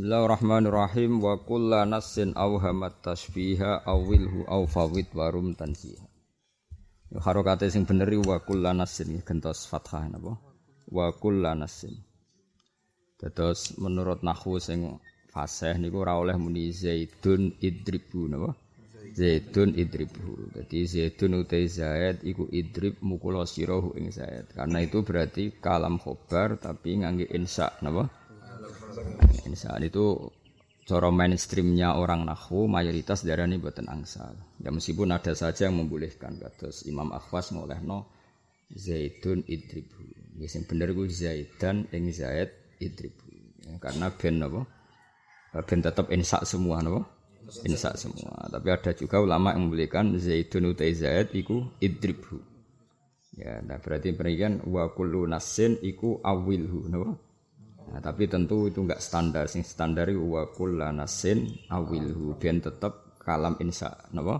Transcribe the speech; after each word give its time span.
Bismillahirrahmanirrahim 0.00 1.20
wa 1.20 1.36
kulla 1.44 1.84
nassin 1.84 2.32
awhamat 2.32 3.04
tasbiha 3.04 3.84
awilhu 3.84 4.48
aw 4.48 4.64
fawid 4.64 5.12
warum 5.12 5.52
tansiha. 5.52 6.00
Ya 7.12 7.20
harokate 7.20 7.68
sing 7.68 7.84
bener 7.84 8.08
wa 8.24 8.40
kulla 8.40 8.72
nassin 8.72 9.20
gentos 9.20 9.68
fathah 9.68 10.08
napa? 10.08 10.40
Wa 10.88 11.12
kulla 11.12 11.52
nassin. 11.52 12.00
Dados 13.20 13.76
menurut 13.76 14.24
nahwu 14.24 14.56
sing 14.56 14.88
fasih 15.28 15.76
niku 15.76 16.00
ora 16.00 16.16
oleh 16.16 16.40
muni 16.40 16.72
zaidun 16.72 17.60
idribu 17.60 18.24
napa? 18.24 18.56
Zaidun 19.12 19.76
idribu. 19.76 20.48
Dadi 20.56 20.80
zaidun 20.88 21.44
utai 21.44 21.68
zaid 21.68 22.24
iku 22.24 22.48
idrib 22.48 23.04
mukula 23.04 23.44
sirahu 23.44 24.00
ing 24.00 24.08
zaid. 24.08 24.48
Karena 24.56 24.80
itu 24.80 25.04
berarti 25.04 25.60
kalam 25.60 26.00
khobar 26.00 26.56
tapi 26.56 27.04
ngangge 27.04 27.28
insa 27.36 27.76
napa? 27.84 28.08
Insaan 29.46 29.82
itu 29.86 30.30
cara 30.90 31.08
mainstreamnya 31.14 31.94
orang 31.94 32.26
nahwu 32.26 32.66
mayoritas 32.66 33.22
darah 33.22 33.46
ini 33.46 33.62
buatan 33.62 33.86
angsal. 33.86 34.34
Ya 34.58 34.74
meskipun 34.74 35.14
ada 35.14 35.30
saja 35.38 35.70
yang 35.70 35.78
membolehkan 35.78 36.40
kados 36.42 36.82
Imam 36.90 37.14
Akhwas 37.14 37.54
ngolehno 37.54 38.10
Zaidun 38.74 39.46
idribu. 39.46 40.02
Ya 40.38 40.46
sing 40.50 40.66
bener 40.66 40.94
ku 40.94 41.06
Zaidan 41.06 41.90
ing 41.94 42.10
Zaid 42.10 42.50
idribu. 42.82 43.26
Ya, 43.66 43.78
karena 43.82 44.10
ben 44.14 44.42
napa? 44.42 44.66
Ben 45.66 45.82
tetap 45.82 46.10
insak 46.14 46.46
semua 46.46 46.82
napa? 46.82 47.06
Insak 47.66 47.98
semua. 47.98 48.46
Tapi 48.46 48.68
ada 48.70 48.90
juga 48.94 49.18
ulama 49.22 49.54
yang 49.54 49.70
membolehkan 49.70 50.14
Zaidun 50.18 50.74
utai 50.74 50.94
Zaid 50.94 51.34
iku 51.34 51.70
idribu. 51.82 52.38
Ya, 53.38 53.62
nah 53.62 53.78
berarti 53.78 54.10
perikan 54.10 54.58
wa 54.66 54.90
kullu 54.90 55.26
nasin 55.26 55.78
iku 55.82 56.18
awilhu 56.22 56.90
napa? 56.90 57.29
Nah, 57.90 57.98
tapi 57.98 58.30
tentu 58.30 58.70
itu 58.70 58.86
enggak 58.86 59.02
standar. 59.02 59.50
Sing 59.50 59.66
standar 59.66 60.06
itu 60.06 60.22
wa 60.22 60.46
kullanasin 60.54 61.66
awilhu 61.74 62.38
ben 62.38 62.62
tetep 62.62 63.18
kalam 63.18 63.58
insa, 63.58 63.90
napa? 64.14 64.38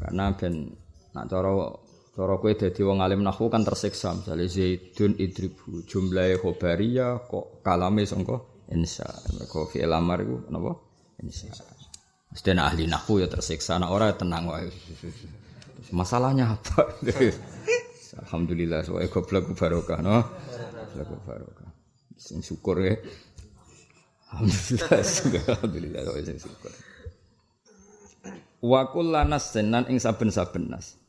Karena 0.00 0.32
ben 0.36 0.68
nak 1.16 1.24
cara 1.32 1.50
cara 2.12 2.34
kowe 2.36 2.52
dadi 2.52 2.80
wong 2.84 3.00
alim 3.00 3.24
nahwu 3.24 3.48
kan 3.48 3.64
tersiksa 3.64 4.12
misalnya 4.12 4.46
zaidun 4.46 5.16
idribu 5.16 5.82
jumlahe 5.88 6.36
khobariyah 6.36 7.24
kok 7.24 7.64
kalame 7.64 8.04
sangka 8.04 8.36
insa. 8.68 9.08
Mergo 9.36 9.66
fi'il 9.66 9.88
amar 9.88 10.20
iku 10.20 10.36
napa? 10.52 10.72
Insa. 11.24 11.48
Mesti 12.30 12.50
ahli 12.54 12.86
nahwu 12.86 13.24
ya 13.24 13.26
tersiksa, 13.26 13.80
nak 13.82 13.90
ora 13.90 14.14
tenang 14.14 14.46
wae. 14.46 14.70
Masalahnya 15.90 16.54
apa? 16.54 16.86
Alhamdulillah, 18.22 18.86
soalnya 18.86 19.10
goblok 19.10 19.50
barokah, 19.58 19.98
no? 19.98 20.22
Goblok 20.94 21.22
barokah. 21.26 21.59
Sing 22.20 22.44
syukur 22.44 22.84
ya. 22.84 23.00
Alhamdulillah, 24.28 25.00
alhamdulillah 25.56 26.00
kok 26.04 26.16
sing 26.20 26.36
syukur. 26.36 26.72
Wa 28.60 28.92
kullanas 28.92 29.56
senan 29.56 29.88
ing 29.88 29.96
saben-saben 29.96 30.68
nas. 30.68 31.00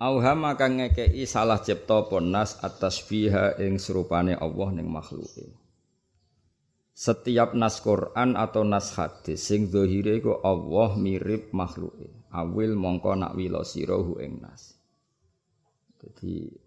Auhama 0.00 0.56
kang 0.56 0.80
ngekei 0.80 1.24
salah 1.28 1.60
cipta 1.60 2.08
ponas 2.08 2.56
atas 2.64 3.00
fiha 3.04 3.60
ing 3.60 3.76
serupane 3.76 4.32
Allah 4.32 4.72
ning 4.72 4.88
makhluke. 4.88 5.52
Setiap 6.96 7.52
nas 7.52 7.84
Quran 7.84 8.40
atau 8.40 8.64
nas 8.64 8.96
hadis 8.96 9.44
sing 9.44 9.68
zahire 9.68 10.16
iku 10.16 10.40
Allah 10.40 10.96
mirip 10.96 11.52
makhluke. 11.52 12.08
Awil 12.32 12.72
mongko 12.72 13.12
nak 13.20 13.36
wila 13.36 13.60
sirahu 13.68 14.16
ing 14.20 14.40
nas. 14.40 14.80
Jadi 16.00 16.65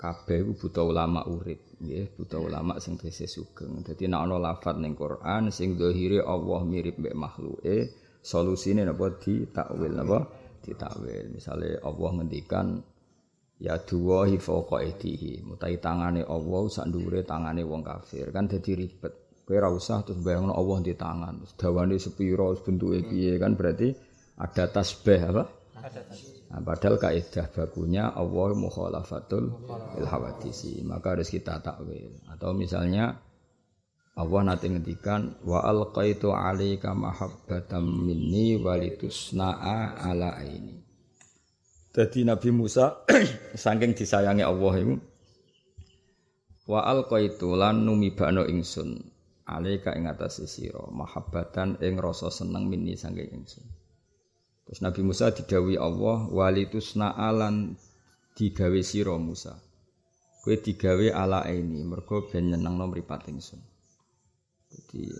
kabeh 0.00 0.40
iku 0.40 0.52
buta 0.56 0.80
ulama 0.80 1.20
urip 1.28 1.76
nggih 1.76 2.16
buta 2.16 2.40
ulama 2.40 2.80
sing 2.80 2.96
tesih 2.96 3.28
sugeng. 3.28 3.84
Dadi 3.84 4.08
nek 4.08 4.20
ana 4.24 4.36
lafat 4.40 4.80
ning 4.80 4.96
Quran 4.96 5.52
sing 5.52 5.76
zahire 5.76 6.24
Allah 6.24 6.64
mirip 6.64 6.96
mek 6.96 7.12
makhluke 7.12 7.92
solusine 8.24 8.88
napa? 8.88 9.20
Ditakwil 9.20 9.92
napa? 9.92 10.24
Ditakwil. 10.64 11.36
Misale 11.36 11.76
Allah 11.84 12.10
ngendikan 12.16 12.80
ya 13.60 13.76
duwa 13.76 14.24
fawqa 14.24 14.80
aidihi 14.80 15.44
mutai 15.44 15.76
tangane 15.76 16.24
Allah 16.24 16.62
sak 16.72 16.88
ndure 16.88 17.20
tangane 17.28 17.60
wong 17.60 17.84
kafir. 17.84 18.32
Kan 18.32 18.48
dadi 18.48 18.72
ribet. 18.72 19.44
Kowe 19.44 19.58
ora 19.58 19.68
usah 19.68 20.00
terus 20.06 20.22
bayangno 20.24 20.56
Allah 20.56 20.78
di 20.80 20.94
tangan 20.96 21.44
terus 21.44 21.52
dawane 21.60 22.00
sepira 22.00 22.48
bentuke 22.56 23.04
piye. 23.04 23.36
Kan 23.36 23.52
berarti 23.52 23.92
ada 24.40 24.64
tasbih 24.72 25.20
apa 25.28 25.59
Nah, 26.50 26.60
padahal 26.66 26.98
kaidah 26.98 27.46
bakunya 27.50 28.10
Allah 28.10 28.52
mukhalafatul 28.58 29.70
il 29.96 30.06
hawadisi, 30.06 30.82
maka 30.82 31.14
harus 31.16 31.30
kita 31.30 31.62
takwil. 31.62 32.20
Atau 32.26 32.52
misalnya 32.52 33.16
Allah 34.18 34.40
nanti 34.42 34.68
ngendikan 34.68 35.40
wa 35.46 35.62
alqaitu 35.64 36.34
alaika 36.34 36.92
mahabbatan 36.92 37.86
minni 37.86 38.58
walitusna'a 38.58 40.02
ala 40.04 40.36
aini. 40.36 40.82
Jadi 41.90 42.22
Nabi 42.22 42.50
Musa 42.52 43.02
saking 43.56 43.96
disayangi 43.96 44.44
Allah 44.44 44.74
itu 44.78 44.94
wa 46.70 46.86
alqaitu 46.86 47.50
lan 47.58 47.82
numibano 47.82 48.46
ingsun 48.46 48.94
alaika 49.42 49.98
ing 49.98 50.06
atase 50.06 50.46
sira 50.46 50.86
mahabbatan 50.86 51.82
ing 51.82 51.98
rasa 51.98 52.30
seneng 52.30 52.70
minni 52.70 52.94
saking 52.94 53.42
ingsun. 53.42 53.79
Terus 54.70 54.86
Nabi 54.86 55.02
Musa 55.02 55.34
didawi 55.34 55.74
Allah 55.74 56.30
walitusna 56.30 57.18
alan 57.18 57.74
digawe 58.38 58.80
sira 58.86 59.18
Musa. 59.18 59.58
Kowe 60.46 60.54
digawe 60.54 61.10
ala 61.10 61.42
ini 61.50 61.82
mergo 61.82 62.30
ben 62.30 62.54
nyenengno 62.54 62.86
mripat 62.86 63.26
ingsun. 63.34 63.58
Jadi 64.70 65.10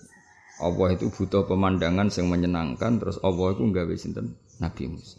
Allah 0.63 0.95
itu 0.95 1.11
butuh 1.11 1.51
pemandangan 1.51 2.15
yang 2.15 2.31
menyenangkan 2.31 3.03
terus 3.03 3.19
Allah 3.27 3.51
itu 3.51 3.67
nggawe 3.67 3.95
sinten 3.99 4.39
Nabi 4.63 4.87
Musa. 4.87 5.19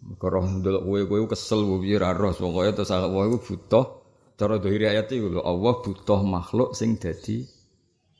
Mergo 0.00 0.26
roh 0.32 0.48
ndelok 0.48 0.82
kowe 0.88 1.00
kowe 1.04 1.36
kesel 1.36 1.60
piye 1.84 2.00
ra 2.00 2.16
roh 2.16 2.32
pokoke 2.32 2.72
terus 2.72 2.88
Allah 2.88 3.20
itu 3.28 3.38
butuh 3.52 3.84
cara 4.40 4.56
dohiri 4.56 4.96
ayat 4.96 5.12
itu 5.12 5.44
Allah 5.44 5.76
butuh 5.84 6.24
makhluk 6.24 6.72
sing 6.72 6.96
dadi 6.96 7.44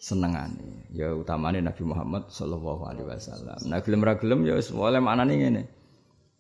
senengane. 0.07 0.87
Ya 0.95 1.11
utamane 1.11 1.59
Nabi 1.59 1.83
Muhammad 1.83 2.31
sallallahu 2.31 2.87
alaihi 2.87 3.11
wasallam. 3.11 3.59
Nah 3.67 3.83
gelem 3.83 4.07
ra 4.07 4.15
gelem 4.15 4.47
ya 4.47 4.55
wis 4.55 4.71
oleh 4.71 5.03
maknane 5.03 5.35
ngene. 5.35 5.63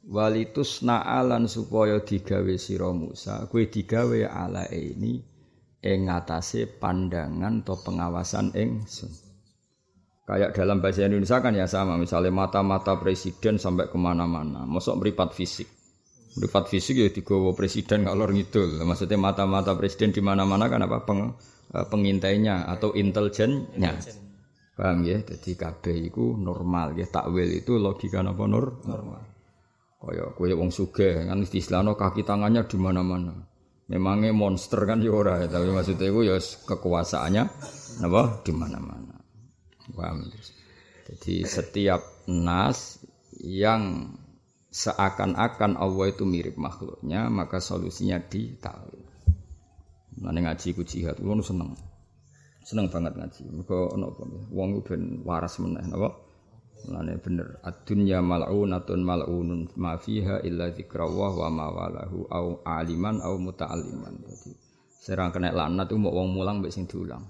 Walitus 0.06 0.86
na'alan 0.86 1.50
supaya 1.50 1.98
digawe 1.98 2.54
sira 2.62 2.94
Musa 2.94 3.50
kuwi 3.50 3.66
digawe 3.66 4.30
ala 4.30 4.70
ini 4.70 5.18
ing 5.82 5.98
ngatasé 6.06 6.78
pandangan 6.78 7.66
atau 7.66 7.74
pengawasan 7.82 8.54
ingsun 8.54 9.10
kayak 10.30 10.54
dalam 10.54 10.78
bahasa 10.78 11.10
Indonesia 11.10 11.42
kan 11.42 11.58
ya 11.58 11.66
sama 11.66 11.98
misalnya 11.98 12.30
mata-mata 12.30 12.94
presiden 13.02 13.58
sampai 13.58 13.90
ke 13.90 13.98
mana-mana. 13.98 14.62
Masuk 14.62 15.02
meripat 15.02 15.34
fisik 15.34 15.66
meripat 16.36 16.68
fisik 16.68 17.00
ya 17.00 17.08
digawa 17.08 17.56
presiden 17.56 18.04
kalau 18.04 18.28
ngidul 18.28 18.84
maksudnya 18.84 19.16
mata-mata 19.16 19.72
presiden 19.74 20.12
di 20.12 20.20
mana-mana 20.20 20.68
kan 20.68 20.84
apa 20.84 21.02
peng 21.02 21.32
Eh, 21.74 21.86
pengintainya 21.90 22.70
atau 22.70 22.94
intelijennya. 22.94 23.98
Paham 24.76 25.02
ya? 25.02 25.18
Jadi 25.18 25.58
kabeh 25.58 25.96
iku 26.12 26.38
normal 26.38 26.94
ya. 26.94 27.10
Takwil 27.10 27.58
itu 27.58 27.74
logika 27.80 28.22
napa 28.22 28.46
nur? 28.46 28.86
Normal. 28.86 29.22
Kaya 29.98 30.30
kowe 30.36 30.46
wong 30.54 30.70
sugih 30.70 31.26
kan 31.26 31.42
istilahno 31.42 31.98
kaki 31.98 32.22
tangannya 32.22 32.62
di 32.70 32.78
mana-mana. 32.78 33.34
Memangnya 33.90 34.30
monster 34.30 34.82
kan 34.86 35.02
ya 35.02 35.10
ora 35.14 35.42
ya, 35.42 35.46
tapi 35.50 35.70
maksudnya 35.70 36.10
itu 36.10 36.20
ya 36.26 36.36
kekuasaannya 36.38 37.44
napa 38.02 38.22
di 38.46 38.52
mana-mana. 38.54 39.14
Paham? 39.90 40.30
Jadi 41.06 41.42
setiap 41.46 42.02
nas 42.30 43.02
yang 43.42 44.14
seakan-akan 44.76 45.80
Allah 45.80 46.12
itu 46.12 46.28
mirip 46.28 46.60
makhluknya, 46.60 47.32
maka 47.32 47.64
solusinya 47.64 48.20
di 48.20 48.52
takwil. 48.60 49.00
Nane 50.20 50.44
ngaji 50.44 50.76
ku 50.76 50.84
jihad, 50.84 51.16
kulo 51.16 51.40
seneng. 51.40 51.72
Seneng 52.60 52.92
banget 52.92 53.16
ngaji. 53.16 53.42
Mergo 53.56 53.88
ono 53.96 54.12
apa 54.12 54.24
wong 54.52 54.84
ben 54.84 55.24
waras 55.24 55.56
meneh 55.64 55.84
napa? 55.88 56.12
Nane 56.92 57.16
bener. 57.16 57.60
Ad-dunya 57.64 58.20
mal'unatun 58.20 59.00
mal'unun 59.00 59.72
ma 59.80 59.96
fiha 59.96 60.44
illa 60.44 60.68
dzikrawah 60.68 61.32
wa 61.36 61.48
ma 61.48 61.66
walahu 61.72 62.28
au 62.28 62.60
aliman 62.64 63.24
au 63.24 63.40
muta'alliman. 63.40 64.14
Dadi 64.24 64.52
serang 65.00 65.30
kena 65.32 65.54
laknat 65.54 65.88
itu 65.88 65.96
mau 65.96 66.12
wong 66.12 66.36
mulang 66.36 66.60
mbek 66.60 66.72
sing 66.74 66.84
diulang. 66.84 67.24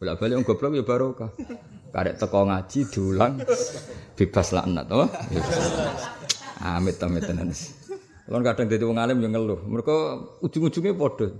Bolak-balik 0.00 0.40
wong 0.40 0.46
goblok 0.48 0.72
ya 0.76 0.84
barokah. 0.84 1.30
Karek 1.90 2.14
teko 2.22 2.46
ngaji 2.46 2.78
diulang 2.86 3.42
bebas 4.14 4.48
laknat, 4.54 4.86
oh. 4.94 5.10
Amit 6.62 7.02
amit 7.02 7.24
tenan. 7.26 7.50
Kalau 8.30 8.46
kadang 8.46 8.70
jadi 8.70 8.86
wong 8.86 8.94
alim 9.02 9.18
yang 9.26 9.34
ngeluh, 9.34 9.58
mereka 9.66 10.22
ujung-ujungnya 10.38 10.94
bodoh, 10.94 11.34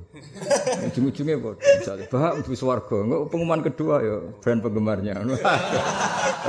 ujung-ujungnya 0.90 1.38
bodoh. 1.38 1.62
Misalnya, 1.62 2.10
bah 2.10 2.34
untuk 2.34 2.58
swargo, 2.58 3.06
nggak 3.06 3.30
pengumuman 3.30 3.62
kedua 3.62 4.02
ya 4.02 4.16
brand 4.42 4.58
penggemarnya, 4.58 5.22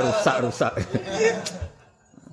rusak 0.02 0.36
rusak. 0.42 0.72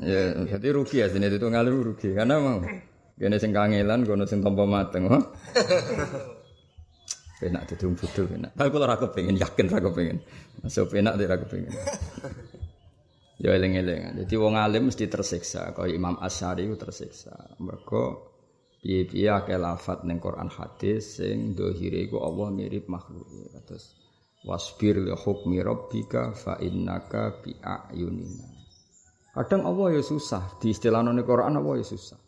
ya, 0.01 0.41
jadi 0.57 0.67
rugi 0.73 1.05
ya 1.05 1.11
sini 1.13 1.29
itu 1.29 1.45
ngalim 1.53 1.85
rugi, 1.85 2.17
karena 2.17 2.41
mau 2.41 2.65
gini 3.13 3.37
sing 3.37 3.53
kangelan, 3.53 4.01
kono 4.09 4.25
sing 4.25 4.41
tompo 4.41 4.65
mateng. 4.65 5.05
Penak 7.39 7.71
dadi 7.71 7.83
wong 7.87 7.95
bodho 7.95 8.21
penak. 8.27 8.51
Tapi 8.51 8.67
kula 8.67 8.83
ora 8.83 8.99
kepengin 8.99 9.39
yakin 9.39 9.65
ora 9.71 9.79
kepengin. 9.79 10.17
Masuk 10.59 10.91
penak 10.91 11.15
ora 11.15 11.39
kepengin. 11.39 11.73
Ya 13.39 13.55
eling-eling. 13.55 14.19
Jadi 14.19 14.35
wong 14.35 14.59
alim 14.59 14.91
mesti 14.91 15.07
tersiksa, 15.07 15.71
kaya 15.71 15.95
Imam 15.95 16.19
Asy'ari 16.19 16.67
ku 16.67 16.75
tersiksa. 16.75 17.55
Mergo 17.63 18.35
piye-piye 18.83 19.31
akeh 19.31 19.55
lafat 19.55 20.03
ning 20.03 20.19
Quran 20.19 20.51
hadis 20.51 21.23
sing 21.23 21.55
dohire 21.55 22.03
iku 22.03 22.19
Allah 22.19 22.51
mirip 22.51 22.91
makhluk. 22.91 23.23
Terus 23.63 23.95
wasbir 24.43 24.99
li 24.99 25.15
hukmi 25.15 25.63
rabbika 25.63 26.35
fa 26.35 26.59
innaka 26.59 27.39
bi 27.39 27.55
ayunina. 27.63 28.43
Kadang 29.31 29.71
Allah 29.71 29.95
ya 29.95 30.03
susah, 30.03 30.59
di 30.59 30.75
istilah 30.75 30.99
Quran 31.23 31.63
Allah 31.63 31.73
ya 31.79 31.85
susah. 31.87 32.18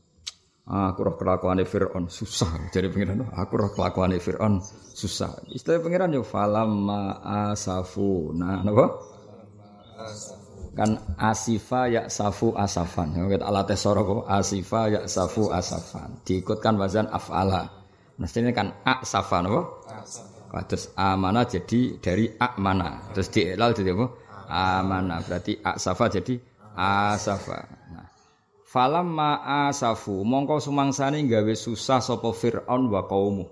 Aku 0.71 1.03
roh 1.03 1.19
kelakuane 1.19 1.67
Firaun. 1.67 2.07
Susah. 2.07 2.71
Jadi 2.71 2.87
pengiran, 2.87 3.27
aku 3.35 3.59
roh 3.59 3.75
kelakuane 3.75 4.23
Firaun. 4.23 4.63
Susah. 4.95 5.43
Istilah 5.51 5.83
pengiran 5.83 6.15
yo 6.15 6.23
falamma 6.23 7.19
asafu. 7.51 8.31
Nah, 8.31 8.63
napa? 8.63 8.87
kan 10.71 10.95
asifa 11.19 11.91
ya 11.91 12.07
safu 12.07 12.55
asafan 12.55 13.11
kita 13.27 13.43
alat 13.43 13.75
tesoro 13.75 14.01
kok. 14.07 14.23
Asifa 14.31 14.87
ya 14.87 15.01
safu 15.03 15.51
asafan. 15.51 16.23
Diikutkan 16.23 16.79
wazan 16.79 17.11
afala. 17.11 17.67
Mestinya 18.15 18.55
kan 18.55 18.79
asafan 18.87 19.51
apa 19.51 19.61
terus 20.71 20.87
amana 20.95 21.43
jadi 21.43 21.99
dari 21.99 22.31
amana. 22.39 23.11
Terus 23.11 23.27
dielal 23.27 23.75
jadi 23.75 23.91
apa? 23.91 24.07
Amana. 24.47 25.19
Berarti 25.19 25.59
asafa 25.59 26.07
jadi 26.07 26.39
asafa 26.75 27.80
falam 28.71 29.11
ma 29.11 29.43
asafu 29.67 30.23
mongko 30.23 30.63
sumangsane 30.63 31.27
gawe 31.27 31.51
susah 31.51 31.99
sapa 31.99 32.31
fir'aun 32.31 32.87
wa 32.87 33.03
kaumu 33.03 33.45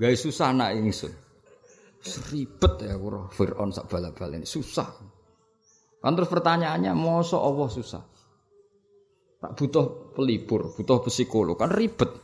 gawe 0.00 0.16
susah 0.16 0.56
nak 0.56 0.72
ingsun 0.72 1.12
ribet 2.32 2.88
ya 2.88 2.96
kuro 2.96 3.28
fir'aun 3.28 3.68
sak 3.68 3.92
bala-bala 3.92 4.40
ini 4.40 4.48
susah 4.48 4.88
Kan 6.06 6.14
terus 6.14 6.30
pertanyaannya, 6.30 6.94
mosok 6.94 7.42
Allah 7.42 7.66
susah. 7.66 8.02
Tak 9.42 9.58
butuh 9.58 10.14
pelipur, 10.14 10.70
butuh 10.78 11.02
psikolog, 11.02 11.58
kan 11.58 11.66
ribet. 11.66 12.14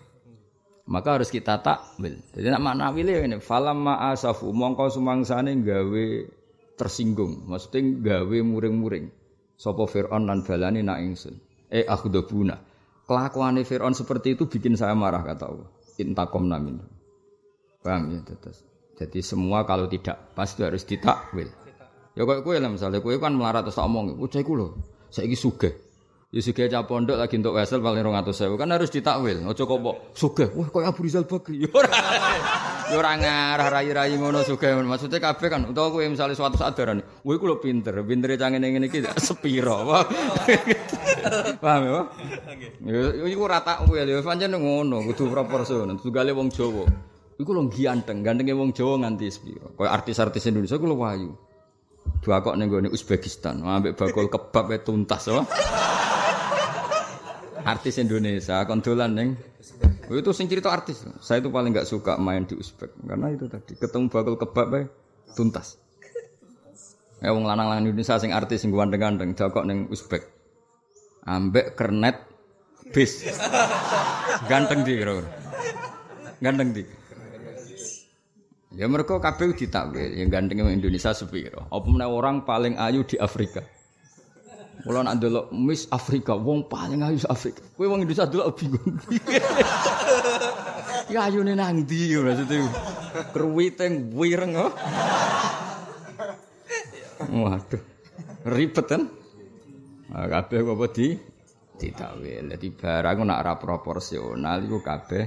Maka 0.86 1.18
harus 1.18 1.34
kita 1.34 1.58
takwil. 1.58 2.14
Jadi 2.30 2.46
nak 2.46 2.62
makna 2.62 2.94
wile 2.94 3.26
ini, 3.26 3.42
falam 3.42 3.82
ma'asafu 3.82 4.54
mongko 4.54 4.86
sumangsane 4.86 5.58
gawe 5.66 6.06
tersinggung, 6.78 7.42
maksudnya 7.50 7.82
gawe 8.22 8.38
muring-muring. 8.46 9.10
Sopo 9.58 9.90
Fir'aun 9.90 10.30
dan 10.30 10.46
balani 10.46 10.86
nak 10.86 11.02
ingsun. 11.02 11.42
Eh 11.72 11.88
akhdabuna. 11.88 12.60
Kelakuan 13.08 13.56
Fir'aun 13.64 13.96
seperti 13.96 14.36
itu 14.36 14.44
bikin 14.44 14.76
saya 14.76 14.92
marah 14.92 15.24
kata 15.24 15.44
Allah. 15.48 15.68
Intakom 15.96 16.44
namin. 16.44 16.84
Paham 17.80 18.12
ya? 18.12 18.20
Terus. 18.22 18.62
Jadi 18.92 19.18
semua 19.24 19.64
kalau 19.64 19.88
tidak 19.88 20.36
pasti 20.36 20.62
harus 20.62 20.84
ditakwil. 20.84 21.48
Ya 22.12 22.28
kok 22.28 22.44
kowe 22.44 22.56
lah 22.60 22.68
misalnya 22.68 23.00
kowe 23.00 23.16
kan 23.16 23.32
melarat 23.32 23.64
terus 23.64 23.80
tak 23.80 23.88
omong, 23.88 24.20
"Bocah 24.20 24.40
iku 24.44 24.52
lho, 24.52 24.76
saiki 25.08 25.32
sugih." 25.32 25.72
Ya 26.32 26.40
sugih 26.40 26.68
cah 26.68 26.84
pondok 26.84 27.20
lagi 27.20 27.36
untuk 27.40 27.56
wesel 27.56 27.80
paling 27.84 28.04
200.000 28.04 28.56
kan 28.56 28.68
harus 28.68 28.88
ditakwil. 28.88 29.44
Aja 29.44 29.64
kok 29.68 29.78
mbok 29.80 30.16
sugih, 30.16 30.48
wah 30.52 30.68
kok 30.68 30.84
Abu 30.84 31.04
Rizal 31.04 31.24
Bakri. 31.24 31.64
Ya 31.64 31.68
ora. 31.72 31.92
Ya 32.88 32.96
ora 33.00 33.12
ngarah 33.16 33.68
rai-rai 33.68 34.16
ngono 34.16 34.44
sugih. 34.44 34.76
Maksudnya 34.80 35.20
kabeh 35.20 35.48
kan 35.48 35.64
utawa 35.68 35.88
kowe 35.92 36.04
misalnya 36.04 36.36
suatu 36.36 36.60
saat 36.60 36.76
darani, 36.76 37.00
"Kowe 37.04 37.36
iku 37.36 37.48
lho 37.48 37.56
pinter, 37.60 37.96
pintere 38.04 38.36
cah 38.36 38.48
ngene 38.48 38.64
ngene 38.76 38.86
iki 38.92 39.04
sepiro." 39.20 39.88
Paham 41.62 41.82
ya? 41.86 42.00
Ya 42.84 43.26
iku 43.28 43.46
ora 43.46 43.62
tak 43.62 43.86
kowe 43.86 43.96
ya 43.96 44.20
pancen 44.22 44.54
ngono, 44.54 45.02
kudu 45.12 45.30
proporsional. 45.30 45.96
Tugale 45.98 46.34
wong 46.34 46.50
Jawa. 46.50 46.84
Iku 47.40 47.50
lho 47.50 47.66
ganteng, 47.72 48.22
gantenge 48.22 48.54
wong 48.54 48.70
Jawa 48.70 49.02
nganti 49.02 49.26
sepiro. 49.32 49.74
Kaya 49.74 49.90
artis-artis 49.94 50.46
Indonesia 50.46 50.78
lho 50.78 50.96
wayu. 50.98 51.30
Dua 52.22 52.42
kok 52.42 52.54
ning 52.58 52.70
gone 52.70 52.90
Uzbekistan, 52.90 53.62
ambek 53.62 53.98
bakul 53.98 54.30
kebab 54.30 54.70
e 54.74 54.78
tuntas 54.82 55.26
oh. 55.30 55.42
Artis 57.62 57.98
Indonesia 58.02 58.62
kon 58.66 58.82
dolan 58.82 59.14
ning 59.14 59.28
itu 60.10 60.30
sing 60.34 60.50
cerita 60.50 60.70
artis. 60.70 61.06
Saya 61.22 61.42
itu 61.42 61.50
paling 61.50 61.70
nggak 61.70 61.86
suka 61.86 62.18
main 62.18 62.42
di 62.42 62.58
Uzbek 62.58 62.90
karena 63.06 63.30
itu 63.30 63.46
tadi 63.46 63.78
ketemu 63.78 64.10
bakul 64.10 64.34
kebab 64.34 64.68
e 64.74 64.80
tuntas. 65.34 65.78
Ya 67.22 67.30
wong 67.30 67.46
lanang-lanang 67.46 67.86
Indonesia 67.86 68.18
sing 68.18 68.34
artis 68.34 68.66
sing 68.66 68.74
gandeng-gandeng 68.74 69.38
dakok 69.38 69.62
ning 69.62 69.86
Uzbek. 69.86 70.26
Ambek 71.22 71.78
kernet 71.78 72.18
bis. 72.90 73.22
Ganteng 74.50 74.82
di 74.82 74.98
kira 74.98 75.22
Ganteng 76.42 76.74
di. 76.74 76.82
Ya 78.72 78.88
mereka 78.88 79.20
kabeh 79.20 79.52
ditakwil, 79.52 80.16
yang 80.16 80.32
ganteng 80.32 80.64
Indonesia 80.64 81.12
sepiro. 81.12 81.68
Apa 81.68 82.08
orang 82.08 82.48
paling 82.48 82.80
ayu 82.80 83.04
di 83.04 83.20
Afrika. 83.20 83.60
Kula 84.82 85.06
nak 85.06 85.22
ndelok 85.22 85.54
Miss 85.54 85.86
Afrika, 85.92 86.34
wong 86.34 86.66
paling 86.66 87.04
ayu 87.06 87.20
Afrika. 87.28 87.62
Kowe 87.76 87.86
wong 87.86 88.02
Indonesia 88.02 88.26
delok 88.26 88.56
bingung. 88.58 88.98
ya 91.12 91.28
ayune 91.28 91.54
nang 91.54 91.84
ndi 91.84 92.16
maksudnya. 92.18 92.66
Kruwiteng 93.30 94.16
wireng 94.16 94.58
oh. 94.58 94.72
Waduh. 97.30 97.82
Ribet 98.48 98.86
kan? 98.90 99.06
Nah, 100.12 100.28
kabeh 100.28 100.60
apa 100.60 100.86
di 100.92 101.16
ditakwil. 101.80 102.52
Dadi 102.52 102.68
barang 102.68 103.24
nak 103.24 103.38
ora 103.40 103.54
proporsional 103.56 104.60
iku 104.60 104.78
kabeh 104.84 105.24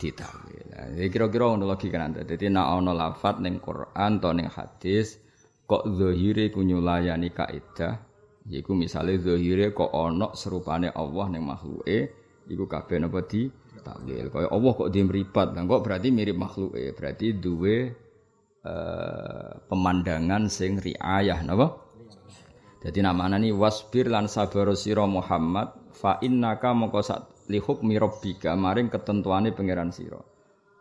ditawil. 0.00 0.66
Ya 0.96 1.06
kira-kira 1.12 1.52
ngono 1.52 1.68
logika 1.68 2.00
nanti. 2.00 2.24
Dadi 2.24 2.48
nek 2.48 2.66
ana 2.66 2.92
lafat 2.96 3.44
ning 3.44 3.60
Quran 3.60 4.18
atau 4.18 4.32
ning 4.32 4.48
hadis 4.48 5.20
kok 5.68 5.84
zahire 5.92 6.48
ku 6.50 6.64
nyulayani 6.64 7.30
kaidah 7.30 8.00
yaiku 8.48 8.74
misale 8.74 9.20
zahire 9.20 9.70
kok 9.70 9.92
ana 9.94 10.34
serupane 10.34 10.90
Allah 10.90 11.30
ning 11.30 11.46
makhluke 11.46 11.98
iku 12.48 12.64
kabeh 12.64 12.96
napa 12.96 13.22
di 13.28 13.46
takwil. 13.82 14.32
Kaya 14.32 14.48
Allah 14.50 14.72
kok 14.72 14.90
dia 14.94 15.02
mripat, 15.04 15.58
lah 15.58 15.62
kok 15.66 15.82
berarti 15.82 16.08
mirip 16.14 16.38
makhluke, 16.38 16.94
berarti 16.94 17.34
duwe 17.34 17.90
uh, 18.62 19.50
pemandangan 19.66 20.46
sing 20.46 20.78
riayah 20.78 21.42
napa? 21.42 21.81
Jadi 22.82 22.98
namanya 22.98 23.38
ini 23.38 23.54
wasbir 23.54 24.10
lan 24.10 24.26
sabar 24.26 24.74
siro 24.74 25.06
Muhammad 25.06 25.94
fa 25.94 26.18
innaka 26.18 26.74
moko 26.74 26.98
li 27.46 27.62
hukmi 27.62 27.94
rabbika 27.94 28.58
maring 28.58 28.90
ketentuane 28.90 29.54
pangeran 29.54 29.94
sira. 29.94 30.18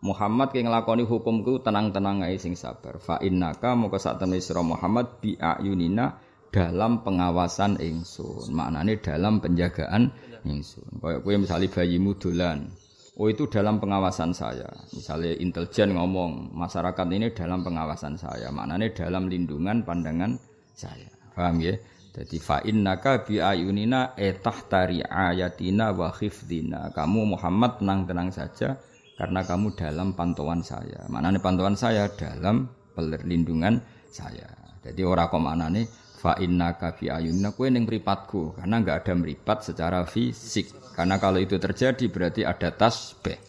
Muhammad 0.02 0.50
ki 0.50 0.66
nglakoni 0.66 1.06
hukumku 1.06 1.62
tenang-tenang 1.62 2.26
ae 2.26 2.42
sing 2.42 2.58
sabar. 2.58 2.98
Fa 2.98 3.22
innaka 3.22 3.78
moko 3.78 4.02
sak 4.02 4.18
temne 4.18 4.42
Muhammad 4.66 5.22
bi 5.22 5.38
ayunina 5.38 6.18
dalam 6.50 7.06
pengawasan 7.06 7.78
ingsun. 7.78 8.50
Maknane 8.50 8.98
dalam 8.98 9.38
penjagaan 9.38 10.10
ingsun. 10.42 11.06
Kayak 11.06 11.22
kowe 11.22 11.36
misalnya 11.38 11.70
bayimu 11.70 12.18
dolan. 12.18 12.74
Oh 13.22 13.30
itu 13.30 13.46
dalam 13.46 13.78
pengawasan 13.78 14.34
saya. 14.34 14.66
Misalnya 14.90 15.38
intelijen 15.38 15.94
ngomong 15.94 16.50
masyarakat 16.58 17.08
ini 17.14 17.30
dalam 17.38 17.62
pengawasan 17.62 18.18
saya. 18.18 18.50
Maknanya 18.50 18.98
dalam 18.98 19.30
lindungan 19.30 19.86
pandangan 19.86 20.42
saya. 20.74 21.14
Paham 21.38 21.62
ya? 21.62 21.78
Jadi 22.12 22.38
fa 22.44 22.60
innaka 22.68 23.24
bi 23.24 23.40
ayunina 23.40 24.20
etah 24.20 24.68
tari 24.68 25.00
ayatina 25.00 25.96
wa 25.96 26.12
khifdina. 26.12 26.92
Kamu 26.92 27.36
Muhammad 27.36 27.80
tenang-tenang 27.80 28.36
saja 28.36 28.76
karena 29.16 29.48
kamu 29.48 29.80
dalam 29.80 30.12
pantauan 30.12 30.60
saya. 30.60 31.08
Mana 31.08 31.32
nih 31.32 31.40
pantauan 31.40 31.80
saya 31.80 32.12
dalam 32.12 32.68
perlindungan 32.92 33.80
saya. 34.12 34.44
Jadi 34.84 35.02
ora 35.08 35.32
kok 35.32 35.40
nih 35.40 35.88
fa 36.20 36.36
innaka 36.36 37.00
bi 37.00 37.08
ayunina 37.08 37.56
kowe 37.56 37.72
ning 37.72 37.88
mripatku 37.88 38.60
karena 38.60 38.84
enggak 38.84 39.08
ada 39.08 39.14
meripat 39.16 39.72
secara 39.72 40.04
fisik. 40.04 40.68
Karena 40.92 41.16
kalau 41.16 41.40
itu 41.40 41.56
terjadi 41.56 42.12
berarti 42.12 42.44
ada 42.44 42.76
tasbih. 42.76 43.40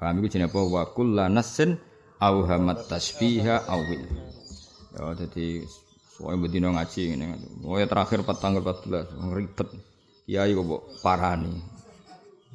Paham 0.00 0.18
iku 0.24 0.26
jenenge 0.32 0.50
apa? 0.50 0.60
Wa 0.64 0.82
kullanasin 0.96 1.76
auhamat 2.18 2.88
tasbiha 2.88 3.68
awil. 3.68 4.02
Ya, 4.96 5.12
jadi 5.14 5.62
Soalnya 6.12 6.44
betina 6.44 6.68
ngaji 6.68 7.16
ini. 7.16 7.24
Oh 7.64 7.80
ya 7.80 7.88
terakhir 7.88 8.20
tanggal 8.36 8.60
14 8.60 9.32
ribet. 9.32 9.68
Kiai 10.28 10.52
kok 10.52 11.00
parani. 11.00 11.56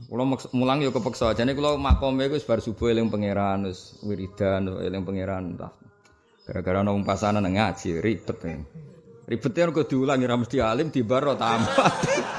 Kulo 0.06 0.38
mulang 0.54 0.86
yo 0.86 0.94
kepeksa. 0.94 1.34
Jane 1.34 1.58
kulo 1.58 1.82
makome 1.82 2.30
iku 2.30 2.38
bar 2.46 2.62
subuh 2.62 2.94
eling 2.94 3.10
pangeran 3.10 3.66
wiridan 4.06 4.78
eling 4.78 5.02
pangeran. 5.02 5.58
Gara-gara 6.46 6.86
ana 6.86 6.94
pasanan 7.02 7.50
ngaji 7.50 7.98
ribet. 7.98 8.46
Ribetnya 9.28 9.74
kok 9.74 9.90
diulangi 9.92 10.24
ra 10.24 10.40
mesti 10.40 10.58
alim 10.64 10.88
di 10.94 11.04
baro 11.04 11.36
tambah. 11.36 11.92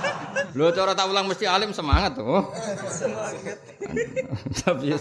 Lho 0.57 0.73
cara 0.73 0.97
tak 0.97 1.13
ulang 1.13 1.29
mesti 1.29 1.45
alim 1.45 1.77
semangat 1.77 2.17
tuh. 2.17 2.25
Oh. 2.25 2.45
Tapi 4.65 4.97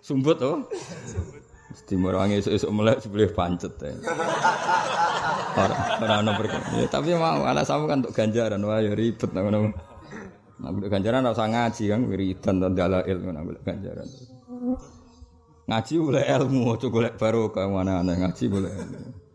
sumbut 0.00 0.40
tuh. 0.40 0.64
Oh. 0.64 1.36
Dimurangi 1.84 2.40
esuk-esuk 2.40 2.72
melek 2.72 3.04
sebelah 3.04 3.32
pancet. 3.32 3.76
Ya. 3.80 3.92
Ora 5.58 6.22
ya, 6.78 6.86
tapi 6.86 7.10
mau 7.18 7.42
anak 7.42 7.66
sama 7.66 7.90
kan 7.90 8.06
untuk 8.06 8.14
ganjaran 8.14 8.62
wah 8.62 8.78
ya 8.78 8.94
ribet 8.94 9.30
ngono. 9.34 9.74
Nah, 10.58 10.70
ganjaran 10.86 11.26
ora 11.26 11.34
usah 11.34 11.50
ngaji 11.50 11.84
kan 11.90 12.00
wiridan 12.06 12.54
dan 12.62 12.72
dalail 12.78 13.18
ngono 13.18 13.40
ganjaran. 13.66 14.06
Ngaji 15.68 15.92
boleh 16.00 16.24
ilmu, 16.24 16.62
aja 16.72 16.86
golek 16.88 17.14
barokah 17.20 17.66
mana 17.68 18.00
aneh 18.00 18.16
ngaji 18.16 18.44
boleh 18.48 18.72
ilmu. 18.72 19.28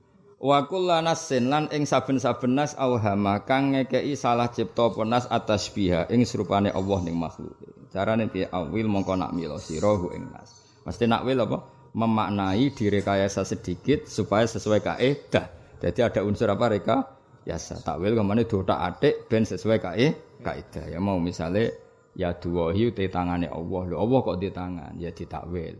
Wa 0.43 0.67
kullanasin 0.67 1.47
lan 1.47 1.71
ing 1.71 1.87
saben-saben 1.87 2.51
nas 2.51 2.75
auhama 2.75 3.47
kang 3.47 3.71
ngekeki 3.71 4.11
salah 4.19 4.51
cipta 4.51 4.91
penas 4.91 5.23
atas 5.31 5.71
biha 5.71 6.11
ing 6.11 6.27
serupane 6.27 6.67
Allah 6.67 6.99
ning 6.99 7.15
makhluk. 7.15 7.55
Carane 7.95 8.27
piye 8.27 8.51
awil 8.51 8.91
mongko 8.91 9.15
nak 9.15 9.31
milo 9.31 9.55
sira 9.55 9.95
ing 10.11 10.27
nas. 10.35 10.51
Mesti 10.83 11.07
nak 11.07 11.23
wil 11.23 11.39
apa? 11.47 11.63
Memaknai 11.95 12.75
direkayasa 12.75 13.47
sedikit 13.47 14.03
supaya 14.11 14.43
sesuai 14.43 14.83
kaidah. 14.83 15.62
Jadi 15.83 15.99
ada 15.99 16.23
unsur 16.23 16.47
apa 16.47 16.71
reka? 16.71 16.97
Yasa 17.43 17.83
takwil 17.83 18.15
ke 18.15 18.23
mana 18.23 18.47
dotak 18.47 18.79
atik 18.79 19.27
ben 19.27 19.43
sesuai 19.43 19.83
kae 19.83 20.07
kaidah. 20.39 20.87
Ya 20.87 21.03
mau 21.03 21.19
misalnya 21.19 21.75
ya 22.15 22.31
duwahi 22.39 22.95
te 22.95 23.11
tangane 23.11 23.51
Allah. 23.51 23.91
Lho 23.91 23.99
Allah 23.99 24.19
kok 24.23 24.39
di 24.39 24.47
tangan? 24.47 24.95
Ya 24.95 25.11
ditakwil. 25.11 25.75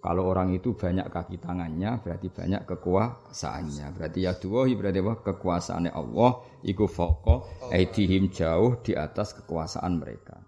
Kalau 0.00 0.32
orang 0.32 0.56
itu 0.56 0.72
banyak 0.72 1.12
kaki 1.12 1.42
tangannya 1.42 1.98
berarti 1.98 2.30
banyak 2.30 2.62
kekuasaannya. 2.62 3.86
Berarti 3.98 4.18
ya 4.22 4.32
duwahi 4.38 4.72
berarti 4.78 5.02
apa? 5.02 5.14
Kekuasaannya 5.18 5.92
Allah 5.92 6.30
iku 6.62 6.86
foko 6.86 7.68
aidihim 7.74 8.30
jauh 8.30 8.78
di 8.80 8.94
atas 8.94 9.34
kekuasaan 9.34 9.98
mereka. 9.98 10.40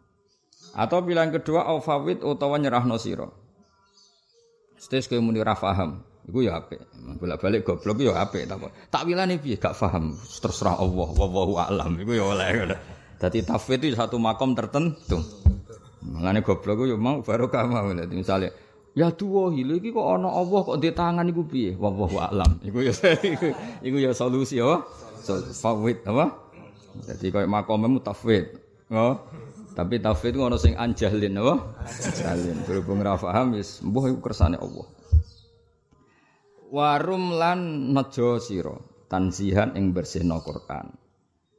Atau 0.73 1.05
pilihan 1.05 1.29
kedua 1.29 1.69
aufawid 1.69 2.25
utawa 2.25 2.57
nyerahno 2.57 2.97
sira. 2.97 3.29
Stes 4.79 5.11
kowe 5.11 5.21
muni 5.21 5.43
iku 6.29 6.39
ya 6.43 6.63
apik. 6.63 6.79
Bolak-balik 7.19 7.67
goblok 7.67 7.99
ya 8.03 8.27
tak. 8.27 8.71
Takwilane 8.91 9.39
piye 9.43 9.59
gak 9.59 9.75
paham, 9.75 10.15
terserah 10.15 10.79
Allah, 10.79 11.09
wallahu 11.13 11.59
a'lam. 11.59 11.99
Iku 11.99 12.13
ya 12.15 12.25
oleh. 12.27 12.79
Dadi 13.19 13.43
tafwid 13.47 13.87
itu 13.87 13.95
satu 13.95 14.19
makom 14.19 14.55
tertentu. 14.55 15.19
Mulane 16.03 16.43
goblok 16.43 16.87
yo 16.87 16.99
mau 16.99 17.23
barokah 17.23 17.67
mau. 17.71 17.91
Misalnya 17.95 18.51
Ya 18.93 19.09
tuwa 19.09 19.49
lho 19.49 19.81
iki 19.81 19.89
kok 19.89 20.05
ana 20.05 20.29
Allah 20.29 20.61
kok 20.69 20.77
di 20.77 20.93
tangan 20.93 21.25
iku 21.25 21.49
piye? 21.49 21.73
Wallahu 21.81 22.13
a'lam. 22.21 22.61
Iku 22.61 22.85
ya 22.85 22.93
iku 23.89 23.97
ya 23.97 24.13
solusi 24.13 24.61
ya. 24.61 24.85
Fawid 25.65 26.05
apa? 26.05 26.29
Jadi 27.09 27.33
koyo 27.33 27.49
makome 27.49 27.89
mutafwid. 27.89 28.53
Oh. 28.93 29.17
Tapi 29.73 29.97
tafwid 29.97 30.37
ngono 30.37 30.61
sing 30.61 30.77
anjalin 30.77 31.41
apa? 31.41 31.55
Anjalin. 31.89 32.57
Berhubung 32.69 33.01
ra 33.01 33.17
paham 33.17 33.57
wis 33.57 33.81
mbuh 33.81 34.13
iku 34.13 34.29
kersane 34.29 34.61
Allah. 34.61 34.85
Warum 36.73 37.37
lan 37.37 37.93
nejo 37.93 38.41
sira 38.41 38.73
tansihan 39.05 39.77
ing 39.77 39.93
bersihno 39.93 40.41
Quran. 40.41 40.89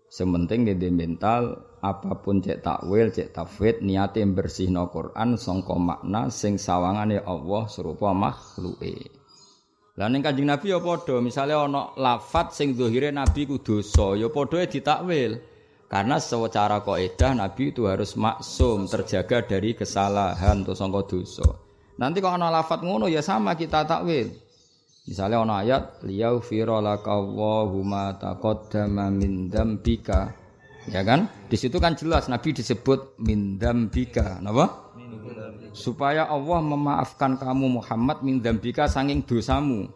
Sementing 0.09 0.65
di 0.73 0.89
mental 0.89 1.53
apa 1.85 2.17
pun 2.17 2.41
cek 2.41 2.65
takwil, 2.65 3.13
cek 3.13 3.29
tafwid, 3.29 3.85
niate 3.85 4.25
bersihno 4.25 4.89
Quran 4.89 5.37
sangka 5.37 5.77
makna 5.77 6.33
sing 6.33 6.57
sawangane 6.57 7.21
Allah 7.21 7.69
serupa 7.69 8.09
makhluke. 8.09 9.13
Lah 10.01 10.09
ning 10.09 10.25
Kanjeng 10.25 10.49
Nabi 10.49 10.73
ya 10.73 10.81
padha, 10.81 11.21
misale 11.21 11.53
ana 11.53 11.93
lafat 11.93 12.57
sing 12.57 12.73
zahire 12.73 13.13
Nabi 13.13 13.45
ku 13.45 13.61
dosa, 13.61 14.17
ya 14.17 14.33
padha 14.33 14.65
ditakwil. 14.65 15.37
Karena 15.93 16.17
secara 16.17 16.81
kaidah 16.81 17.37
Nabi 17.37 17.69
itu 17.69 17.85
harus 17.85 18.17
maksum, 18.17 18.89
terjaga 18.89 19.45
dari 19.45 19.77
kesalahan 19.77 20.65
atau 20.65 20.73
sangka 20.73 21.05
dosa. 21.05 21.45
Nanti 22.01 22.17
kalau 22.17 22.41
ana 22.41 22.49
lafat 22.49 22.81
ngono 22.81 23.05
ya 23.05 23.21
sama 23.21 23.53
kita 23.53 23.85
takwil. 23.85 24.42
Misalnya 25.03 25.43
ana 25.43 25.59
ayat 25.59 25.99
liyaghfira 26.07 26.79
lakallahu 26.79 27.83
ma 27.83 28.15
taqaddama 28.15 29.11
min 29.11 29.51
dzambika 29.51 30.43
Ya 30.91 30.99
kan? 30.99 31.31
Di 31.47 31.55
situ 31.55 31.79
kan 31.79 31.95
jelas 31.95 32.27
Nabi 32.27 32.51
disebut 32.51 33.15
mindam 33.23 33.87
bika, 33.87 34.43
napa? 34.43 34.91
Supaya 35.71 36.27
Allah 36.27 36.59
memaafkan 36.59 37.39
kamu 37.39 37.79
Muhammad 37.79 38.19
mindam 38.19 38.59
bika 38.59 38.91
sanging 38.91 39.23
dosamu. 39.23 39.87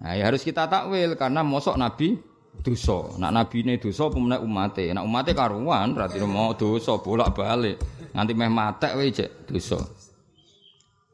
Nah, 0.00 0.16
ya 0.16 0.32
harus 0.32 0.40
kita 0.40 0.64
takwil 0.64 1.12
karena 1.20 1.44
mosok 1.44 1.76
Nabi 1.76 2.16
dosa. 2.64 3.20
Nak 3.20 3.32
Nabi 3.36 3.76
dosa 3.76 4.08
pemenang 4.08 4.40
umate. 4.40 4.88
Nak 4.96 5.04
umate 5.04 5.36
karuan 5.36 5.92
berarti 5.92 6.16
mau 6.24 6.56
dosa 6.56 6.96
bolak-balik. 6.96 7.76
Nanti 8.16 8.32
meh 8.32 8.48
matek 8.48 8.96
wae 8.96 9.12
cek 9.12 9.44
dosa. 9.44 9.76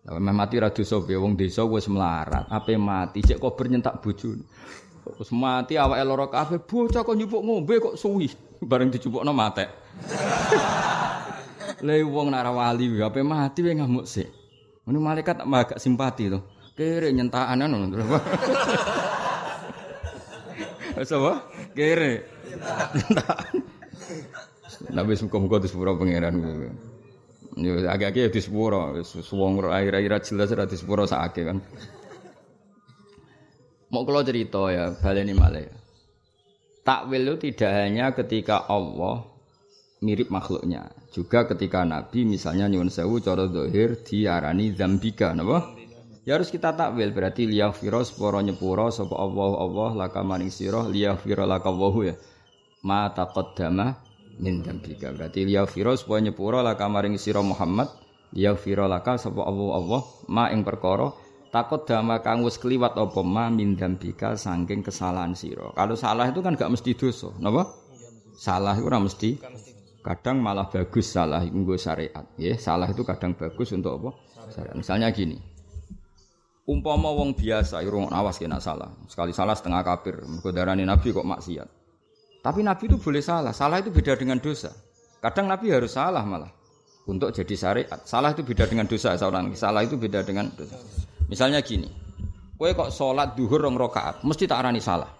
Lah 0.06 0.22
mati 0.22 0.62
ra 0.62 0.70
dosa 0.70 1.02
piye 1.02 1.18
wong 1.18 1.34
desa 1.34 1.66
wis 1.66 1.90
melarat. 1.90 2.46
Ape 2.46 2.78
mati 2.78 3.26
cek 3.26 3.42
kok 3.42 3.58
bernyentak 3.58 3.98
bojone. 3.98 4.46
Wis 5.18 5.34
mati 5.34 5.74
awake 5.74 6.06
lara 6.06 6.26
kabeh 6.30 6.62
bocah 6.62 7.02
kok 7.02 7.18
nyupuk 7.18 7.42
ngombe 7.42 7.74
kok 7.82 7.98
suwi 7.98 8.30
bareng 8.70 8.94
dicupukno 8.94 9.34
mate. 9.34 9.66
Le 11.82 12.06
wong 12.14 12.30
nara 12.30 12.54
wali 12.54 12.86
ape 13.02 13.26
mati 13.26 13.66
wae 13.66 13.74
ngamuk 13.74 14.06
sik. 14.06 14.30
Ini 14.86 14.98
malaikat 15.02 15.42
agak 15.42 15.82
simpati 15.82 16.30
tuh. 16.30 16.42
Kere 16.78 17.10
nyentakan 17.10 17.66
ngono. 17.66 17.98
Wis 21.02 21.10
apa? 21.10 21.50
Kere. 21.74 22.12
Nabi 24.94 25.18
muka-muka 25.18 25.58
di 25.58 25.68
pangeran. 25.74 26.34
Yo 27.56 27.88
agak-agak 27.88 28.36
di 28.36 28.40
sepura, 28.44 28.92
suwong 29.00 29.64
air-air 29.72 30.12
jelas 30.20 30.52
ra 30.52 30.68
di 30.68 30.76
sakake 30.76 31.42
kan. 31.48 31.58
Mau 33.88 34.04
kalau 34.04 34.20
cerita 34.20 34.68
ya, 34.68 34.92
baleni 35.00 35.32
malih. 35.32 35.72
Takwil 36.84 37.24
itu 37.24 37.50
tidak 37.50 37.72
hanya 37.72 38.12
ketika 38.12 38.60
Allah 38.68 39.24
mirip 40.04 40.28
makhluknya, 40.28 40.92
juga 41.10 41.48
ketika 41.48 41.82
Nabi 41.82 42.28
misalnya 42.28 42.68
nyuwun 42.68 42.92
sewu 42.92 43.24
cara 43.24 43.48
dohir 43.48 44.04
diarani 44.04 44.76
zambika, 44.76 45.32
napa? 45.32 45.72
Ya 46.28 46.36
harus 46.36 46.52
kita 46.52 46.76
takwil 46.76 47.14
berarti 47.14 47.48
liyaghfira 47.48 48.04
seporo 48.04 48.42
nyepuro 48.44 48.92
sapa 48.92 49.16
Allah 49.16 49.50
Allah 49.62 49.90
laka 50.06 50.20
maring 50.20 50.52
sira 50.52 50.84
liyaghfira 50.84 51.48
laka 51.48 51.72
ya. 52.04 52.14
Ma 52.84 53.08
taqaddama 53.10 54.05
min 54.40 54.64
dzambika. 54.64 55.12
Berarti 55.12 55.48
liyaghfira 55.48 55.96
seporo 55.96 56.20
nyepuro 56.20 56.58
laka 56.60 56.86
maring 56.88 57.16
sira 57.16 57.40
Muhammad 57.40 57.88
liyaghfira 58.36 58.84
laka 58.90 59.16
sapa 59.16 59.44
Allah 59.44 59.70
Allah 59.76 60.02
ma 60.28 60.44
ing 60.52 60.66
perkara 60.66 61.12
takut 61.54 61.88
dama 61.88 62.20
kang 62.20 62.44
wis 62.44 62.60
kliwat 62.60 62.98
apa 63.00 63.20
ma 63.24 63.48
mindam 63.48 63.96
bika 63.96 64.36
saking 64.36 64.84
kesalahan 64.84 65.32
sira. 65.32 65.72
Kalau 65.72 65.96
salah 65.96 66.28
itu 66.28 66.44
kan 66.44 66.52
gak 66.52 66.68
mesti 66.68 66.92
dosa, 66.92 67.32
napa? 67.40 67.72
Salah 68.36 68.76
itu 68.76 68.84
ora 68.84 69.00
mesti. 69.00 69.40
Kadang 70.04 70.38
malah 70.38 70.70
bagus 70.70 71.10
salah 71.10 71.42
nggo 71.42 71.74
syariat, 71.74 72.22
ya. 72.38 72.54
Salah 72.60 72.86
itu 72.86 73.02
kadang 73.02 73.34
bagus 73.34 73.74
untuk 73.74 73.98
apa? 73.98 74.10
Syariat. 74.52 74.76
Misalnya 74.78 75.08
gini. 75.10 75.40
Umpama 76.66 77.10
wong 77.14 77.34
biasa 77.34 77.82
irung 77.82 78.10
awas 78.10 78.38
kena 78.38 78.58
salah. 78.62 78.90
Sekali 79.06 79.30
salah 79.34 79.54
setengah 79.54 79.82
kafir, 79.82 80.22
mergo 80.26 80.50
darani 80.54 80.82
nabi 80.86 81.10
kok 81.10 81.26
maksiat. 81.26 81.85
Tapi 82.46 82.62
nabi 82.62 82.86
itu 82.86 82.94
boleh 83.02 83.18
salah. 83.18 83.50
Salah 83.50 83.82
itu 83.82 83.90
beda 83.90 84.14
dengan 84.14 84.38
dosa. 84.38 84.70
Kadang 85.18 85.50
nabi 85.50 85.74
harus 85.74 85.98
salah 85.98 86.22
malah 86.22 86.54
untuk 87.10 87.34
jadi 87.34 87.58
syariat. 87.58 87.98
Salah 88.06 88.30
itu 88.30 88.46
beda 88.46 88.70
dengan 88.70 88.86
dosa 88.86 89.18
seorang. 89.18 89.50
Salah 89.58 89.82
itu 89.82 89.98
beda 89.98 90.22
dengan 90.22 90.46
dosa. 90.54 90.78
Misalnya 91.26 91.58
gini, 91.58 91.90
kowe 92.54 92.70
kok 92.70 92.94
sholat 92.94 93.34
duhur 93.34 93.66
rong 93.66 93.74
rokaat, 93.74 94.22
mesti 94.22 94.46
tak 94.46 94.62
arani 94.62 94.78
salah. 94.78 95.10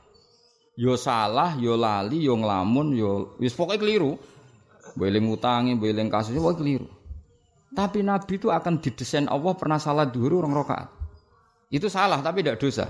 Yo 0.78 0.94
salah, 0.94 1.58
yo 1.58 1.74
lali, 1.74 2.22
yo 2.22 2.38
ngelamun, 2.38 2.94
yo 2.94 3.34
wis 3.42 3.58
pokoknya 3.58 3.82
keliru. 3.82 4.14
Beling 4.94 5.26
utangi, 5.26 5.74
beling 5.74 6.06
kasus, 6.06 6.38
pokoknya 6.38 6.62
keliru. 6.62 6.88
Tapi 7.74 8.06
Nabi 8.06 8.38
itu 8.38 8.54
akan 8.54 8.78
didesain 8.78 9.26
Allah 9.26 9.58
pernah 9.58 9.82
salah 9.82 10.06
duhur 10.06 10.46
rong 10.46 10.54
rokaat. 10.54 10.86
Itu 11.74 11.90
salah 11.90 12.22
tapi 12.22 12.46
tidak 12.46 12.62
dosa. 12.62 12.86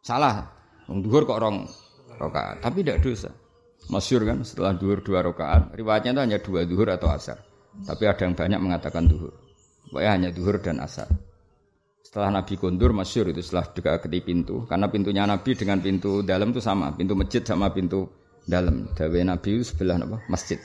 Salah, 0.00 0.48
duhur 0.88 1.28
kok 1.28 1.36
rong 1.36 1.83
rokaat, 2.18 2.62
tapi 2.64 2.86
tidak 2.86 3.02
dosa. 3.04 3.30
Masyur 3.92 4.24
kan 4.24 4.40
setelah 4.46 4.72
duhur 4.72 5.04
dua 5.04 5.20
rokaat, 5.20 5.76
riwayatnya 5.76 6.16
itu 6.16 6.20
hanya 6.24 6.38
dua 6.40 6.60
duhur 6.64 6.88
atau 6.88 7.12
asar. 7.12 7.38
Tapi 7.84 8.06
ada 8.06 8.22
yang 8.22 8.34
banyak 8.38 8.60
mengatakan 8.62 9.04
duhur. 9.10 9.34
Pokoknya 9.90 10.10
hanya 10.14 10.30
duhur 10.30 10.62
dan 10.62 10.80
asar. 10.80 11.10
Setelah 12.00 12.30
Nabi 12.40 12.54
kondur 12.54 12.94
masyur 12.94 13.26
itu 13.34 13.42
setelah 13.42 13.66
dekati 13.74 14.22
pintu. 14.22 14.62
Karena 14.70 14.86
pintunya 14.86 15.26
Nabi 15.26 15.58
dengan 15.58 15.82
pintu 15.82 16.22
dalam 16.22 16.54
itu 16.54 16.62
sama. 16.62 16.94
Pintu 16.94 17.18
masjid 17.18 17.42
sama 17.42 17.74
pintu 17.74 18.06
dalam. 18.46 18.86
Dawe 18.94 19.18
Nabi 19.26 19.58
itu 19.58 19.74
sebelah 19.74 19.98
apa? 19.98 20.22
Masjid. 20.30 20.62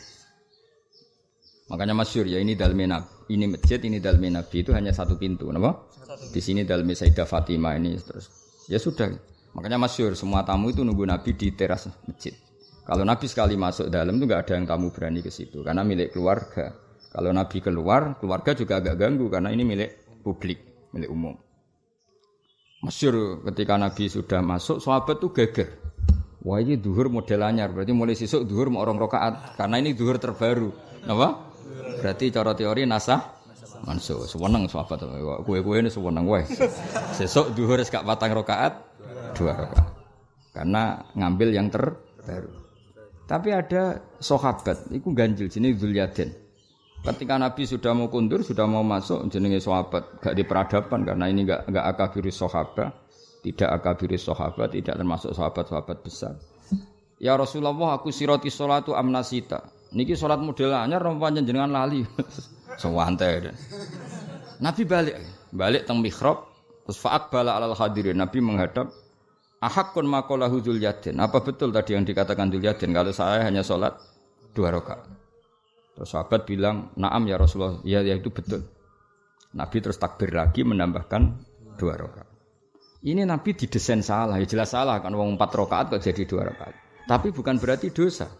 Makanya 1.73 1.97
masyur 1.97 2.29
ya 2.29 2.37
ini 2.37 2.53
dalamnya 2.53 3.01
Nabi. 3.01 3.09
Ini 3.29 3.45
masjid, 3.45 3.77
ini 3.85 3.97
dalamnya 4.01 4.41
Nabi 4.41 4.61
itu 4.61 4.73
hanya 4.73 4.93
satu 4.93 5.17
pintu. 5.17 5.49
Apa? 5.49 5.89
Di 6.33 6.41
sini 6.41 6.65
dalamnya 6.65 6.97
Sayyidah 6.97 7.25
Fatimah 7.25 7.77
ini 7.77 7.97
terus. 7.97 8.29
Ya 8.69 8.77
sudah. 8.77 9.09
Makanya 9.53 9.81
masyur 9.81 10.13
semua 10.13 10.45
tamu 10.45 10.69
itu 10.69 10.85
nunggu 10.85 11.09
Nabi 11.09 11.33
di 11.33 11.53
teras 11.53 11.89
masjid. 12.05 12.33
Kalau 12.85 13.05
Nabi 13.05 13.25
sekali 13.29 13.53
masuk 13.53 13.89
dalam 13.89 14.17
itu 14.17 14.25
nggak 14.25 14.41
ada 14.49 14.53
yang 14.57 14.65
tamu 14.65 14.89
berani 14.89 15.21
ke 15.21 15.29
situ 15.29 15.61
karena 15.61 15.85
milik 15.85 16.13
keluarga. 16.13 16.73
Kalau 17.09 17.33
Nabi 17.33 17.57
keluar, 17.57 18.17
keluarga 18.21 18.53
juga 18.53 18.77
agak 18.77 18.95
ganggu 18.97 19.29
karena 19.33 19.49
ini 19.49 19.65
milik 19.65 20.21
publik 20.21 20.89
milik 20.93 21.09
umum. 21.09 21.37
Masyur 22.79 23.43
ketika 23.51 23.75
Nabi 23.75 24.07
sudah 24.07 24.39
masuk, 24.39 24.79
sahabat 24.79 25.19
tuh 25.19 25.35
geger. 25.35 25.67
Wah 26.39 26.63
ini 26.63 26.79
duhur 26.79 27.11
model 27.11 27.43
anyar, 27.43 27.75
berarti 27.75 27.91
mulai 27.91 28.15
sisuk 28.15 28.47
duhur 28.47 28.71
mau 28.71 28.79
orang 28.79 28.95
rokaat, 28.95 29.59
karena 29.59 29.75
ini 29.83 29.91
duhur 29.91 30.15
terbaru. 30.15 30.71
Apa? 31.03 31.51
Berarti 31.99 32.31
cara 32.31 32.55
teori 32.55 32.87
nasah, 32.87 33.19
mansuh. 33.83 34.23
Sewenang 34.23 34.71
sahabat 34.71 35.03
kue-kue 35.43 35.83
ini 35.83 35.91
sewenang 35.91 36.23
wae. 36.23 36.47
Sesuk 37.19 37.51
duhur 37.51 37.83
gak 37.83 38.07
patang 38.07 38.31
rakaat, 38.31 38.79
dua 39.39 39.55
rakaat. 39.55 39.87
Karena 40.51 40.99
ngambil 41.15 41.49
yang 41.55 41.71
terbaru. 41.71 42.51
Tapi 43.29 43.49
ada 43.53 44.01
sahabat, 44.17 44.89
itu 44.91 45.07
ganjil 45.13 45.47
sini 45.47 45.71
Zulyaden. 45.77 46.33
Ketika 46.99 47.39
Nabi 47.39 47.63
sudah 47.63 47.95
mau 47.95 48.11
kundur, 48.11 48.43
sudah 48.43 48.67
mau 48.67 48.83
masuk 48.83 49.31
jenenge 49.31 49.63
sahabat, 49.63 50.19
gak 50.19 50.35
di 50.35 50.43
peradaban 50.43 51.07
karena 51.07 51.31
ini 51.31 51.47
gak 51.47 51.71
gak 51.71 51.85
akabiri 51.95 52.33
sahabat, 52.33 52.91
tidak 53.45 53.69
akabiri 53.79 54.19
sahabat, 54.19 54.75
tidak 54.75 54.99
termasuk 54.99 55.31
sahabat-sahabat 55.31 55.97
besar. 56.03 56.35
Ya 57.21 57.39
Rasulullah, 57.39 57.95
aku 57.95 58.11
siroti 58.11 58.51
salatu 58.51 58.97
amnasita. 58.97 59.63
Niki 59.95 60.13
salat 60.13 60.43
model 60.43 60.75
anyar 60.75 60.99
rompanya 60.99 61.39
jenengan 61.39 61.71
lali. 61.71 62.03
Sewante. 62.81 63.53
Nabi 64.59 64.83
balik, 64.83 65.15
balik 65.55 65.87
teng 65.87 66.03
mihrab, 66.03 66.49
terus 66.83 66.99
faak 66.99 67.31
bala 67.31 67.55
alal 67.55 67.75
hadirin. 67.79 68.19
Nabi 68.19 68.43
menghadap 68.43 68.91
Ahakun 69.59 70.07
makolahu 70.07 70.63
Dzulyaden. 70.63 71.19
Apa 71.19 71.43
betul 71.43 71.75
tadi 71.75 71.91
yang 71.91 72.07
dikatakan 72.07 72.47
Dzulyaden 72.47 72.95
kalau 72.95 73.11
saya 73.11 73.43
hanya 73.43 73.59
sholat 73.59 73.99
dua 74.55 74.71
rakaat? 74.71 75.03
Terus 75.99 76.15
sahabat 76.15 76.47
bilang, 76.47 76.95
"Na'am 76.95 77.27
ya 77.27 77.35
Rasulullah." 77.35 77.83
Ya, 77.83 77.99
ya 77.99 78.15
itu 78.15 78.31
betul. 78.31 78.63
Nabi 79.51 79.77
terus 79.83 79.99
takbir 79.99 80.31
lagi 80.31 80.63
menambahkan 80.63 81.21
dua 81.75 81.99
rakaat. 81.99 82.29
Ini 83.03 83.27
Nabi 83.27 83.55
didesain 83.55 83.99
salah, 83.99 84.39
ya 84.39 84.47
jelas 84.47 84.71
salah 84.71 84.99
kan 85.03 85.11
wong 85.11 85.35
empat 85.35 85.51
rakaat 85.55 85.85
kok 85.91 86.03
jadi 86.07 86.23
dua 86.23 86.51
rakaat. 86.51 86.75
Tapi 87.07 87.35
bukan 87.35 87.59
berarti 87.59 87.91
dosa. 87.91 88.31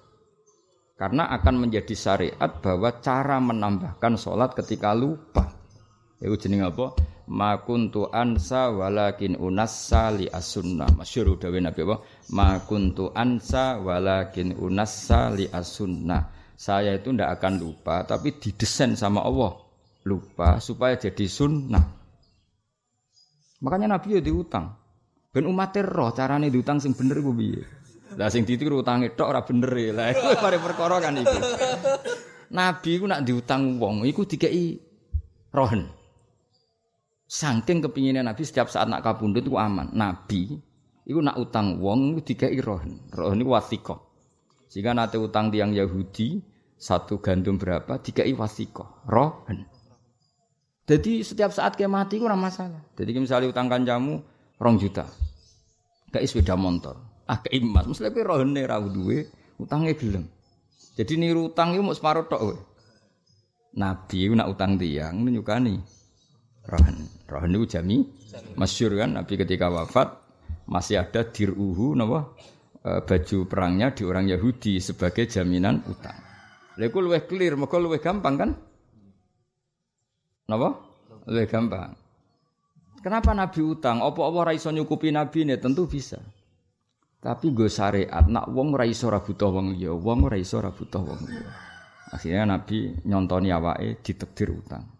Karena 0.99 1.31
akan 1.31 1.67
menjadi 1.67 1.95
syariat 1.95 2.51
bahwa 2.59 2.91
cara 2.99 3.39
menambahkan 3.39 4.19
sholat 4.19 4.51
ketika 4.55 4.91
lupa. 4.95 5.47
Itu 6.19 6.35
jeneng 6.35 6.67
apa? 6.67 6.91
Ma 7.29 7.61
kuntu 7.61 8.09
ansa 8.09 8.73
walakin 8.73 9.37
unassa 9.37 10.09
li 10.09 10.25
as-sunnah. 10.25 10.89
Masyhur 10.97 11.37
dawuh 11.37 11.61
Nabi 11.61 11.79
apa? 11.85 11.97
Ma 12.33 12.57
kuntu 12.65 13.13
ansa 13.13 13.77
walakin 13.77 14.57
unassa 14.57 15.29
li 15.29 15.45
as-sunnah. 15.45 16.33
Saya 16.59 16.97
itu 16.97 17.15
ndak 17.15 17.39
akan 17.39 17.53
lupa, 17.55 18.03
tapi 18.03 18.35
didesain 18.35 18.91
sama 18.97 19.23
Allah 19.23 19.55
lupa 20.03 20.59
supaya 20.59 20.99
jadi 20.99 21.23
sunnah. 21.29 21.85
Makanya 23.63 23.95
Nabi 23.95 24.19
ya 24.19 24.21
diutang. 24.25 24.75
Ben 25.29 25.45
umat 25.45 25.77
roh 25.85 26.09
carane 26.11 26.49
diutang 26.49 26.81
sing 26.81 26.97
bener 26.97 27.21
ku 27.21 27.31
piye. 27.31 27.61
Lah 28.17 28.27
sing 28.33 28.41
ditiru 28.43 28.81
utange 28.81 29.13
tok 29.13 29.29
ora 29.29 29.45
bener 29.45 29.69
e. 29.77 29.93
Lah 29.93 30.09
iku 30.09 30.33
pare 30.41 30.57
perkara 30.57 30.97
kan 30.97 31.13
iku. 31.13 31.37
Nabi 32.49 32.91
ku 32.97 33.05
nak 33.05 33.21
diutang 33.21 33.77
wong 33.77 34.09
iku 34.09 34.25
dikeki 34.25 34.81
rohen. 35.53 35.98
Saking 37.29 37.85
kepinginnya 37.85 38.25
Nabi 38.25 38.41
setiap 38.41 38.73
saat 38.73 38.89
nak 38.89 39.05
kabundut 39.05 39.45
itu 39.45 39.53
aman. 39.53 39.93
Nabi 39.93 40.57
itu 41.05 41.19
nak 41.21 41.37
utang 41.37 41.77
wong 41.77 42.17
itu 42.17 42.33
dikai 42.33 42.57
rohen. 42.57 43.05
Rohen 43.13 43.45
itu 43.45 43.53
wasiko. 43.53 44.09
Jika 44.73 44.97
nanti 44.97 45.21
utang 45.21 45.53
tiang 45.53 45.69
Yahudi 45.69 46.41
satu 46.73 47.21
gandum 47.21 47.61
berapa 47.61 48.01
dikai 48.01 48.33
wasiko. 48.33 49.05
Rohen. 49.05 49.69
Jadi 50.89 51.21
setiap 51.21 51.53
saat 51.53 51.77
kayak 51.77 51.93
mati 51.93 52.17
itu 52.17 52.25
masalah. 52.25 52.81
Jadi 52.97 53.21
misalnya 53.21 53.53
utang 53.53 53.69
kanjamu 53.69 54.25
rong 54.57 54.81
juta. 54.81 55.05
Kayak 56.09 56.33
sepeda 56.33 56.57
motor. 56.57 56.97
Ah 57.29 57.45
kayak 57.45 57.61
emas. 57.61 57.85
Mesti 57.85 58.09
kayak 58.09 58.25
rohen 58.25 58.57
nih 58.57 58.65
rawu 58.65 58.89
duwe. 58.89 59.29
Utangnya 59.61 59.93
gelem. 59.93 60.25
Jadi 60.97 61.13
niru 61.13 61.53
utang 61.53 61.77
itu 61.77 61.85
mau 61.85 61.93
separuh 61.93 62.25
tok. 62.25 62.57
Nabi 63.77 64.17
itu 64.25 64.33
nak 64.33 64.49
utang 64.49 64.81
tiang 64.81 65.13
menunjukkan 65.21 65.77
rohan. 66.69 66.95
Rohan 67.25 67.51
itu 67.57 67.65
jami 67.77 68.05
masyur 68.55 68.93
kan 68.95 69.17
Nabi 69.17 69.33
ketika 69.35 69.67
wafat 69.73 70.13
masih 70.69 71.01
ada 71.01 71.25
diruhu 71.25 71.97
napa 71.97 72.37
e, 72.85 73.01
baju 73.01 73.37
perangnya 73.49 73.91
di 73.91 74.05
orang 74.05 74.29
Yahudi 74.29 74.77
sebagai 74.77 75.25
jaminan 75.25 75.81
utang. 75.89 76.15
Lha 76.77 76.85
iku 76.87 77.01
luwih 77.03 77.25
clear, 77.27 77.57
mergo 77.59 77.75
luwih 77.81 77.99
gampang 77.99 78.35
kan? 78.37 78.49
Napa? 80.47 80.69
Luwih 81.27 81.49
gampang. 81.49 81.91
Kenapa 82.99 83.31
Nabi 83.31 83.59
utang? 83.63 84.03
Apa-apa 84.03 84.51
ra 84.51 84.53
iso 84.55 84.71
nyukupi 84.71 85.11
Nabi 85.11 85.47
ini? 85.47 85.55
Tentu 85.55 85.87
bisa. 85.87 86.19
Tapi 87.19 87.51
gue 87.51 87.67
syariat, 87.67 88.23
nak 88.27 88.47
wong 88.47 88.75
ra 88.75 88.87
iso 88.87 89.11
ra 89.11 89.19
butuh 89.19 89.51
wong 89.51 89.75
liya, 89.75 89.91
wong 89.91 90.31
ra 90.31 90.39
iso 90.39 90.63
ra 90.63 90.71
butuh 90.71 91.03
wong 91.03 91.19
liya. 91.27 91.51
Akhirnya 92.15 92.43
Nabi 92.47 92.95
nyontoni 93.03 93.51
awake 93.51 93.99
ditakdir 94.03 94.55
utang. 94.55 94.98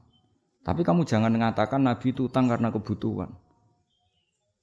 Tapi 0.69 0.85
kamu 0.85 1.01
jangan 1.01 1.33
mengatakan 1.33 1.81
Nabi 1.81 2.13
itu 2.13 2.29
utang 2.29 2.45
karena 2.45 2.69
kebutuhan. 2.69 3.33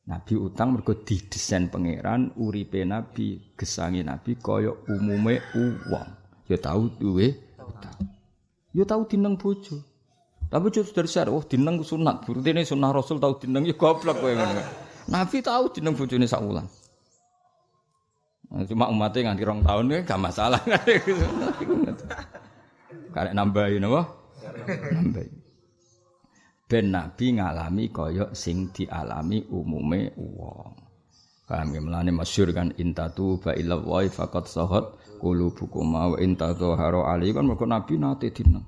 Nabi 0.06 0.38
utang 0.38 0.78
mergo 0.78 0.94
didesain 0.94 1.66
pangeran 1.66 2.30
uripe 2.38 2.86
Nabi, 2.86 3.42
gesangi 3.58 4.06
Nabi 4.06 4.38
kaya 4.38 4.70
umume 4.86 5.42
uang. 5.50 6.08
Ya 6.46 6.62
tahu 6.62 6.94
duwe 6.94 7.34
utang. 7.58 7.98
Ya 8.70 8.86
tahu 8.86 9.02
dineng 9.10 9.34
bojo. 9.34 9.82
Tapi 10.46 10.70
bojo 10.70 10.86
dari 10.86 11.10
syar, 11.10 11.26
oh 11.26 11.42
dineng 11.42 11.82
sunat. 11.82 12.22
Berarti 12.22 12.54
ini 12.54 12.62
sunnah 12.62 12.94
Rasul 12.94 13.18
tahu 13.18 13.42
dineng 13.42 13.66
ya 13.66 13.74
goblok 13.74 14.22
kowe 14.22 14.30
ngono. 14.30 14.62
Nabi 15.10 15.42
tahu 15.42 15.74
dineng 15.74 15.98
bojone 15.98 16.30
sak 16.30 16.38
wulan. 16.38 16.70
Nah, 18.46 18.62
cuma 18.62 18.86
umatnya 18.94 19.26
nganti 19.26 19.42
rong 19.42 19.66
tahun 19.66 19.90
ya 19.90 19.98
gak 20.06 20.22
masalah. 20.22 20.62
Karek 23.10 23.34
nambahin 23.34 23.90
apa? 23.90 24.02
Nambahin 25.02 25.45
ben 26.66 26.90
nabi 26.90 27.38
ngalami 27.38 27.94
kaya 27.94 28.34
sing 28.34 28.74
dialami 28.74 29.46
umume 29.50 30.10
wong. 30.18 30.74
Paham 31.46 31.70
ya 31.70 31.78
melane 31.78 32.10
masyhur 32.10 32.50
kan 32.50 32.74
intatu 32.74 33.38
ba 33.38 33.54
ila 33.54 33.78
wa 33.78 34.02
faqat 34.02 34.50
sahat 34.50 34.98
qulubukum 35.22 35.94
wa 35.94 36.18
intatu 36.18 36.74
haro 36.74 37.06
ali 37.06 37.30
kan 37.30 37.46
mergo 37.46 37.70
nabi 37.70 37.94
nate 37.94 38.34
dineng. 38.34 38.66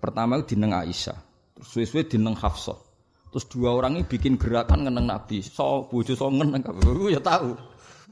Pertama 0.00 0.40
dineng 0.40 0.72
Aisyah, 0.72 1.18
terus 1.58 1.68
suwe-suwe 1.74 2.06
dineng 2.06 2.38
Hafsah. 2.38 2.78
Terus 3.28 3.44
dua 3.50 3.76
orang 3.76 4.00
ini 4.00 4.08
bikin 4.08 4.40
gerakan 4.40 4.88
ngeneng 4.88 5.04
Nabi. 5.04 5.44
So 5.44 5.84
bojo 5.90 6.16
so 6.16 6.32
ngeneng 6.32 6.64
ya 7.12 7.20
tahu. 7.20 7.52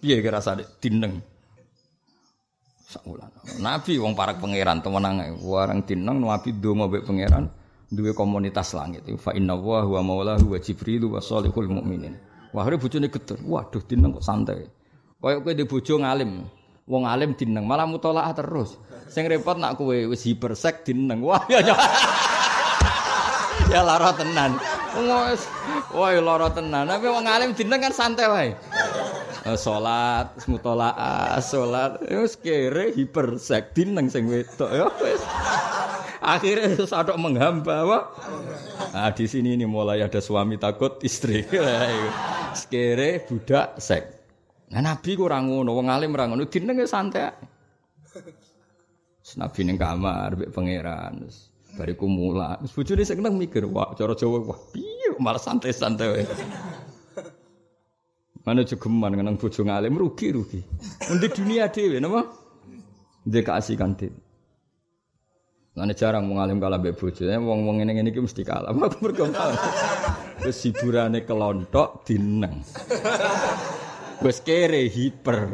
Piye 0.03 0.21
kira 0.21 0.45
rasane 0.45 0.69
dineng. 0.77 1.25
Sakulan. 2.87 3.33
Nabi 3.65 3.97
wong 3.97 4.13
parak 4.13 4.39
pangeran 4.45 4.85
temenang 4.85 5.41
warang 5.41 5.83
dineng 5.89 6.21
Nabi 6.21 6.53
donga 6.61 6.85
mbek 6.87 7.09
pangeran 7.09 7.49
duwe 7.91 8.13
komunitas 8.13 8.75
langit. 8.75 9.07
Fa 9.19 9.35
inna 9.37 9.55
wa 9.55 9.83
huwa 9.87 10.03
maulahu 10.03 10.55
wa 10.55 10.59
jibril 10.59 11.07
wa 11.11 11.21
salihul 11.23 11.71
mukminin. 11.71 12.19
Wah, 12.57 12.67
bojone 12.67 13.13
geter. 13.13 13.37
Waduh, 13.45 13.85
dineng 13.85 14.17
kok 14.17 14.25
santai. 14.25 14.65
Kayak 15.21 15.43
kowe 15.43 15.53
di 15.53 15.65
bojo 15.67 15.95
ngalim. 15.99 16.47
Wong 16.87 17.03
alim 17.03 17.35
dineng 17.35 17.67
malah 17.67 17.83
mutolaah 17.83 18.31
terus. 18.31 18.79
Sing 19.11 19.27
repot 19.27 19.59
nak 19.59 19.75
kowe 19.75 19.93
wis 19.93 20.23
hipersek 20.23 20.87
dineng. 20.87 21.19
Wah, 21.21 21.43
ya 21.51 21.59
ya. 21.61 21.75
ya 23.75 23.81
lara 23.83 24.15
tenan. 24.15 24.55
Wes, 24.97 25.51
wah 25.91 26.15
lara 26.15 26.49
tenan. 26.55 26.87
Tapi 26.87 27.07
wong 27.11 27.27
alim 27.27 27.51
dineng 27.59 27.83
kan 27.83 27.93
santai 27.93 28.27
wae. 28.31 28.51
Eh, 29.47 29.59
salat, 29.59 30.35
mutolaah, 30.51 31.39
salat, 31.39 32.03
wis 32.07 32.35
kere 32.39 32.95
hipersek 32.95 33.75
dineng 33.75 34.07
sing 34.11 34.31
wedok 34.31 34.71
ya 34.71 34.87
wis. 35.03 35.23
Akhirnya 36.27 36.83
sadok 36.83 37.23
menghamba 37.23 37.87
apa? 37.87 37.99
Nah, 38.91 39.11
di 39.15 39.31
sini 39.31 39.55
ini 39.55 39.63
mulai 39.63 40.03
ada 40.03 40.19
suami 40.19 40.59
takut 40.59 40.99
istri. 41.07 41.47
Sekere 42.59 43.23
budak 43.23 43.79
sek. 43.79 44.03
Nah, 44.75 44.83
Nabi 44.83 45.15
kurang 45.15 45.47
ngono, 45.47 45.71
wong 45.71 45.87
alim 45.87 46.19
ora 46.19 46.27
ngono, 46.27 46.51
dinenge 46.51 46.83
santai. 46.91 47.31
Nabi 49.39 49.61
ning 49.63 49.79
kamar 49.79 50.35
mbek 50.35 50.51
pangeran. 50.51 51.31
Bariku 51.79 52.11
mula. 52.11 52.59
Terus 52.59 52.75
bojone 52.75 53.03
sing 53.07 53.23
nang 53.23 53.39
mikir, 53.39 53.63
wah 53.71 53.95
cara 53.95 54.19
Jawa 54.19 54.43
wah 54.43 54.59
piye 54.75 55.15
malah 55.23 55.39
santai-santai. 55.39 56.27
Mana 58.43 58.67
jogeman 58.67 59.15
ngenang 59.15 59.39
bojo 59.39 59.63
ngalim 59.63 59.95
rugi-rugi. 59.95 60.63
Nanti 61.07 61.27
dunia 61.31 61.71
dhewe 61.71 62.03
napa? 62.03 62.27
Ndek 63.27 63.47
dhewe. 63.47 64.26
Ngene 65.77 65.93
jarang 65.93 66.25
mengalim 66.25 66.57
kalah 66.57 66.81
mbek 66.81 66.97
bojone, 66.97 67.37
wong-wong 67.37 67.85
ngene-ngene 67.85 68.09
iki 68.09 68.25
mesti 68.25 68.49
kalah. 68.49 68.73
Aku 68.81 68.97
berkompal. 68.97 69.53
Wis 70.41 70.65
hiburane 70.65 71.29
kelontok 71.29 72.01
dineng. 72.09 72.65
Wis 74.25 74.41
kere 74.41 74.89
hiper. 74.89 75.53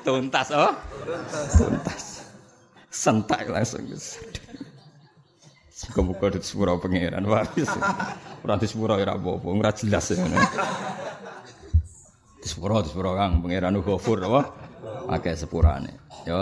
Tuntas 0.00 0.48
oh. 0.56 0.72
Tuntas. 1.52 2.24
Sentak 2.88 3.44
langsung. 3.52 3.84
Muga-muga 5.92 6.32
di 6.32 6.40
sepura 6.40 6.80
pangeran 6.80 7.28
wis. 7.28 7.68
Ora 8.40 8.56
di 8.56 8.64
sepura 8.64 8.96
ora 8.96 9.20
apa-apa, 9.20 9.48
ora 9.52 9.70
jelas 9.76 10.16
ya. 10.16 10.24
Di 12.40 12.46
sepura 12.48 12.80
di 12.80 12.88
sepura 12.88 13.12
Kang 13.20 13.44
pangeran 13.44 13.76
Ghafur 13.84 14.24
apa? 14.24 14.42
Akeh 15.12 15.36
sepurane. 15.36 16.08
Ya 16.24 16.40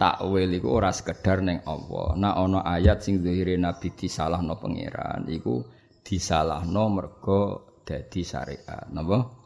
takwil 0.00 0.48
iku 0.56 0.80
ora 0.80 0.88
sekedar 0.88 1.44
ning 1.44 1.60
Allah. 1.68 2.16
Nah 2.16 2.32
ana 2.40 2.64
ayat 2.64 3.04
sing 3.04 3.20
zahire 3.20 3.60
nabi 3.60 3.92
disalahno 3.92 4.56
pangeran 4.56 5.28
iku 5.28 5.60
disalahno 6.00 6.84
mergo 6.88 7.76
dadi 7.84 8.24
syariat. 8.24 8.88
Napa? 8.96 9.36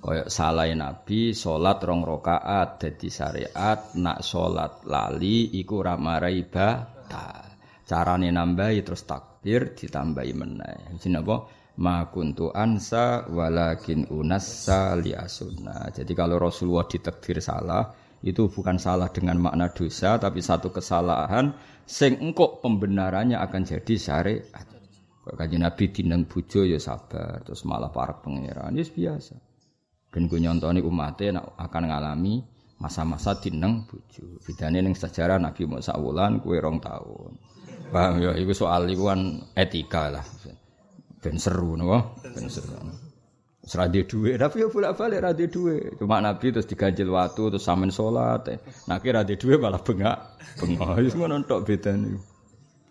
Kaya 0.00 0.32
salah 0.32 0.66
nabi 0.74 1.30
salat 1.36 1.78
rong 1.86 2.02
rakaat 2.02 2.82
dadi 2.82 3.06
syariat, 3.06 3.94
nak 4.02 4.26
salat 4.26 4.82
lali 4.90 5.54
iku 5.62 5.86
ora 5.86 5.94
marai 5.94 6.42
batal. 6.42 7.46
Carane 7.86 8.30
nambahi 8.34 8.82
terus 8.82 9.06
takbir 9.06 9.78
ditambahi 9.78 10.32
meneh. 10.34 10.98
Jenenge 10.98 11.22
apa? 11.26 11.36
Ma 11.80 12.06
kuntu 12.10 12.50
ansa 12.50 13.24
walakin 13.30 14.10
unassa 14.10 14.94
li 14.98 15.14
asunna. 15.14 15.88
Jadi 15.90 16.12
kalau 16.12 16.36
Rasulullah 16.36 16.84
ditakdir 16.86 17.40
salah, 17.40 17.82
itu 18.20 18.52
bukan 18.52 18.76
salah 18.76 19.08
dengan 19.08 19.40
makna 19.40 19.72
dosa 19.72 20.20
tapi 20.20 20.44
satu 20.44 20.68
kesalahan 20.68 21.56
sing 21.88 22.20
engkok 22.20 22.60
pembenarannya 22.60 23.40
akan 23.40 23.62
jadi 23.64 23.94
syariat. 23.96 24.66
Kaji 25.30 25.62
Nabi 25.62 25.84
dineng 25.94 26.26
bujo 26.26 26.66
ya 26.66 26.80
sabar 26.80 27.44
terus 27.46 27.62
malah 27.62 27.92
para 27.94 28.18
pangeran 28.18 28.74
ya 28.74 28.82
biasa. 28.82 29.36
Dan 30.10 30.26
gue 30.26 30.42
nyontoni 30.42 30.82
umatnya 30.82 31.38
akan 31.38 31.82
ngalami 31.86 32.42
masa-masa 32.82 33.38
dineng 33.38 33.86
bujo. 33.86 34.42
Bedane 34.42 34.82
ning 34.82 34.96
sejarah 34.96 35.38
Nabi 35.38 35.70
Musa 35.70 35.94
wulan 35.94 36.42
kue 36.42 36.58
rong 36.58 36.82
tahun. 36.82 37.30
Paham 37.94 38.18
ya 38.18 38.34
itu 38.34 38.50
soal 38.54 38.90
iku 38.90 39.12
kan 39.12 39.20
etika 39.54 40.10
lah. 40.10 40.24
Ben 41.20 41.36
seru 41.36 41.78
napa? 41.78 42.16
Ben 42.26 42.48
seru. 42.50 43.09
Serade 43.60 44.08
duwe, 44.08 44.40
tapi 44.40 44.64
ya 44.64 44.72
bolak-balik 44.72 45.20
rade 45.20 45.44
duwe. 45.52 45.92
Cuma 46.00 46.16
Nabi 46.24 46.48
terus 46.48 46.64
diganjil 46.64 47.12
waktu 47.12 47.52
terus 47.52 47.60
samen 47.60 47.92
salat. 47.92 48.56
Nah 48.88 48.96
kira 49.04 49.20
rade 49.20 49.36
duwe 49.36 49.60
malah 49.60 49.84
bengak. 49.84 50.16
Bengak 50.56 50.96
wis 51.04 51.12
ngono 51.12 51.44
tok 51.44 51.68
bedane. 51.68 52.16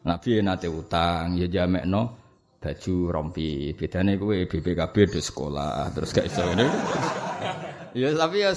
Nabi 0.06 0.40
nate 0.46 0.70
utang, 0.70 1.36
ya 1.36 1.50
jamekno 1.50 2.16
baju 2.62 2.96
rompi. 3.10 3.74
Bedane 3.74 4.16
kowe 4.22 4.36
BPKB 4.46 4.96
di 5.10 5.20
sekolah, 5.20 5.90
terus 5.92 6.14
gak 6.14 6.30
iso 6.30 6.46
ngene. 6.46 6.66
ya 7.98 8.14
tapi 8.14 8.38
ya 8.46 8.54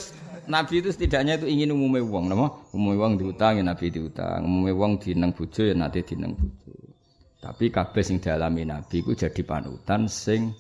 Nabi 0.53 0.85
itu 0.85 0.91
setidaknya 0.93 1.41
itu 1.41 1.47
ingin 1.49 1.73
umumnya 1.73 2.03
uang, 2.03 2.25
nama 2.29 2.51
umumnya 2.75 2.99
uang 2.99 3.13
diutang 3.19 3.57
ya 3.57 3.65
Nabi 3.65 3.89
diutang, 3.89 4.43
umumnya 4.45 4.75
uang 4.75 4.93
dineng 5.01 5.33
bujo 5.33 5.63
ya 5.65 5.75
nanti 5.75 6.03
dineng 6.05 6.35
bujo. 6.35 6.75
Tapi 7.43 7.75
kabeh 7.75 8.03
sing 8.07 8.23
dialami 8.23 8.63
Nabi 8.63 9.03
itu 9.03 9.19
jadi 9.19 9.43
panutan 9.43 10.07
sing 10.07 10.55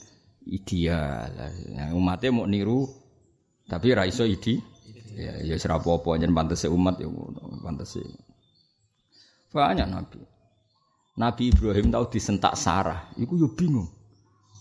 ideal. 0.46 1.30
Yang 1.70 1.90
umatnya 1.94 2.30
mau 2.34 2.46
niru, 2.48 2.88
tapi 3.68 3.94
raiso 3.94 4.26
idi. 4.26 4.58
Ya, 5.12 5.44
ya 5.44 5.56
serapo 5.60 5.92
apa 6.00 6.16
jangan 6.16 6.32
pantas 6.32 6.64
umat 6.64 6.96
ya 6.96 7.04
pantas 7.60 8.00
Banyak 9.52 9.88
Nabi. 9.92 10.20
Nabi 11.20 11.52
Ibrahim 11.52 11.92
tahu 11.92 12.08
disentak 12.08 12.56
Sarah, 12.56 13.12
iku 13.20 13.36
yo 13.36 13.52
bingung. 13.52 13.92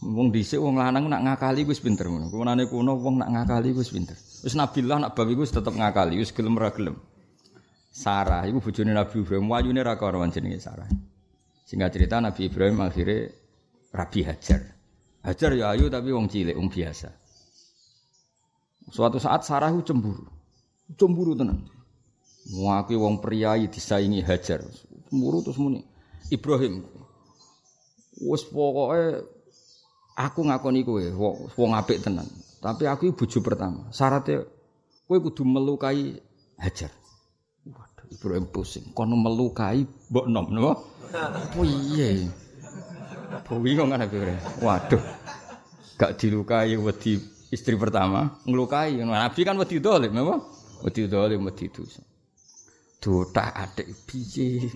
Wong 0.02 0.34
dhisik 0.34 0.58
wong 0.58 0.82
lanang 0.82 1.08
nak 1.08 1.24
ngakali 1.24 1.64
wis 1.64 1.80
pinter 1.80 2.10
ngono. 2.10 2.28
Kunane 2.28 2.68
kuno 2.68 2.98
wong 3.00 3.22
nak 3.22 3.30
ngakali 3.32 3.72
wis 3.72 3.94
pinter. 3.94 4.18
Wis 4.18 4.58
Nabilah 4.58 4.98
nak 4.98 5.14
babi 5.16 5.38
wis 5.38 5.54
tetep 5.54 5.72
ngakali, 5.72 6.20
wis 6.20 6.36
gelem 6.36 6.60
ra 6.60 6.74
gelem. 6.74 6.98
Sarah 7.94 8.44
iku 8.50 8.60
bojone 8.60 8.92
Nabi 8.92 9.24
Ibrahim, 9.24 9.46
wayune 9.48 9.80
ra 9.80 9.96
karo 9.96 10.20
jenenge 10.28 10.60
Sarah. 10.60 10.90
Singkat 11.64 11.90
cerita 11.96 12.20
Nabi 12.20 12.52
Ibrahim 12.52 12.84
akhirnya 12.84 13.32
Rabi 13.96 14.20
Hajar. 14.28 14.81
Hajar 15.22 15.54
ya 15.54 15.78
ayu 15.78 15.86
tapi 15.86 16.10
wong 16.10 16.26
cilik, 16.26 16.58
wong 16.58 16.74
biasa. 16.74 17.14
Suatu 18.90 19.22
saat 19.22 19.46
Sarah 19.46 19.70
cemburu. 19.86 20.26
Cemburu 20.98 21.38
tenan. 21.38 21.62
Ngaki 22.50 22.98
wong 22.98 23.22
priayi 23.22 23.70
disaingi 23.70 24.26
Hajar. 24.26 24.66
Cemburu 25.08 25.46
terus 25.46 25.62
muni. 25.62 25.86
Ibrahim. 26.34 26.82
Wes 28.22 28.44
pokoke 28.50 29.24
aku 30.18 30.40
ngakoni 30.50 30.82
kowe 30.82 31.06
wong 31.54 31.72
apik 31.78 32.02
tenan. 32.02 32.26
Tapi 32.58 32.90
aku 32.90 33.14
bojo 33.14 33.40
pertama. 33.46 33.94
Syaratnya 33.94 34.42
kowe 35.06 35.18
kudu 35.22 35.46
melukai 35.46 36.18
Hajar. 36.58 36.90
Waduh, 37.70 38.10
Ibrahim 38.10 38.50
pusing. 38.50 38.90
Kono 38.98 39.14
melukai 39.22 39.86
mbok 40.10 40.26
nom 40.26 40.50
napa? 40.50 40.82
Oh 41.58 41.66
iya. 41.66 42.26
Bingung 43.62 43.90
kan 43.92 44.04
Ibrahim. 44.04 44.40
Waduh. 44.60 45.04
Gak 45.96 46.18
dilukai 46.18 46.76
wedi 46.76 47.22
istri 47.54 47.78
pertama, 47.78 48.42
ngelukai. 48.48 48.98
Nabi 49.02 49.42
kan 49.46 49.56
wedi 49.60 49.78
dolim, 49.78 50.12
napa? 50.12 50.42
Wedi 50.82 51.06
dolim, 51.06 51.46
wedi 51.46 51.70
dosa. 51.70 52.02
Dotak 53.02 53.50
adik 53.54 53.88
biji. 54.06 54.70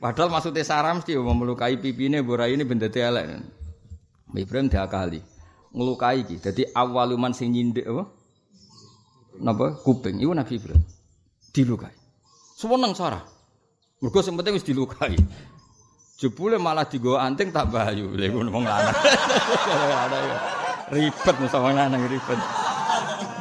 Padahal 0.00 0.28
maksudnya 0.28 0.64
saram 0.64 1.00
mesti 1.00 1.16
mau 1.16 1.32
melukai 1.32 1.80
pipine 1.80 2.20
borai 2.20 2.52
ini 2.52 2.64
benda 2.68 2.88
elek. 2.88 3.40
Ibrahim 4.36 4.68
kali 4.68 5.20
ngelukai 5.76 6.24
iki. 6.24 6.36
Jadi 6.40 6.72
awaluman 6.72 7.36
sing 7.36 7.52
nyindik 7.52 7.84
apa? 7.84 8.04
Napa? 9.40 9.76
Kuping. 9.84 10.20
Iku 10.24 10.32
Nabi 10.32 10.56
Ibrahim. 10.56 10.82
Dilukai. 11.52 11.94
Seneng 12.56 12.96
Sarah. 12.96 13.24
Mergo 14.00 14.20
sing 14.24 14.36
penting 14.36 14.56
wis 14.56 14.64
dilukai. 14.64 15.16
Jebule 16.16 16.56
malah 16.56 16.88
digo 16.88 17.20
anting 17.20 17.52
tak 17.52 17.68
bayu. 17.68 18.16
Lha 18.16 18.32
ngono 18.32 18.48
wong 18.48 18.64
lanang. 18.64 18.96
Ribet 20.96 21.36
musa 21.36 21.60
wong 21.60 21.76
lanang 21.76 22.00
ribet. 22.08 22.40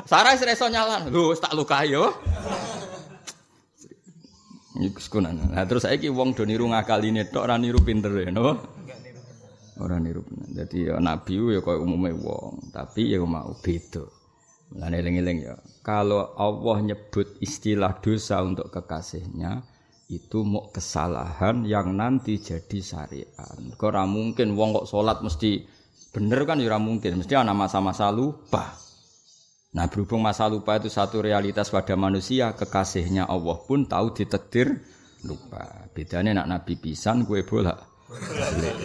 Sarah 0.03 0.35
wis 0.35 0.43
iso 0.43 0.67
nyalan. 0.67 1.07
Lho 1.07 1.31
tak 1.39 1.55
lukai 1.55 1.95
yo. 1.95 2.11
Iku 4.75 4.99
sekunan. 4.99 5.39
Nah 5.55 5.63
terus 5.63 5.87
saiki 5.87 6.11
wong 6.11 6.35
do 6.35 6.43
niru 6.43 6.67
ngakaline 6.67 7.31
tok 7.31 7.47
ora 7.47 7.55
niru 7.55 7.79
pinter 7.79 8.11
ya, 8.11 8.27
no? 8.27 8.59
Ora 9.79 9.95
niru. 9.95 10.27
Dadi 10.27 10.91
ya 10.91 10.99
nabi 10.99 11.39
ya 11.39 11.63
koyo 11.63 11.79
umume 11.79 12.11
wong, 12.11 12.75
tapi 12.75 13.15
ya 13.15 13.23
mau 13.23 13.55
beda. 13.55 14.03
Mulane 14.75 14.99
eling-eling 14.99 15.39
ya. 15.47 15.55
Kalau 15.79 16.35
Allah 16.35 16.91
nyebut 16.91 17.39
istilah 17.39 18.03
dosa 18.03 18.43
untuk 18.43 18.67
kekasihnya, 18.67 19.63
itu 20.05 20.45
mau 20.45 20.69
kesalahan 20.69 21.65
yang 21.65 21.97
nanti 21.97 22.37
jadi 22.37 22.77
syariat. 22.77 23.57
Kok 23.73 23.93
mungkin 24.05 24.53
wong 24.53 24.83
kok 24.83 24.87
salat 24.89 25.25
mesti 25.25 25.65
bener 26.13 26.45
kan 26.45 26.61
ya 26.61 26.77
mungkin, 26.77 27.19
mesti 27.19 27.33
ana 27.33 27.57
masa-masa 27.57 28.13
lupa. 28.13 28.77
Nah 29.75 29.91
berhubung 29.91 30.23
masa 30.23 30.47
lupa 30.47 30.79
itu 30.79 30.87
satu 30.87 31.19
realitas 31.19 31.67
pada 31.67 31.99
manusia, 31.99 32.55
kekasihnya 32.55 33.27
Allah 33.27 33.57
pun 33.67 33.83
tahu 33.83 34.15
ditekdir 34.15 34.79
lupa. 35.27 35.91
Bedanya 35.91 36.39
nak 36.43 36.47
Nabi 36.47 36.79
pisan, 36.79 37.27
gue 37.27 37.43
bolak. 37.43 38.07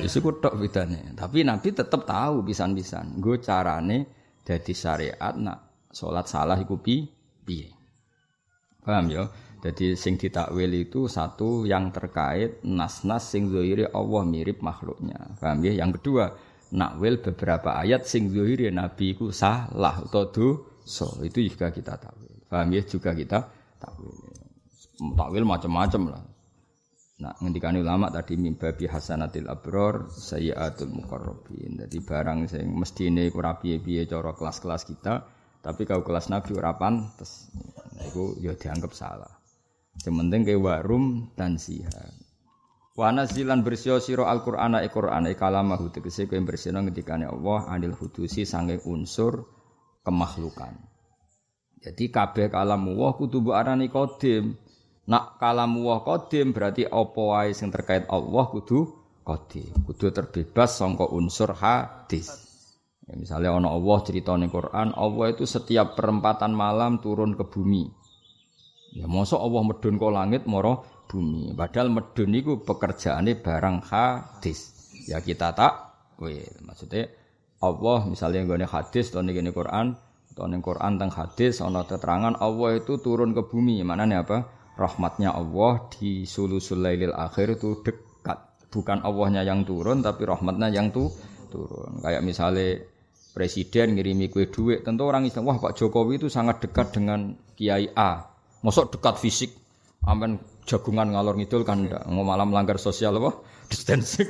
Itu 0.02 0.18
tok 0.40 0.56
bedanya. 0.58 1.14
Tapi 1.14 1.46
Nabi 1.46 1.70
tetap 1.70 2.08
tahu 2.08 2.42
pisan-pisan. 2.42 3.22
Gue 3.22 3.38
carane 3.38 4.08
jadi 4.42 4.72
syariat 4.74 5.36
nak 5.36 5.86
sholat 5.94 6.26
salah 6.26 6.58
iku 6.58 6.82
pi 6.82 7.06
piye. 7.46 7.70
Paham 8.82 9.12
ya? 9.12 9.28
Jadi 9.60 9.92
sing 9.92 10.16
ditakwil 10.16 10.72
itu 10.72 11.04
satu 11.04 11.68
yang 11.68 11.92
terkait 11.92 12.64
nas-nas 12.64 13.28
sing 13.28 13.52
zahiri 13.52 13.92
Allah 13.92 14.24
mirip 14.24 14.64
makhluknya. 14.64 15.36
Paham 15.36 15.60
ya? 15.60 15.84
Yang 15.84 16.00
kedua, 16.00 16.32
nakwil 16.72 17.20
beberapa 17.20 17.76
ayat 17.76 18.08
sing 18.08 18.32
zahiri 18.32 18.72
Nabi 18.72 19.12
ku 19.20 19.28
salah 19.28 20.00
atau 20.00 20.32
So 20.80 21.20
itu 21.20 21.44
juga 21.44 21.68
kita 21.68 22.00
takwil. 22.00 22.48
Paham 22.48 22.72
ya 22.72 22.82
juga 22.88 23.12
kita 23.12 23.38
takwil. 23.76 24.16
Takwil 25.12 25.44
macam-macam 25.44 26.02
lah. 26.08 26.24
Nah, 27.20 27.36
ngendikan 27.36 27.76
ulama 27.76 28.08
tadi 28.08 28.40
mimbabi 28.40 28.88
hasanatil 28.88 29.44
abror 29.44 30.08
sayyatul 30.08 30.88
muqarrabin. 30.88 31.84
Jadi 31.84 32.00
barang 32.00 32.48
sing 32.48 32.64
mesti 32.72 33.12
ini 33.12 33.28
kurang 33.28 33.60
piye-piye 33.60 34.08
cara 34.08 34.32
kelas-kelas 34.32 34.88
kita, 34.88 35.28
tapi 35.60 35.84
kalau 35.84 36.00
kelas 36.00 36.32
Nabi 36.32 36.56
ora 36.56 36.72
pantes. 36.80 37.52
Nah, 37.92 38.08
itu 38.08 38.40
ya 38.40 38.56
dianggap 38.56 38.96
salah. 38.96 39.39
Yang 40.00 40.14
penting 40.16 40.42
ke 40.48 40.54
warum 40.56 41.28
dan 41.36 41.60
siha. 41.60 42.08
Wana 42.96 43.24
zilan 43.24 43.64
bersio 43.64 43.96
siro 44.00 44.28
al 44.28 44.44
Qur'ana 44.44 44.84
e 44.84 44.88
Qur'an 44.92 45.24
e 45.28 45.36
kalamahu 45.36 45.88
tegese 45.88 46.28
kowe 46.28 46.40
bersihno 46.40 46.84
ngendikane 46.84 47.24
Allah 47.24 47.68
anil 47.72 47.96
hudusi 47.96 48.44
sange 48.44 48.80
unsur 48.84 49.46
kemakhlukan. 50.04 50.76
Jadi 51.80 52.12
kabeh 52.12 52.52
kalamu 52.52 52.96
wah 53.00 53.16
kudu 53.16 53.40
arani 53.56 53.88
qadim. 53.88 54.52
Nak 55.08 55.40
kalamu 55.40 55.88
wah 55.88 56.04
qadim 56.04 56.52
berarti 56.52 56.84
apa 56.84 57.20
wae 57.20 57.56
sing 57.56 57.72
terkait 57.72 58.04
Allah 58.12 58.44
kudu 58.52 58.84
qadim. 59.24 59.72
Kudu 59.88 60.12
terbebas 60.12 60.76
sangka 60.76 61.08
unsur 61.08 61.56
hadis. 61.56 62.28
Ya, 63.08 63.16
misalnya 63.16 63.56
ana 63.56 63.72
Allah 63.72 63.98
cerita 64.04 64.36
ning 64.36 64.52
Quran, 64.52 64.92
Allah 64.92 65.26
itu 65.32 65.48
setiap 65.48 65.96
perempatan 65.96 66.52
malam 66.52 67.00
turun 67.00 67.32
ke 67.32 67.48
bumi. 67.48 67.99
Ya 68.90 69.06
mosok 69.06 69.38
Allah 69.38 69.62
medun 69.62 69.96
ke 69.96 70.08
langit 70.10 70.42
moro 70.50 70.82
bumi. 71.06 71.54
Padahal 71.54 71.90
medun 71.94 72.30
iku 72.34 72.62
pekerjaane 72.62 73.38
barang 73.38 73.86
hadis. 73.86 74.74
Ya 75.06 75.22
kita 75.22 75.54
tak 75.54 75.94
weh 76.20 76.44
maksudnya 76.62 77.08
Allah 77.60 78.04
misalnya 78.04 78.44
gini 78.44 78.66
hadis 78.68 79.12
atau 79.12 79.24
gini 79.24 79.50
Quran 79.52 79.96
atau 80.32 80.46
ning 80.46 80.62
Quran 80.62 80.96
tentang 80.96 81.12
hadis 81.12 81.64
ana 81.64 81.84
keterangan 81.84 82.36
Allah 82.38 82.78
itu 82.78 83.00
turun 83.00 83.32
ke 83.32 83.42
bumi 83.48 83.80
mana 83.82 84.04
nih 84.06 84.22
apa 84.22 84.48
rahmatnya 84.80 85.34
Allah 85.36 85.90
di 85.92 86.24
sulusul 86.24 86.80
lailil 86.80 87.12
akhir 87.12 87.60
itu 87.60 87.84
dekat. 87.84 88.38
Bukan 88.70 89.02
Allahnya 89.02 89.42
yang 89.42 89.66
turun 89.66 89.98
tapi 90.00 90.22
rahmatnya 90.22 90.70
yang 90.70 90.94
tuh 90.94 91.10
turun. 91.50 91.98
Kayak 92.00 92.22
misalnya 92.22 92.78
presiden 93.34 93.98
ngirimi 93.98 94.30
kue 94.30 94.46
duit, 94.46 94.86
tentu 94.86 95.06
orang 95.06 95.26
Islam, 95.26 95.50
wah 95.50 95.58
Pak 95.58 95.74
Jokowi 95.74 96.22
itu 96.22 96.28
sangat 96.30 96.62
dekat 96.62 96.94
dengan 96.94 97.34
Kiai 97.58 97.90
A. 97.94 98.30
Mosok 98.60 98.96
dekat 98.96 99.16
fisik, 99.16 99.50
aman 100.04 100.36
jagungan 100.68 101.10
ngalor 101.16 101.36
ngidul 101.36 101.64
kan 101.64 101.88
enggak, 101.88 102.04
mau 102.12 102.24
malam 102.24 102.52
melanggar 102.52 102.76
sosial 102.76 103.16
apa? 103.16 103.40
Distancing. 103.70 104.28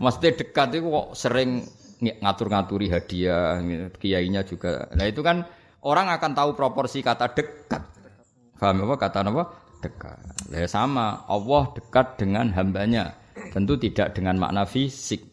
Maksudnya 0.00 0.34
dekat 0.34 0.74
itu 0.74 0.90
kok 0.90 1.08
sering 1.14 1.62
ngatur-ngaturi 2.02 2.90
hadiah, 2.90 3.62
kiainya 3.96 4.42
juga. 4.42 4.90
Nah 4.92 5.06
itu 5.06 5.22
kan 5.22 5.46
orang 5.86 6.10
akan 6.10 6.32
tahu 6.34 6.50
proporsi 6.58 7.00
kata 7.00 7.30
dekat. 7.30 7.82
Paham 8.58 8.88
apa 8.88 8.94
kata 8.98 9.18
apa? 9.22 9.44
Dekat. 9.84 10.18
Ya 10.50 10.66
sama, 10.66 11.22
Allah 11.28 11.70
dekat 11.76 12.18
dengan 12.18 12.50
hambanya. 12.56 13.14
Tentu 13.52 13.76
tidak 13.76 14.16
dengan 14.16 14.40
makna 14.40 14.64
fisik, 14.64 15.26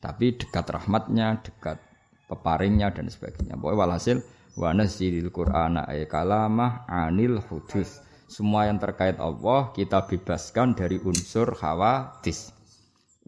tapi 0.00 0.34
dekat 0.34 0.66
rahmatnya, 0.66 1.42
dekat 1.44 1.78
peparingnya 2.26 2.90
dan 2.90 3.06
sebagainya. 3.10 3.58
Pokoknya 3.58 3.78
walhasil 3.78 4.16
wa 4.58 4.74
nazzilil 4.74 5.30
qur'ana 5.30 5.86
ay 5.86 6.10
kalamah 6.10 6.90
anil 6.90 7.38
hudus. 7.46 8.02
Semua 8.28 8.66
yang 8.68 8.76
terkait 8.82 9.16
Allah 9.22 9.72
kita 9.72 10.04
bebaskan 10.04 10.76
dari 10.76 11.00
unsur 11.00 11.54
khawatis 11.56 12.58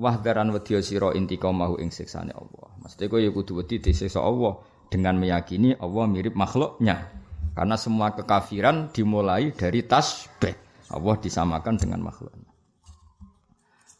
wahdaran 0.01 0.49
wedya 0.49 0.81
sira 0.81 1.13
intiqamahu 1.13 1.77
ing 1.77 1.93
siksane 1.93 2.33
Allah. 2.33 2.73
Mesti 2.81 3.05
kowe 3.13 3.21
ya 3.21 3.29
kudu 3.29 3.61
wedi 3.61 3.85
disiksa 3.85 4.25
Allah 4.25 4.57
dengan 4.89 5.21
meyakini 5.21 5.77
Allah 5.77 6.09
mirip 6.09 6.33
makhluknya. 6.33 7.05
Karena 7.53 7.77
semua 7.77 8.17
kekafiran 8.17 8.89
dimulai 8.89 9.53
dari 9.53 9.85
tasbih. 9.85 10.57
Allah 10.91 11.15
disamakan 11.21 11.77
dengan 11.77 12.01
makhluknya. 12.01 12.49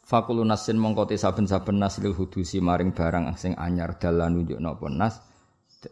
Fakulu 0.03 0.43
nasin 0.43 0.75
mongkoti 0.75 1.15
saben-saben 1.15 1.79
nas 1.79 1.95
lil 2.03 2.11
hudusi 2.11 2.59
maring 2.59 2.91
barang 2.91 3.31
sing 3.39 3.55
anyar 3.55 3.95
dalan 3.95 4.43
nunjukno 4.43 4.75
apa 4.75 4.87
nas 4.91 5.30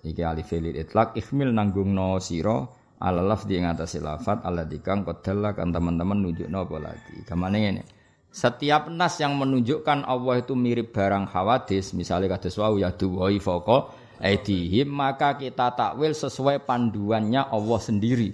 iki 0.05 0.21
alif 0.21 0.53
lil 0.53 0.77
itlaq 0.77 1.17
ihmil 1.17 1.49
nanggungno 1.49 2.21
sira 2.21 2.67
ala 2.99 3.23
lafzi 3.23 3.57
ing 3.57 3.65
atase 3.65 4.03
lafat 4.03 4.43
ala 4.43 4.67
dikang 4.67 5.07
kan 5.07 5.69
teman-teman 5.71 6.19
nunjukno 6.19 6.67
apa 6.67 6.77
lagi. 6.77 7.15
Gamane 7.25 7.57
ngene. 7.63 7.83
Setiap 8.29 8.93
nas 8.93 9.17
yang 9.17 9.33
menunjukkan 9.41 10.05
Allah 10.05 10.45
itu 10.45 10.53
mirip 10.53 10.93
barang 10.93 11.33
hawadis, 11.33 11.97
misalnya 11.97 12.37
kata 12.37 12.53
wau 12.61 12.77
ya 12.77 12.93
duwai 12.93 13.41
foko 13.41 13.89
aidihim, 14.21 14.85
maka 14.85 15.33
kita 15.33 15.73
takwil 15.73 16.13
sesuai 16.13 16.61
panduannya 16.61 17.49
Allah 17.49 17.79
sendiri 17.81 18.29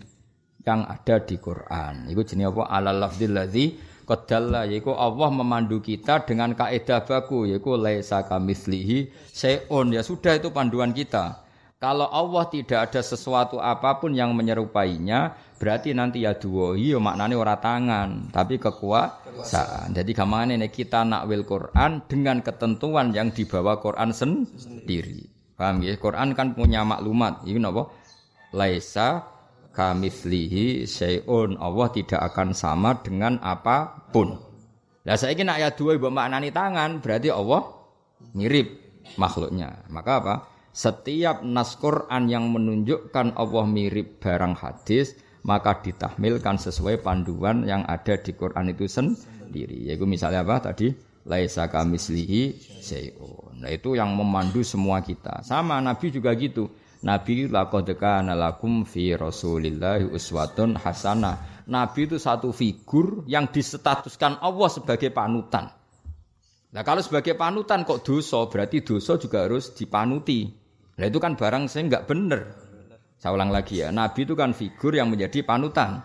yang 0.67 0.83
ada 0.83 1.23
di 1.23 1.39
Quran. 1.39 2.11
Itu 2.11 2.27
jenis 2.27 2.51
apa? 2.51 2.63
Ala 2.67 2.91
lafzil 2.91 3.31
ladzi 3.31 3.79
qadalla 4.03 4.67
yaiku 4.67 4.91
Allah 4.91 5.31
memandu 5.31 5.79
kita 5.79 6.27
dengan 6.27 6.51
kaidah 6.51 7.07
baku 7.07 7.47
yaiku 7.47 7.79
laisa 7.79 8.27
kamitslihi 8.27 9.31
seon 9.31 9.95
ya 9.95 10.03
sudah 10.03 10.35
itu 10.35 10.51
panduan 10.51 10.91
kita. 10.91 11.44
Kalau 11.75 12.07
Allah 12.07 12.47
tidak 12.47 12.87
ada 12.87 13.03
sesuatu 13.03 13.59
apa 13.59 13.99
pun 13.99 14.15
yang 14.15 14.31
menyerupainya, 14.31 15.35
berarti 15.59 15.91
nanti 15.91 16.23
ya 16.23 16.31
dua 16.31 16.79
iya 16.79 16.95
maknanya 17.03 17.35
ora 17.35 17.59
tangan, 17.59 18.31
tapi 18.31 18.55
kekuasaan. 18.55 19.91
Jadi 19.91 20.11
ke 20.15 20.23
mana 20.23 20.55
ini 20.55 20.71
kita 20.71 21.03
nak 21.03 21.27
wil 21.27 21.43
Quran 21.43 21.99
dengan 22.07 22.39
ketentuan 22.39 23.11
yang 23.11 23.35
dibawa 23.35 23.83
Quran 23.83 24.15
sendiri. 24.15 25.27
Paham 25.59 25.83
ya? 25.83 25.99
Quran 25.99 26.31
kan 26.31 26.55
punya 26.55 26.87
maklumat. 26.87 27.43
Ini 27.43 27.59
apa? 27.59 27.91
Laisa 28.55 29.27
kamitslihi 29.75 30.87
syai'un. 30.87 31.59
Allah 31.59 31.87
tidak 31.91 32.23
akan 32.31 32.55
sama 32.55 33.03
dengan 33.03 33.35
apa 33.43 34.07
pun. 34.15 34.39
Lah 35.03 35.19
saya 35.19 35.35
nak 35.43 35.59
ya 35.59 35.69
dua 35.75 35.99
ibu 35.99 36.07
maknani 36.07 36.55
tangan, 36.55 37.03
berarti 37.03 37.35
Allah 37.35 37.67
mirip 38.31 38.79
makhluknya. 39.19 39.83
Maka 39.91 40.11
apa? 40.23 40.54
Setiap 40.75 41.39
nas 41.39 41.79
Quran 41.79 42.27
yang 42.27 42.51
menunjukkan 42.51 43.39
Allah 43.39 43.63
mirip 43.63 44.19
barang 44.19 44.59
hadis 44.59 45.15
maka 45.45 45.79
ditahmilkan 45.79 46.59
sesuai 46.59 46.99
panduan 46.99 47.63
yang 47.63 47.87
ada 47.87 48.19
di 48.19 48.35
Quran 48.35 48.75
itu 48.75 48.89
sendiri. 48.89 49.87
Yaitu 49.87 50.03
misalnya 50.03 50.43
apa 50.43 50.73
tadi? 50.73 50.91
Laisa 51.25 51.71
kamislihi 51.71 52.59
syai'un. 52.81 53.61
Nah 53.63 53.71
itu 53.71 53.95
yang 53.95 54.13
memandu 54.17 54.67
semua 54.67 54.99
kita. 55.05 55.45
Sama 55.47 55.79
Nabi 55.79 56.11
juga 56.11 56.35
gitu. 56.35 56.67
Nabi 57.05 57.45
laqad 57.45 57.93
kana 57.95 58.33
lakum 58.33 58.83
fi 58.83 59.13
Rasulillahi 59.13 60.09
uswatun 60.09 60.81
hasanah. 60.81 61.65
Nabi 61.69 62.09
itu 62.09 62.17
satu 62.17 62.49
figur 62.49 63.23
yang 63.29 63.47
disetatuskan 63.49 64.41
Allah 64.41 64.69
sebagai 64.69 65.13
panutan. 65.13 65.69
Nah 66.73 66.83
kalau 66.83 66.99
sebagai 66.99 67.37
panutan 67.37 67.87
kok 67.87 68.03
dosa, 68.03 68.49
berarti 68.49 68.83
dosa 68.83 69.15
juga 69.15 69.45
harus 69.45 69.71
dipanuti. 69.71 70.64
Nah 70.95 71.05
itu 71.07 71.19
kan 71.19 71.35
barang 71.35 71.67
saya 71.67 71.87
nggak 71.91 72.05
bener. 72.07 72.41
Saya 73.15 73.31
ulang 73.35 73.51
lagi 73.51 73.79
ya, 73.79 73.89
Nabi 73.91 74.27
itu 74.27 74.35
kan 74.35 74.51
figur 74.51 74.91
yang 74.95 75.11
menjadi 75.11 75.43
panutan. 75.43 76.03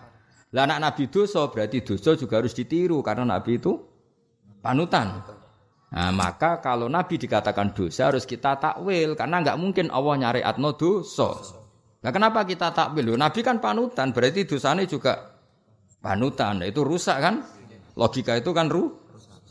Lah 0.51 0.63
anak 0.67 0.79
Nabi 0.83 1.07
dosa 1.07 1.47
berarti 1.47 1.79
dosa 1.83 2.15
juga 2.19 2.43
harus 2.43 2.51
ditiru 2.51 2.99
karena 2.99 3.23
Nabi 3.23 3.55
itu 3.55 3.71
panutan. 4.59 5.23
Nah, 5.91 6.11
maka 6.15 6.63
kalau 6.63 6.87
Nabi 6.87 7.19
dikatakan 7.19 7.75
dosa 7.75 8.11
harus 8.11 8.23
kita 8.23 8.55
takwil 8.55 9.15
karena 9.15 9.43
nggak 9.43 9.59
mungkin 9.59 9.91
Allah 9.91 10.15
nyari 10.15 10.41
atno 10.43 10.75
dosa. 10.75 11.35
Nah 12.01 12.11
kenapa 12.15 12.47
kita 12.47 12.71
takwil? 12.71 13.15
Nabi 13.15 13.39
kan 13.43 13.59
panutan 13.59 14.15
berarti 14.15 14.47
dosanya 14.47 14.87
juga 14.87 15.35
panutan. 15.99 16.63
Nah, 16.63 16.67
itu 16.67 16.83
rusak 16.83 17.17
kan? 17.19 17.43
Logika 17.99 18.39
itu 18.39 18.55
kan 18.55 18.71
ru 18.71 18.87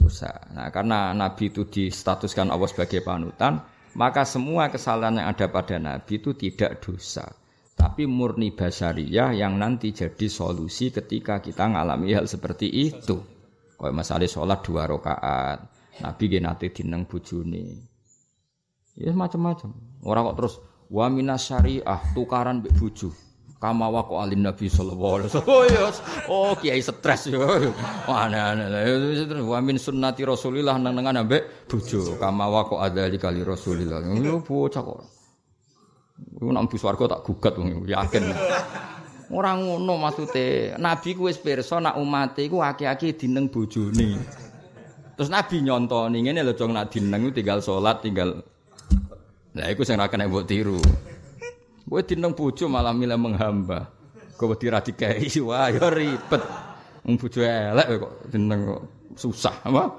rusak. 0.01 0.53
Nah 0.57 0.73
karena 0.73 1.13
Nabi 1.13 1.53
itu 1.53 1.69
distatuskan 1.69 2.49
Allah 2.49 2.69
sebagai 2.73 3.05
panutan, 3.05 3.61
maka 3.95 4.23
semua 4.23 4.71
kesalahan 4.71 5.19
yang 5.19 5.29
ada 5.31 5.47
pada 5.51 5.77
Nabi 5.79 6.23
itu 6.23 6.35
tidak 6.37 6.79
dosa. 6.83 7.27
Tapi 7.75 8.05
murni 8.05 8.53
basariyah 8.53 9.33
yang 9.33 9.57
nanti 9.57 9.97
jadi 9.97 10.29
solusi 10.29 10.93
ketika 10.93 11.41
kita 11.41 11.65
ngalami 11.65 12.13
hal 12.13 12.29
seperti 12.29 12.69
itu. 12.69 13.25
Kayak 13.81 13.97
masalah 13.97 14.29
sholat 14.29 14.61
dua 14.61 14.85
rakaat, 14.85 15.65
Nabi 16.05 16.23
gak 16.29 16.45
nanti 16.45 16.67
dineng 16.69 17.09
bujuni. 17.09 17.81
Ya 19.01 19.17
macam-macam. 19.17 19.73
Orang 20.05 20.29
kok 20.29 20.37
terus 20.37 20.55
wa 20.93 21.09
minas 21.09 21.49
syariah 21.49 22.01
tukaran 22.13 22.61
mbek 22.61 22.77
kama 23.61 23.93
wa 23.93 24.03
alin 24.25 24.41
nabi 24.41 24.73
sallallahu 24.73 25.15
alaihi 25.21 25.29
wasallam 25.29 25.53
oh 25.53 25.65
yes. 25.69 25.97
oh 26.33 26.53
kiai 26.57 26.81
stres 26.81 27.29
yo 27.29 27.45
wah 28.09 28.25
aneh 28.25 29.45
wa 29.45 29.59
min 29.61 29.77
sunnati 29.77 30.25
rasulillah 30.25 30.81
nang-nangan 30.81 31.29
ambek 31.29 31.69
bojo 31.69 32.17
kama 32.17 32.49
wa 32.49 32.65
adali 32.81 33.21
kali 33.21 33.45
rasulillah 33.45 34.01
yo 34.17 34.41
bocah 34.41 34.81
kok 34.81 35.21
Iku 36.37 36.53
nang 36.53 36.69
bus 36.69 36.85
warga 36.85 37.17
tak 37.17 37.25
gugat 37.25 37.55
wong 37.57 37.89
yakin. 37.89 38.25
Ora 39.31 39.55
ngono 39.57 39.97
maksude. 39.97 40.77
Nabi 40.77 41.17
ku 41.17 41.31
wis 41.31 41.39
pirsa 41.39 41.79
nak 41.79 41.97
umate 41.97 42.45
iku 42.45 42.61
akeh-akeh 42.61 43.15
dineng 43.15 43.49
bojone. 43.49 44.19
Terus 45.15 45.31
Nabi 45.31 45.63
nyontoni 45.63 46.19
ngene 46.25 46.41
lho 46.45 46.53
jong 46.57 46.75
nak 46.75 46.91
dineng 46.93 47.31
tinggal 47.33 47.61
salat 47.61 48.01
tinggal 48.01 48.41
Lah 49.51 49.67
iku 49.67 49.83
sing 49.83 49.99
ra 49.99 50.07
kena 50.07 50.31
mbok 50.31 50.47
tiru. 50.47 50.79
Kowe 51.91 52.07
dineng 52.07 52.39
bojo 52.39 52.71
malah 52.71 52.95
milih 52.95 53.19
menghamba. 53.19 53.91
Kowe 54.39 54.55
dira 54.55 54.79
dikai 54.79 55.27
wah 55.49 55.67
ya 55.75 55.91
ribet. 55.91 56.43
Wong 57.03 57.19
bojo 57.19 57.43
elek 57.43 57.87
kok 57.99 58.13
dineng 58.31 58.61
kok 58.63 58.83
susah 59.19 59.67
apa? 59.67 59.99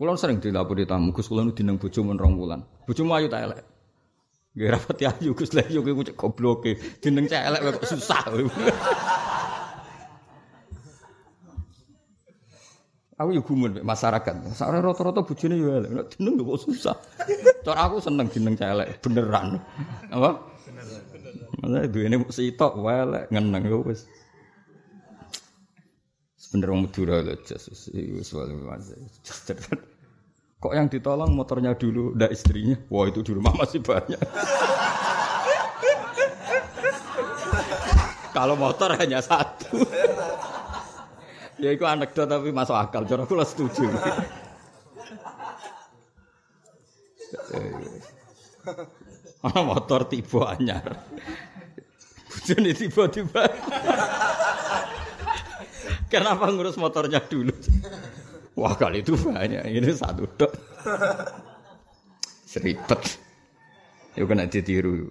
Kulo 0.00 0.16
sering 0.16 0.40
dilapori 0.40 0.88
tamu, 0.88 1.12
Gus 1.12 1.28
kulo 1.28 1.44
dineng 1.52 1.76
bojo 1.76 2.00
men 2.00 2.16
rong 2.16 2.40
wulan. 2.40 2.64
Bojomu 2.88 3.12
ayu 3.12 3.28
ta 3.28 3.44
elek? 3.44 3.60
Nggih 4.56 4.68
rapati 4.72 5.04
ayu 5.04 5.36
Gus 5.36 5.52
lha 5.52 5.68
yo 5.68 5.84
kowe 5.84 6.00
gobloke. 6.16 6.80
Dineng 7.04 7.28
cek 7.28 7.44
elek 7.52 7.60
kok 7.76 7.84
susah. 7.84 8.24
Aku 13.20 13.36
yo 13.36 13.44
gumun 13.44 13.84
masyarakat. 13.84 14.56
Sakare 14.56 14.80
rata-rata 14.80 15.20
bojone 15.20 15.60
yo 15.60 15.76
elek. 15.76 15.92
Nek 15.92 16.06
jeneng 16.16 16.40
kok 16.40 16.60
susah. 16.64 16.96
Cara 17.60 17.80
aku 17.84 18.00
seneng 18.00 18.32
jeneng 18.32 18.56
celek 18.56 18.96
beneran. 19.04 19.60
Apa? 20.08 20.40
Bener. 21.60 21.84
duwene 21.92 22.24
sitok 22.32 22.80
wae 22.80 23.04
elek 23.04 23.28
ngeneng 23.28 23.68
yo 23.68 23.84
wis. 23.84 24.08
Sebenernya 26.40 26.72
wong 26.72 26.82
Madura 26.88 27.16
lho 27.20 27.36
Jesus 27.44 27.92
Kok 30.60 30.76
yang 30.76 30.92
ditolong 30.92 31.32
motornya 31.32 31.72
dulu, 31.72 32.12
ndak 32.16 32.36
istrinya? 32.36 32.76
Wah 32.92 33.08
itu 33.08 33.24
di 33.24 33.32
rumah 33.32 33.52
masih 33.56 33.80
banyak. 33.80 34.20
Kalau 38.36 38.56
motor 38.60 38.92
hanya 38.96 39.24
satu. 39.24 39.80
Ya 41.60 41.70
itu 41.76 41.84
anekdot 41.84 42.24
tapi 42.24 42.50
masuk 42.50 42.76
akal. 42.76 43.04
Cara 43.04 43.28
aku 43.28 43.36
setuju. 43.44 43.84
Ana 49.40 49.60
motor 49.64 50.08
tiba 50.08 50.56
anyar. 50.56 51.04
Bojone 52.30 52.72
tiba-tiba. 52.72 53.42
Kenapa 56.10 56.50
ngurus 56.50 56.80
motornya 56.80 57.22
dulu? 57.22 57.54
Wah 58.58 58.74
kali 58.74 59.06
itu 59.06 59.14
banyak, 59.14 59.62
ini 59.70 59.94
satu 59.94 60.26
dok. 60.26 60.52
Seribet. 62.44 63.00
Yuk 64.18 64.26
kena 64.26 64.50
ditiru. 64.50 65.06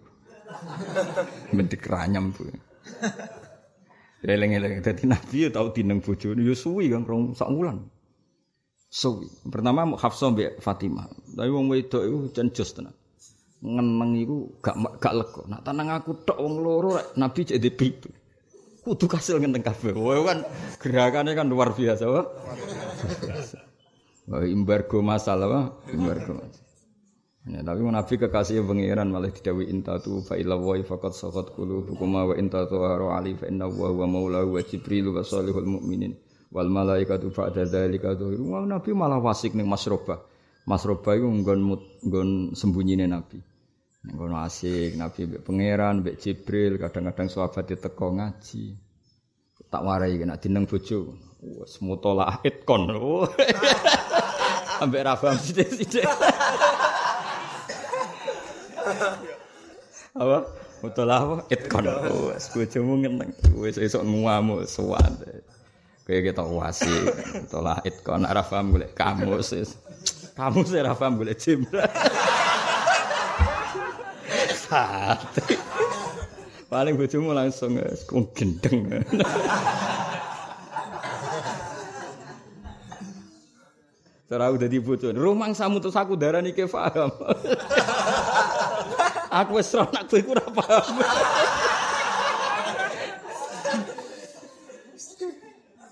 Bentik 1.56 1.88
ranyam 1.88 2.36
bu. 2.36 2.52
Eleng-eleng 4.20 4.84
dadi 4.84 5.08
nabi 5.08 5.48
ya 5.48 5.50
tau 5.50 5.72
dineng 5.72 6.04
bojone 6.04 6.44
ya 6.44 6.52
suwi 6.52 6.92
kan 6.92 7.08
rong 7.08 7.32
sak 7.40 7.48
wulan. 7.48 7.88
Suwi. 8.92 9.32
Pertama 9.48 9.96
Hafsah 9.96 10.34
mbek 10.34 10.60
Fatimah. 10.60 11.08
Tapi 11.38 11.48
wong 11.48 11.72
wedok 11.72 12.04
iku 12.04 12.18
jan 12.36 12.52
jos 12.52 12.76
tenan. 12.76 12.92
Ngeneng 13.64 14.20
iku 14.20 14.60
gak 14.60 14.76
gak 15.00 15.14
lega. 15.16 15.42
Nak 15.48 15.62
tenang 15.64 15.88
aku 15.96 16.12
tok 16.28 16.36
wong 16.36 16.60
loro 16.60 17.00
nabi 17.16 17.48
cek 17.48 17.62
di 17.64 17.72
pitu. 17.72 18.10
Kudu 18.84 19.06
kasil 19.08 19.40
ngenteng 19.40 19.64
kabeh. 19.64 19.96
Wah 19.96 20.20
kan 20.24 20.40
gerakannya 20.80 21.36
kan 21.36 21.48
luar 21.48 21.76
biasa, 21.76 22.04
wah. 22.10 22.26
Embargo 24.44 25.00
masalah. 25.00 25.80
Embargo 25.92 26.40
masalah. 26.40 26.69
Ya, 27.50 27.66
tapi 27.66 27.82
Nabi 27.82 28.14
kekasih 28.22 28.62
pengiran 28.62 29.10
malah 29.10 29.34
didawi 29.34 29.74
intatu 29.74 30.22
fa 30.22 30.38
ila 30.38 30.54
wa 30.54 30.78
faqad 30.86 31.18
saqat 31.18 31.58
qulubukum 31.58 32.14
wa 32.14 32.38
intatu 32.38 32.86
haru 32.86 33.10
ali 33.10 33.34
fa 33.34 33.50
inna 33.50 33.66
wa 33.66 33.90
huwa 33.90 34.06
maula 34.06 34.46
wa 34.46 34.62
jibril 34.62 35.10
wa 35.18 35.26
salihul 35.26 35.66
mu'minin 35.66 36.14
wal 36.54 36.70
malaikatu 36.70 37.34
ba'da 37.34 37.66
dzalika 37.66 38.14
dhuhiru. 38.14 38.54
Wah, 38.54 38.62
Nabi 38.70 38.94
malah 38.94 39.18
wasik 39.18 39.58
ning 39.58 39.66
Masroba. 39.66 40.22
Masroba 40.70 41.18
iku 41.18 41.26
nggon 41.26 41.60
nggon 42.06 42.30
sembunyine 42.54 43.10
Nabi. 43.10 43.42
Nggon 44.14 44.32
asik 44.46 44.94
Nabi 44.94 45.26
mbek 45.26 45.42
pangeran, 45.42 46.06
mbek 46.06 46.22
Jibril, 46.22 46.78
kadang-kadang 46.78 47.34
sahabat 47.34 47.66
diteko 47.66 48.14
ngaji. 48.14 48.78
Tak 49.74 49.82
warai 49.82 50.22
nek 50.22 50.38
dineng 50.38 50.70
bojo. 50.70 51.18
Wes 51.42 51.82
mutola 51.82 52.46
itkon. 52.46 52.94
Ambek 54.86 55.02
Rafa 55.02 55.36
sithik-sithik. 55.36 56.08
Apa? 60.16 60.38
Betul 60.80 61.10
apa? 61.12 61.36
Itkon 61.52 61.86
wes 62.32 62.50
bojomu 62.56 62.94
ngeneng. 63.04 63.32
Wes 63.60 63.76
esok 63.76 64.04
nguamu 64.04 64.64
suwan 64.66 65.20
kayak 66.10 66.34
kita 66.34 66.42
wasi. 66.42 66.90
Betul 67.46 67.62
lah 67.68 67.78
itkon 67.86 68.26
ora 68.26 68.42
paham 68.42 68.74
golek 68.74 68.98
kamu 68.98 69.46
sis 69.46 69.78
kamu 70.34 70.66
sih 70.66 70.80
ora 70.82 70.98
paham 70.98 71.22
golek 71.22 71.38
jimbra 71.38 71.86
paling 76.70 76.94
bojomu 76.94 77.34
langsung 77.34 77.82
gendeng. 78.38 79.02
Cara 84.30 84.54
udah 84.54 84.70
dibutuhin. 84.70 85.18
Rumang 85.18 85.58
samu 85.58 85.82
terus 85.82 85.98
aku 85.98 86.14
darah 86.14 86.38
nih 86.46 86.54
paham. 86.70 87.10
Aku 89.30 89.62
wis 89.62 89.74
ora 89.78 89.88
nak 89.94 90.04
kowe 90.10 90.22
ora 90.26 90.46
paham. 90.50 90.96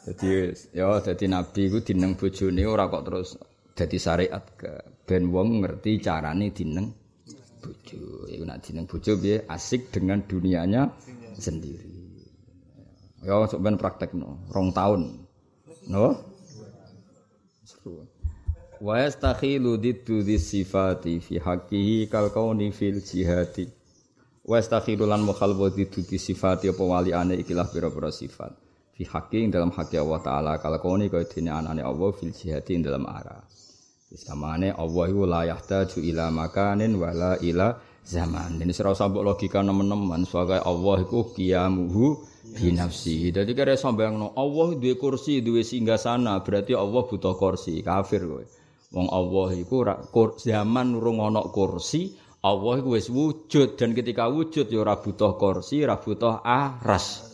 Jadi 0.07 0.29
ya 0.71 1.03
dadi 1.03 1.25
nabi 1.27 1.61
iku 1.67 1.79
dineng 1.83 2.15
bojone 2.15 2.63
ora 2.63 2.87
kok 2.87 3.03
terus 3.05 3.29
dadi 3.75 3.97
syariat 3.99 4.43
ke 4.55 4.71
ben 5.05 5.29
wong 5.29 5.61
ngerti 5.61 5.99
carane 6.01 6.49
dineng 6.55 6.87
bojo. 7.61 8.25
Iku 8.31 8.43
nak 8.47 8.63
dineng 8.63 8.87
bojo 8.87 9.19
piye 9.19 9.43
asik 9.45 9.91
dengan 9.91 10.23
dunianya 10.23 10.87
sendiri. 11.35 11.95
Ya 13.27 13.43
sok 13.49 13.59
ben 13.59 13.75
praktekno, 13.75 14.47
rong 14.53 14.71
tahun. 14.71 15.01
No? 15.91 16.15
Seru. 17.67 18.16
Wa 18.81 18.99
yastakhilu 18.99 19.77
diddu 19.77 20.21
sifati 20.37 21.19
fi 21.19 21.39
haqqihi 21.39 22.07
kal 22.11 22.29
kauni 22.29 22.71
fil 22.71 23.01
jihati 23.01 23.65
wa 24.45 24.57
yastakhilu 24.57 25.05
lan 25.05 25.21
mukhalwa 25.25 25.69
diddu 25.73 26.03
sifati 26.05 26.69
apa 26.69 26.83
waliane 26.83 27.35
ikilah 27.41 27.67
pira-pira 27.73 28.11
sifat 28.11 28.53
fi 28.93 29.03
haqqi 29.03 29.49
dalam 29.49 29.69
haqqi 29.73 29.97
Allah 29.97 30.19
taala 30.21 30.51
kal 30.61 30.77
kauni 30.81 31.09
kaya 31.09 31.25
dene 31.25 31.51
anane 31.53 31.81
Allah 31.81 32.09
fil 32.13 32.33
jihati 32.33 32.77
dalam 32.81 33.05
arah 33.05 33.41
Istamane 34.07 34.71
Allah 34.71 35.03
iku 35.11 35.27
la 35.27 35.43
yahtaju 35.43 35.99
ila 35.99 36.31
makanin 36.31 36.95
wala 36.95 37.35
ila 37.43 37.75
zaman. 38.07 38.55
Ini 38.55 38.71
serau 38.71 38.95
sambok 38.95 39.19
logika 39.19 39.59
nemen-nemen 39.59 40.23
sebagai 40.23 40.63
Allah 40.63 41.03
iku 41.03 41.27
qiyamuhu 41.35 42.23
binafsi. 42.55 43.35
Jadi 43.35 43.51
kira 43.51 43.75
sampeyan 43.75 44.15
no 44.15 44.31
Allah 44.31 44.79
duwe 44.79 44.95
kursi, 44.95 45.43
duwe 45.43 45.59
singgah 45.59 45.99
sana, 45.99 46.39
berarti 46.39 46.71
Allah 46.71 47.03
butuh 47.03 47.35
kursi. 47.35 47.83
Kafir 47.83 48.23
kowe. 48.23 48.47
Wong 48.95 49.11
Allah 49.11 49.49
iku 49.59 49.83
zaman 50.39 50.95
urung 50.95 51.19
ana 51.19 51.43
kursi, 51.51 52.15
Allah 52.39 52.79
iku 52.79 52.95
wis 52.95 53.11
wujud 53.11 53.75
dan 53.75 53.91
ketika 53.91 54.31
wujud 54.31 54.71
ya 54.71 54.79
ora 54.79 54.95
butuh 54.95 55.35
kursi, 55.35 55.83
ora 55.83 55.99
butuh 55.99 56.39
aras. 56.39 57.27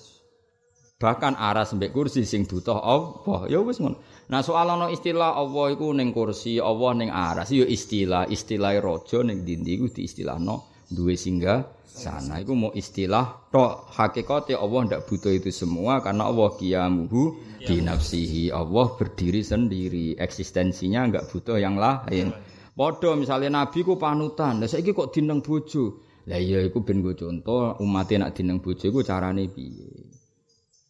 Bahkan 0.98 1.38
aras 1.38 1.76
mbek 1.78 1.94
kursi 1.94 2.26
sing 2.26 2.50
butuh 2.50 2.80
Allah. 2.80 3.46
Ya 3.52 3.62
wis 3.62 3.78
ngono. 3.78 4.02
Nah 4.34 4.42
soal 4.42 4.66
ana 4.66 4.90
istilah 4.90 5.38
Allah 5.38 5.78
iku 5.78 5.94
ning 5.94 6.10
kursi, 6.10 6.58
Allah 6.58 6.92
ning 6.98 7.14
aras 7.14 7.54
ya 7.54 7.68
istilah, 7.68 8.26
istilah 8.26 8.74
raja 8.82 9.22
ning 9.22 9.46
dindi 9.46 9.78
iku 9.78 9.94
diistilahno 9.94 10.73
duwe 10.94 11.18
singgah 11.18 11.66
sana. 11.94 12.42
Iku 12.42 12.54
mau 12.58 12.72
istilah 12.74 13.50
tok 13.54 13.94
hakikate 13.94 14.58
Allah 14.58 14.80
ndak 14.90 15.06
butuh 15.06 15.30
itu 15.30 15.54
semua 15.54 16.02
karena 16.02 16.30
Allah 16.30 16.50
qiyamuhu 16.58 17.38
di 17.62 17.82
nafsihi. 17.82 18.50
Allah 18.50 18.94
berdiri 18.98 19.42
sendiri. 19.46 20.18
Eksistensinya 20.18 21.06
enggak 21.06 21.30
butuh 21.30 21.62
yang 21.62 21.78
lain. 21.78 22.34
Padha 22.74 23.14
misalnya 23.14 23.54
nabi 23.54 23.86
ku 23.86 24.02
panutan 24.02 24.58
lha 24.58 24.66
saiki 24.66 24.98
kok 24.98 25.14
dineng 25.14 25.46
bojo? 25.46 26.02
Lah 26.26 26.42
iya 26.42 26.66
iku 26.66 26.82
ben 26.82 27.06
go 27.06 27.14
contoh 27.14 27.78
umat 27.84 28.10
nak 28.18 28.34
dineng 28.34 28.64
bojo 28.64 28.90
iku 28.90 29.06
carane 29.06 29.46
piye? 29.46 30.10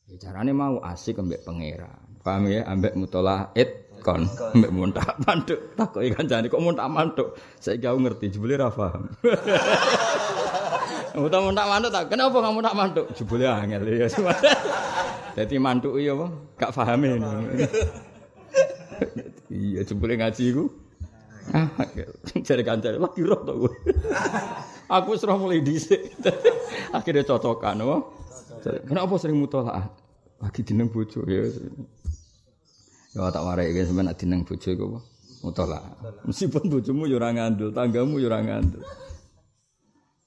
Ya 0.08 0.16
carane 0.16 0.56
mau 0.56 0.80
asik 0.80 1.20
ambek 1.20 1.44
pangeran. 1.44 2.24
Paham 2.24 2.48
ya? 2.48 2.64
Ambek 2.64 2.96
mutolaah 2.96 3.52
kon 4.04 4.28
mbek 4.54 4.72
muntak 4.76 5.16
mantuk 5.24 5.60
takoki 5.80 6.12
kancane 6.12 6.52
kok 6.52 6.60
muntak 6.60 6.88
mantuk 6.92 7.40
saiki 7.64 7.88
aku 7.88 7.98
ngerti 8.04 8.36
jebule 8.36 8.60
ra 8.60 8.68
paham. 8.68 9.08
Muta 11.14 11.38
muntak 11.40 11.66
mantuk 11.70 11.92
tak 11.94 12.12
kenapa 12.12 12.38
kamu 12.44 12.60
tak 12.60 12.76
mantuk 12.76 13.06
jebule 13.16 13.46
angel 13.48 13.82
ya. 13.88 14.08
Dadi 15.40 15.56
mantuk 15.58 15.98
iya 15.98 16.14
apa? 16.14 16.28
Gak 16.60 16.72
paham 16.76 17.00
ini. 17.08 17.18
Iya 19.54 19.86
jebule 19.86 20.18
ngaji 20.18 20.44
iku. 20.54 20.66
Ah, 21.54 21.68
cari 22.26 22.64
kancane 22.64 22.98
lagi 22.98 23.22
roh 23.22 23.42
to 23.46 23.68
Aku 24.90 25.14
wis 25.14 25.26
roh 25.26 25.38
mulai 25.38 25.62
dhisik. 25.62 26.14
Akhirnya 26.94 27.26
cocokan, 27.28 27.84
apa? 27.84 27.98
Kenapa 28.88 29.14
sering 29.20 29.38
mutolaah? 29.38 29.92
Lagi 30.40 30.62
dineng 30.64 30.90
bojo 30.90 31.22
ya. 31.28 31.46
Ya 33.14 33.30
tak 33.30 33.46
warai 33.46 33.70
iki 33.70 33.86
sampean 33.86 34.10
nek 34.10 34.18
dineng 34.18 34.42
bojo 34.42 34.70
iku 34.74 34.86
apa? 34.90 35.00
Mutala. 35.46 35.80
Meskipun 36.26 36.66
bojomu 36.72 37.06
yo 37.06 37.22
ora 37.22 37.30
ngandel, 37.30 37.70
tanggamu 37.70 38.18
yo 38.18 38.32
ora 38.32 38.42
ngandel. 38.42 38.82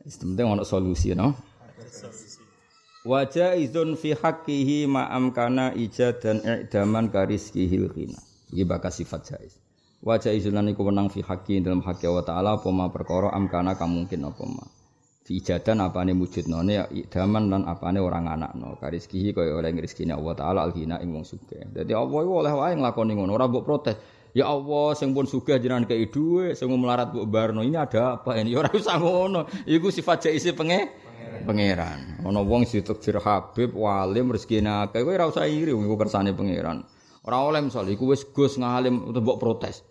Wis 0.07 0.15
penting 0.23 0.47
ana 0.47 0.63
solusi 0.63 1.11
no. 1.19 1.35
Wajah 3.07 3.59
izun 3.59 3.99
fi 3.99 4.15
haqqihi 4.15 4.87
ma 4.87 5.11
amkana 5.11 5.75
ijad 5.75 6.23
dan 6.23 6.39
i'daman 6.47 7.11
kariskihil 7.11 7.91
khina. 7.91 8.23
Iki 8.55 8.63
bakal 8.63 8.95
sifat 8.95 9.35
jais. 9.35 9.59
Wajah 10.07 10.31
izunan 10.31 10.71
iku 10.71 10.87
wenang 10.87 11.11
fi 11.11 11.27
haqqi 11.27 11.59
dalam 11.59 11.83
haqqi 11.83 12.07
Allah 12.07 12.23
taala 12.23 12.51
apa 12.55 12.69
ma 12.71 12.87
amkana 12.87 13.75
kamungkin 13.75 14.31
apa. 14.31 14.43
Diijadan 15.27 15.83
apane 15.83 16.15
wujudnone 16.15 16.73
ya 16.73 16.87
idaman 16.87 17.51
lan 17.51 17.63
apane 17.67 17.99
orang 17.99 18.31
anakno. 18.31 18.79
Kariskihi 18.79 19.35
kaya 19.35 19.59
oleh 19.59 19.75
rezekine 19.75 20.15
Allah 20.15 20.39
taala 20.39 20.63
alghina 20.63 21.03
ing 21.03 21.11
wong 21.11 21.27
sugih. 21.27 21.67
Dadi 21.67 21.91
Allah 21.91 22.19
iku 22.23 22.33
oleh 22.47 22.53
wae 22.55 22.73
nglakoni 22.79 23.13
ngono 23.19 23.35
ora 23.35 23.51
mbok 23.51 23.65
protes. 23.67 23.99
Ya 24.39 24.47
Allah 24.47 24.95
sing 24.95 25.11
pun 25.11 25.27
sugih 25.27 25.59
jenengan 25.59 25.83
kei 25.83 26.07
dhuwit 26.07 26.55
sing 26.55 26.71
melarat 26.71 27.11
mbok 27.11 27.27
barno 27.27 27.67
ini 27.67 27.75
ada 27.75 28.23
apa 28.23 28.39
ini? 28.39 28.55
Ora 28.61 28.71
usah 28.71 29.01
ngono. 29.03 29.51
Iku 29.67 29.91
sifat 29.91 30.31
jaisi 30.31 30.53
penge 30.55 30.93
pangeran. 31.43 32.23
ana 32.23 32.41
wong 32.45 32.69
ditakdir 32.69 33.19
Habib 33.19 33.75
walim 33.75 34.31
rezekine 34.31 34.87
akeh 34.87 35.03
kowe 35.03 35.15
ora 35.17 35.27
usah 35.27 35.49
iri 35.49 35.73
iku 35.75 35.97
kersane 35.99 36.37
pangeran. 36.37 36.87
Ora 37.27 37.43
oleh 37.43 37.65
misal 37.67 37.89
iku 37.91 38.15
wis 38.15 38.23
Gus 38.31 38.61
ngalim 38.61 39.11
mbok 39.11 39.41
protes. 39.43 39.83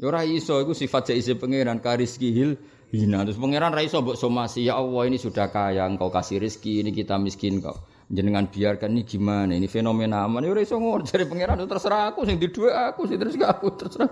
Ya 0.00 0.08
ora 0.08 0.24
iso 0.26 0.58
iku 0.58 0.74
sifat 0.74 1.14
jaisi 1.14 1.36
pangeran. 1.36 1.78
Kariskihil 1.84 2.56
hina. 2.90 3.22
Terus 3.22 3.38
pangeran 3.38 3.70
ra 3.70 3.82
iso 3.82 4.02
mbok 4.02 4.18
somasi, 4.18 4.66
ya 4.66 4.78
Allah 4.78 5.02
ini 5.06 5.16
sudah 5.18 5.48
kaya, 5.50 5.86
engkau 5.86 6.10
kasih 6.10 6.42
rezeki, 6.42 6.82
ini 6.82 6.90
kita 6.90 7.16
miskin 7.16 7.62
kok. 7.62 7.78
Jenengan 8.10 8.50
biarkan 8.50 8.90
ini 8.90 9.06
gimana? 9.06 9.54
Ini 9.54 9.70
fenomena 9.70 10.26
aman. 10.26 10.42
Ya 10.42 10.50
ora 10.50 10.66
iso 10.66 10.82
ngono 10.82 11.06
dari 11.06 11.30
pangeran 11.30 11.62
terserah 11.62 12.10
aku 12.10 12.26
sing 12.26 12.42
di 12.42 12.50
aku 12.50 13.06
sing 13.06 13.22
terus 13.22 13.38
aku 13.38 13.66
terserah. 13.78 14.10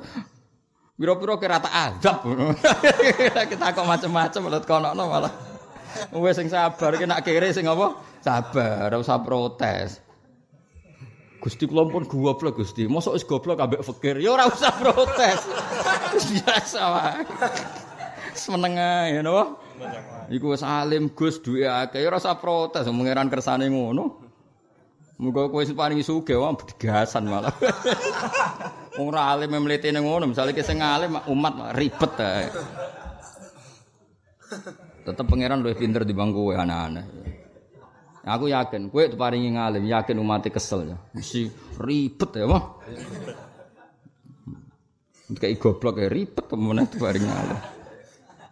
Biro-biro 0.95 1.39
kira 1.39 1.59
tak 1.59 1.75
azab. 1.75 2.23
kita 3.51 3.67
kok 3.75 3.87
macam-macam 3.87 4.41
malah 4.47 4.63
kono 4.63 4.91
malah. 4.95 5.33
Wes 6.15 6.39
sing 6.39 6.47
sabar 6.47 6.95
ki 6.95 7.11
nak 7.11 7.27
kere 7.27 7.51
sing 7.51 7.67
apa? 7.67 7.99
Sabar, 8.23 8.87
ora 8.87 9.03
usah 9.03 9.19
protes. 9.23 9.99
Gusti 11.39 11.71
kula 11.71 11.87
pun 11.87 12.03
goblok 12.07 12.59
Gusti. 12.59 12.87
Mosok 12.91 13.15
wis 13.15 13.27
goblok 13.27 13.63
ambek 13.63 13.83
fakir. 13.83 14.19
Ya 14.19 14.35
ora 14.35 14.51
usah 14.51 14.75
protes. 14.75 15.43
Biasa 16.35 16.83
wae. 16.91 17.23
Semeneng 18.35 18.75
ae 18.77 19.23
napa? 19.23 19.57
Iku 20.29 20.53
wis 20.53 20.65
alim 20.67 21.13
Gus 21.15 21.41
duwe 21.41 21.65
akeh 21.65 22.03
ya 22.05 22.13
ora 22.13 22.21
usah 22.21 22.37
protes 22.37 22.85
mengeran 22.91 23.33
kersane 23.33 23.71
ngono. 23.71 24.29
Muga 25.19 25.51
kowe 25.51 25.65
wis 25.65 25.73
paringi 25.75 26.07
sugih 26.07 26.39
wae 26.39 26.55
bedegasan 26.55 27.27
malah. 27.27 27.55
Wong 28.99 29.09
ora 29.13 29.35
alim 29.35 29.51
mlitene 29.57 29.99
ngono, 29.99 30.31
misale 30.31 30.55
ki 30.55 30.63
sing 30.63 30.79
alim 30.85 31.17
umat 31.27 31.75
ribet 31.75 32.15
ae. 32.21 32.47
Tetep 35.09 35.25
pangeran 35.25 35.65
luwih 35.65 35.77
pinter 35.77 36.05
di 36.05 36.13
bangku 36.13 36.53
anak-anak. 36.53 37.07
Aku 38.29 38.53
yakin, 38.53 38.93
kue 38.93 39.09
paringi 39.17 39.57
ngalim, 39.57 39.89
yakin 39.89 40.21
umatnya 40.21 40.53
kesel 40.53 40.85
ya. 40.85 40.97
Mesti 41.17 41.49
ribet 41.81 42.31
ya, 42.37 42.45
mah. 42.45 42.77
Kayak 45.33 45.57
goblok 45.57 45.97
ya 45.97 46.13
ribet 46.13 46.45
temen 46.45 46.85
itu 46.85 47.01
paringi 47.01 47.25
ngalim. 47.25 47.78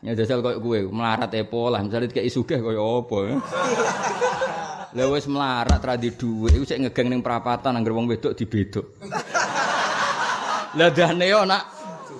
Ya 0.07 0.14
jajal 0.14 0.38
kayak 0.38 0.62
gue 0.62 0.86
melarat 0.86 1.34
epo 1.34 1.66
lah, 1.66 1.82
misalnya 1.82 2.07
kayak 2.07 2.30
isugeh 2.30 2.62
kayak 2.62 2.78
apa 2.78 3.16
ya. 3.26 3.34
Lah 4.96 5.12
wis 5.12 5.26
melarat 5.26 5.82
ra 5.82 5.98
di 5.98 6.14
dhuwit, 6.14 6.54
iku 6.54 6.64
sik 6.64 6.78
ngegeng 6.78 7.11
ning 7.11 7.20
perapatan 7.26 7.74
anggere 7.74 7.92
wong 7.92 8.07
wedok 8.07 8.38
dibedok. 8.38 8.86
Lah 10.78 10.88
dane 10.94 11.26
yo 11.26 11.42
nak 11.42 11.68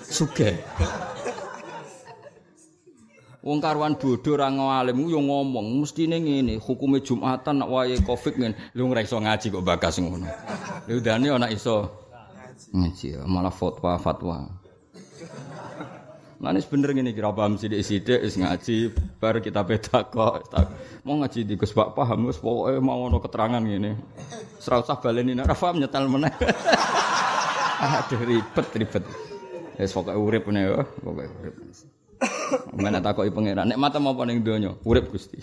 sugih. 0.03 0.59
Wong 3.39 3.63
karuan 3.63 3.95
bodho 3.95 4.35
ora 4.35 4.51
ngalim 4.51 5.07
yo 5.07 5.23
ngomong 5.23 5.79
mestine 5.79 6.19
ngene, 6.19 6.59
hukume 6.59 6.99
Jumatan 6.99 7.63
nak 7.63 7.71
wae 7.71 7.95
Covid 8.03 8.35
ngene. 8.35 8.55
Lu 8.75 8.91
ora 8.91 8.99
iso 8.99 9.15
ngaji 9.15 9.47
kok 9.47 9.63
bakas 9.63 10.03
ngono. 10.03 10.27
Lu 10.91 10.99
dane 10.99 11.31
ana 11.31 11.47
iso 11.47 11.87
ngaji 12.75 13.23
malah 13.23 13.55
fatwa-fatwa. 13.55 14.56
Manis 16.37 16.69
bener 16.69 16.93
ngene 16.93 17.17
kira 17.17 17.33
paham 17.33 17.57
sithik-sithik 17.57 18.21
wis 18.21 18.37
ngaji 18.37 18.93
bar 19.17 19.41
kita 19.41 19.65
beda 19.65 20.05
kok. 20.05 20.53
Mau 21.01 21.17
ngaji 21.17 21.41
di 21.41 21.57
Gus 21.57 21.73
Pak 21.73 21.97
paham 21.97 22.29
wis 22.29 22.37
pokoke 22.37 22.77
mau 22.77 23.09
ono 23.09 23.17
keterangan 23.17 23.57
ngene. 23.57 23.97
Ora 24.69 24.85
usah 24.85 25.01
baleni 25.01 25.33
nek 25.33 25.49
paham 25.49 25.81
nyetel 25.81 26.05
meneh. 26.05 26.29
Aduh 27.97 28.21
ribet 28.21 28.67
ribet. 28.69 29.03
Wis 29.81 29.89
pokoke 29.89 30.13
urip 30.13 30.45
ne 30.53 30.61
yo, 30.61 30.85
pokoke 31.01 31.25
urip. 31.41 31.55
Mana 32.77 33.01
takoki 33.01 33.33
pangeran, 33.33 33.73
nek 33.73 33.81
mata 33.81 33.97
apa 33.97 34.21
ning 34.29 34.45
donya? 34.45 34.77
Urip 34.85 35.09
Gusti. 35.09 35.41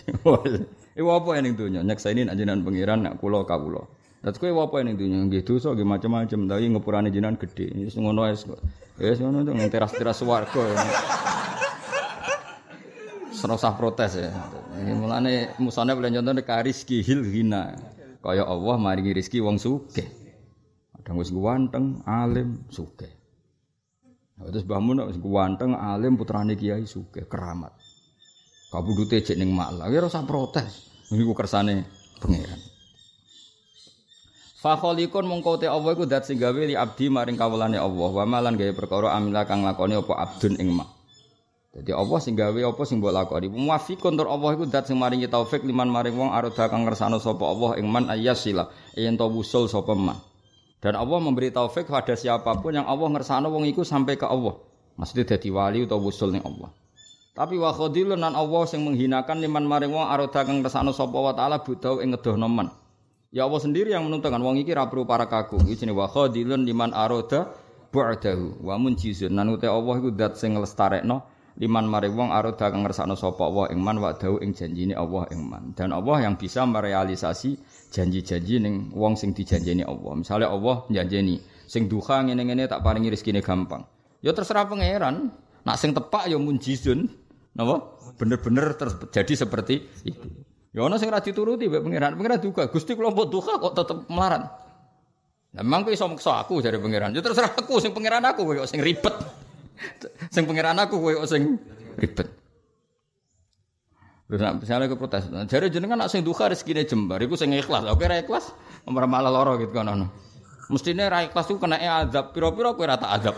Iku 0.98 1.08
apa 1.10 1.42
ning 1.42 1.58
donya? 1.58 1.82
Nyakseni 1.82 2.22
nek 2.22 2.38
jenengan 2.38 2.62
pangeran 2.62 2.98
nek 3.02 3.18
kula 3.18 3.42
kawula. 3.42 3.82
Dadi 4.24 4.40
kowe 4.40 4.64
apa 4.64 4.80
ning 4.80 4.96
donya? 4.96 5.20
Nggih 5.20 5.44
dosa 5.44 5.76
nggih 5.76 5.84
macam-macam, 5.84 6.48
tapi 6.48 6.64
ngepurane 6.72 7.12
jenengan 7.12 7.36
gedhe. 7.36 7.68
Wis 7.76 7.92
ngono 8.00 8.24
wis. 8.24 8.48
Wis 8.96 9.20
ngono 9.20 9.44
to 9.44 9.52
ning 9.52 9.68
teras-teras 9.68 10.24
swarga. 10.24 10.64
Serasa 13.36 13.68
usah 13.68 13.72
protes 13.76 14.16
ya. 14.16 14.32
Mulane 14.96 15.52
musane 15.60 15.92
boleh 15.92 16.08
contoh 16.08 16.40
kariski 16.40 17.04
hil 17.04 17.20
hina. 17.20 17.76
Kaya 18.24 18.48
Allah 18.48 18.80
maringi 18.80 19.12
rezeki 19.12 19.44
wong 19.44 19.60
sugih. 19.60 20.08
Kadang 20.96 21.20
wis 21.20 21.28
ganteng, 21.28 22.00
alim, 22.08 22.64
sugih. 22.72 23.12
Terus 24.40 24.64
Mbah 24.64 24.80
Mun 24.80 25.04
wis 25.04 25.20
ganteng 25.20 25.76
alim 25.76 26.16
putrane 26.16 26.56
kiai 26.56 26.88
sugih 26.88 27.28
keramat. 27.28 27.76
Kabudute 28.72 29.20
cek 29.20 29.36
ning 29.36 29.52
malah, 29.52 29.92
ya 29.92 30.00
ora 30.00 30.24
protes. 30.24 30.88
Niku 31.12 31.36
kersane 31.36 31.84
pangeran. 32.24 32.73
Fa 34.64 34.80
khaliqun 34.80 35.28
mongko 35.28 35.60
te 35.60 35.68
Allah 35.68 35.92
iku 35.92 36.08
zat 36.08 36.24
sing 36.24 36.40
gawe 36.40 36.56
li 36.56 36.72
abdi 36.72 37.12
maring 37.12 37.36
kawulane 37.36 37.76
Allah. 37.76 38.08
Wa 38.08 38.24
malan 38.24 38.56
gawe 38.56 38.72
perkara 38.72 39.12
amila 39.12 39.44
kang 39.44 39.60
lakoni 39.60 39.92
apa 39.92 40.16
abdun 40.16 40.56
ing 40.56 40.72
mak. 40.72 40.88
Jadi 41.76 41.92
Allah 41.92 42.18
sing 42.24 42.32
gawe 42.32 42.56
apa 42.72 42.82
sing 42.88 42.96
mbok 43.04 43.12
lakoni. 43.12 43.52
Muwafiqun 43.52 44.16
tur 44.16 44.32
Allah 44.32 44.56
iku 44.56 44.64
zat 44.64 44.88
sing 44.88 44.96
maringi 44.96 45.28
taufik 45.28 45.68
liman 45.68 45.92
maring 45.92 46.16
wong 46.16 46.32
aroda 46.32 46.72
kang 46.72 46.88
ngersano 46.88 47.20
sapa 47.20 47.44
Allah 47.44 47.76
ing 47.76 47.92
man 47.92 48.08
ayyasila 48.08 48.72
yen 48.96 49.20
to 49.20 49.28
wusul 49.28 49.68
sapa 49.68 49.92
man. 49.92 50.16
Dan 50.80 50.96
Allah 50.96 51.18
memberi 51.20 51.52
taufik 51.52 51.84
pada 51.84 52.16
siapa 52.16 52.56
pun 52.64 52.72
yang 52.72 52.88
Allah 52.88 53.12
ngersano 53.12 53.52
wong 53.52 53.68
iku 53.68 53.84
sampai 53.84 54.16
ke 54.16 54.24
Allah. 54.24 54.56
Maksudnya 54.96 55.36
jadi 55.36 55.52
wali 55.52 55.84
atau 55.84 56.00
wusul 56.00 56.32
ning 56.32 56.40
Allah. 56.40 56.72
Tapi 57.36 57.60
wa 57.60 57.68
khadilun 57.68 58.16
nan 58.16 58.32
Allah 58.32 58.64
sing 58.64 58.80
menghinakan 58.80 59.44
liman 59.44 59.68
maring 59.68 59.92
wong 59.92 60.08
aroda 60.08 60.40
kang 60.40 60.64
ngersano 60.64 60.96
sapa 60.96 61.20
wa 61.20 61.36
taala 61.36 61.60
budau 61.60 62.00
ing 62.00 62.16
ngedohno 62.16 62.48
man. 62.48 62.72
Ya 63.34 63.50
Allah 63.50 63.58
sendiri 63.58 63.90
yang 63.90 64.06
menentukan 64.06 64.38
wong 64.38 64.62
iki 64.62 64.70
ra 64.70 64.86
perlu 64.86 65.02
para 65.02 65.26
kaku. 65.26 65.58
Iki 65.66 65.82
jenenge 65.82 65.98
wa 65.98 66.06
khadilun 66.06 66.62
liman 66.62 66.94
aroda 66.94 67.50
ba'dahu 67.90 68.62
wa 68.62 68.78
munjizun. 68.78 69.34
Nan 69.34 69.50
ute 69.50 69.66
Allah 69.66 69.94
iku 69.98 70.14
zat 70.14 70.38
sing 70.38 70.54
nglestarekno 70.54 71.18
liman 71.58 71.82
maring 71.90 72.14
wong 72.14 72.30
aroda 72.30 72.70
kang 72.70 72.86
ngersakno 72.86 73.18
sapa 73.18 73.42
Allah 73.42 73.74
ing 73.74 73.82
man 73.82 73.98
wa 73.98 74.14
dawu 74.14 74.38
ing 74.38 74.54
janjine 74.54 74.94
Allah 74.94 75.26
ing 75.34 75.42
man. 75.50 75.74
Dan 75.74 75.90
Allah 75.90 76.30
yang 76.30 76.38
bisa 76.38 76.62
merealisasi 76.62 77.58
janji-janji 77.90 78.62
ning 78.62 78.94
wong 78.94 79.18
sing 79.18 79.34
dijanjeni 79.34 79.82
Allah. 79.82 80.14
Misalnya 80.14 80.54
Allah 80.54 80.86
janjeni 80.94 81.42
sing 81.66 81.90
duha 81.90 82.22
ngene-ngene 82.22 82.70
tak 82.70 82.86
paringi 82.86 83.10
rezekine 83.10 83.42
gampang. 83.42 83.82
Ya 84.22 84.30
terserah 84.30 84.70
pangeran. 84.70 85.34
Nak 85.66 85.76
sing 85.82 85.90
tepak 85.90 86.30
ya 86.30 86.38
munjizun. 86.38 87.10
Napa? 87.58 87.98
Bener-bener 88.14 88.78
terjadi 88.78 89.42
seperti 89.42 89.82
itu. 90.06 90.53
Ya 90.74 90.82
ana 90.82 90.98
sing 90.98 91.06
ra 91.06 91.22
dituruti 91.22 91.70
mbek 91.70 91.86
pangeran. 91.86 92.18
Pangeran 92.18 92.38
duka, 92.42 92.66
Gusti 92.66 92.98
kula 92.98 93.14
mbok 93.14 93.30
duha 93.30 93.62
kok 93.62 93.72
tetep 93.78 93.98
melarat. 94.10 94.50
Memang 95.54 95.86
kowe 95.86 95.94
iso 95.94 96.10
maksa 96.10 96.42
aku 96.42 96.58
dari 96.58 96.82
pangeran. 96.82 97.14
Ya 97.14 97.22
terserah 97.22 97.54
aku 97.54 97.78
sing 97.78 97.94
pangeran 97.94 98.26
aku 98.26 98.42
kowe 98.42 98.66
sing 98.66 98.82
ribet. 98.82 99.14
sing 100.34 100.50
pangeran 100.50 100.74
aku 100.82 100.98
kowe 100.98 101.14
sing 101.30 101.62
ribet. 101.94 102.26
Terus 104.24 104.40
misalnya 104.40 104.90
ke 104.90 104.96
protes, 104.96 105.28
nah, 105.28 105.44
jadi 105.44 105.68
jenengan 105.68 106.00
nak 106.00 106.08
sing 106.08 106.24
duka 106.24 106.48
rezekine 106.48 106.82
jembar, 106.88 107.20
iku 107.22 107.36
sing 107.38 107.54
ikhlas. 107.54 107.86
Oke 107.86 108.08
ra 108.08 108.18
ikhlas, 108.18 108.50
ora 108.88 109.06
malah 109.06 109.30
lara 109.30 109.54
gitu 109.60 109.70
kan 109.70 109.86
ono. 109.86 110.10
Mestine 110.72 111.06
ra 111.06 111.22
ikhlas 111.22 111.44
ku 111.46 111.60
kena 111.60 111.78
azab, 111.78 112.34
pira-pira 112.34 112.74
kowe 112.74 112.88
ra 112.88 112.98
tak 112.98 113.20
azab. 113.20 113.36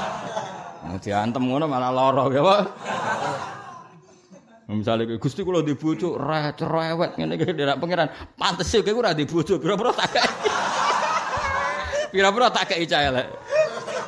Diantem 1.04 1.44
ngono 1.44 1.66
malah 1.68 1.92
lara 1.92 2.24
ya, 2.30 2.40
Pak. 2.40 2.62
Misalnya 4.66 5.14
Gusti 5.22 5.46
kula 5.46 5.62
di 5.62 5.78
bojo 5.78 6.18
ra 6.18 6.50
cerewet 6.50 7.14
ngene 7.14 7.38
iki 7.38 7.54
nek 7.54 7.78
pangeran 7.78 8.10
pantes 8.34 8.74
kowe 8.74 8.92
ora 8.98 9.14
di 9.14 9.22
bojo 9.22 9.62
pira-pira 9.62 9.94
tak 9.94 10.10
kei. 10.10 10.26
Pira-pira 12.12 12.50
tak 12.50 12.74
kei 12.74 12.82
cah 12.82 13.06
elek. 13.06 13.30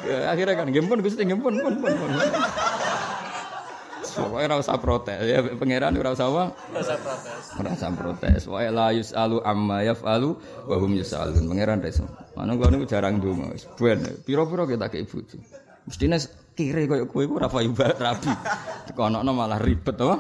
Ya, 0.03 0.35
akhirnya 0.35 0.59
kan 0.59 0.67
gempun 0.75 0.99
Gusti 0.99 1.23
gempun 1.23 1.63
pun 1.63 1.75
pun. 1.79 1.93
pun. 1.95 2.11
Pokoknya 4.19 4.51
ora 4.51 4.57
usah 4.59 4.79
protes 4.83 5.19
ya 5.23 5.39
pangeran 5.47 5.95
ora 5.95 6.11
usah 6.11 6.27
apa? 6.27 6.45
Ora 6.75 6.81
usah 6.83 6.99
protes. 6.99 7.45
Ora 7.55 7.71
usah 7.79 7.91
protes. 7.95 8.41
Wa 8.51 8.61
la 8.67 8.89
yusalu 8.91 9.39
amma 9.47 9.79
yafalu 9.87 10.31
wa 10.67 10.75
hum 10.75 10.91
yusalun. 10.99 11.47
Pangeran 11.47 11.79
reso. 11.79 12.03
Mana 12.35 12.59
kula 12.59 12.75
niku 12.75 12.91
jarang 12.91 13.23
ndonga 13.23 13.55
wis 13.55 13.63
ben. 13.79 14.03
Pira-pira 14.27 14.67
kita 14.67 14.91
ke 14.91 15.07
bojo. 15.07 15.39
Mestine 15.87 16.19
kire 16.59 16.91
koyo 16.91 17.07
kowe 17.07 17.23
iku 17.23 17.39
ora 17.39 17.47
payu 17.47 17.71
rabi. 17.79 18.35
Dikonokno 18.91 19.31
malah 19.31 19.63
ribet 19.63 19.95
to. 19.95 20.11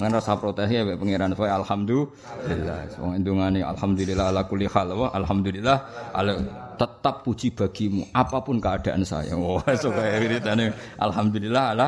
Ngan 0.00 0.16
rasa 0.16 0.40
protes 0.40 0.72
ya 0.72 0.80
pangeran 0.96 1.36
saya 1.36 1.60
alhamdulillah. 1.60 2.96
Wong 2.96 3.20
ndungane 3.20 3.60
alhamdulillah 3.60 4.32
ala 4.32 4.48
kulli 4.48 4.64
hal 4.64 4.96
wa 4.96 5.12
alhamdulillah 5.12 5.76
ala 6.16 6.32
tetap 6.80 7.20
puji 7.20 7.52
bagimu 7.52 8.08
apa 8.16 8.40
pun 8.40 8.56
keadaan 8.56 9.04
saya. 9.04 9.36
Wah, 9.36 9.60
oh, 9.60 9.76
so 9.82 9.92
kaya 9.92 10.16
wiridane 10.24 10.72
alhamdulillah 10.96 11.76
ala 11.76 11.86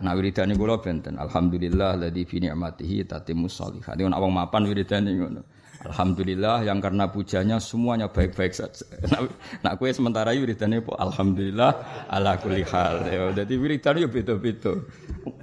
Nah 0.00 0.14
wiridane 0.14 0.54
kula 0.54 0.78
benten 0.78 1.18
alhamdulillah 1.18 1.98
ladzi 1.98 2.22
fi 2.22 2.38
ni'matihi 2.46 3.10
tatimmus 3.10 3.58
sholihat. 3.58 3.98
Nek 3.98 4.14
wong 4.22 4.30
mapan 4.30 4.70
wiridane 4.70 5.10
ngono. 5.18 5.42
Alhamdulillah 5.80 6.60
yang 6.68 6.76
karena 6.76 7.08
pujanya 7.08 7.56
semuanya 7.56 8.12
baik-baik 8.12 8.52
saja. 8.52 8.84
Nak, 9.00 9.32
nak 9.64 9.74
kue 9.80 9.88
sementara 9.88 10.36
wiridane 10.36 10.84
po 10.84 10.92
alhamdulillah 10.92 12.04
ala 12.12 12.36
kulli 12.36 12.60
hal. 12.68 13.08
Ya, 13.08 13.32
dadi 13.32 13.56
wiridane 13.56 14.04
yo 14.04 14.12
beda-beda. 14.12 14.76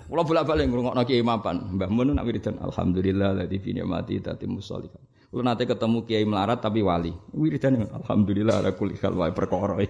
Kula 0.05 0.21
bolak-balik 0.21 0.69
ngrungokno 0.69 1.01
kiai 1.09 1.25
mapan. 1.25 1.73
Mbah 1.73 1.89
Mun 1.89 2.13
nak 2.13 2.29
wiridan 2.29 2.61
alhamdulillah 2.61 3.33
ladzi 3.33 3.57
fi 3.57 3.81
ni'matihi 3.81 4.21
tatimmus 4.21 4.69
sholihat. 4.69 5.01
Lu 5.33 5.41
nanti 5.41 5.65
ketemu 5.65 6.05
kiai 6.05 6.21
melarat 6.21 6.61
tapi 6.61 6.85
wali. 6.85 7.17
Wiridan 7.33 7.89
alhamdulillah 7.89 8.61
ala 8.61 8.77
kulli 8.77 8.93
hal 9.01 9.17
wae 9.17 9.33
perkara. 9.33 9.81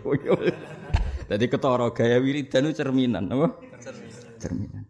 Jadi 1.30 1.45
ketara 1.52 1.91
gaya 1.91 2.24
wiridan 2.24 2.72
cerminan 2.72 3.28
apa? 3.36 3.52
Cerminan. 4.39 4.88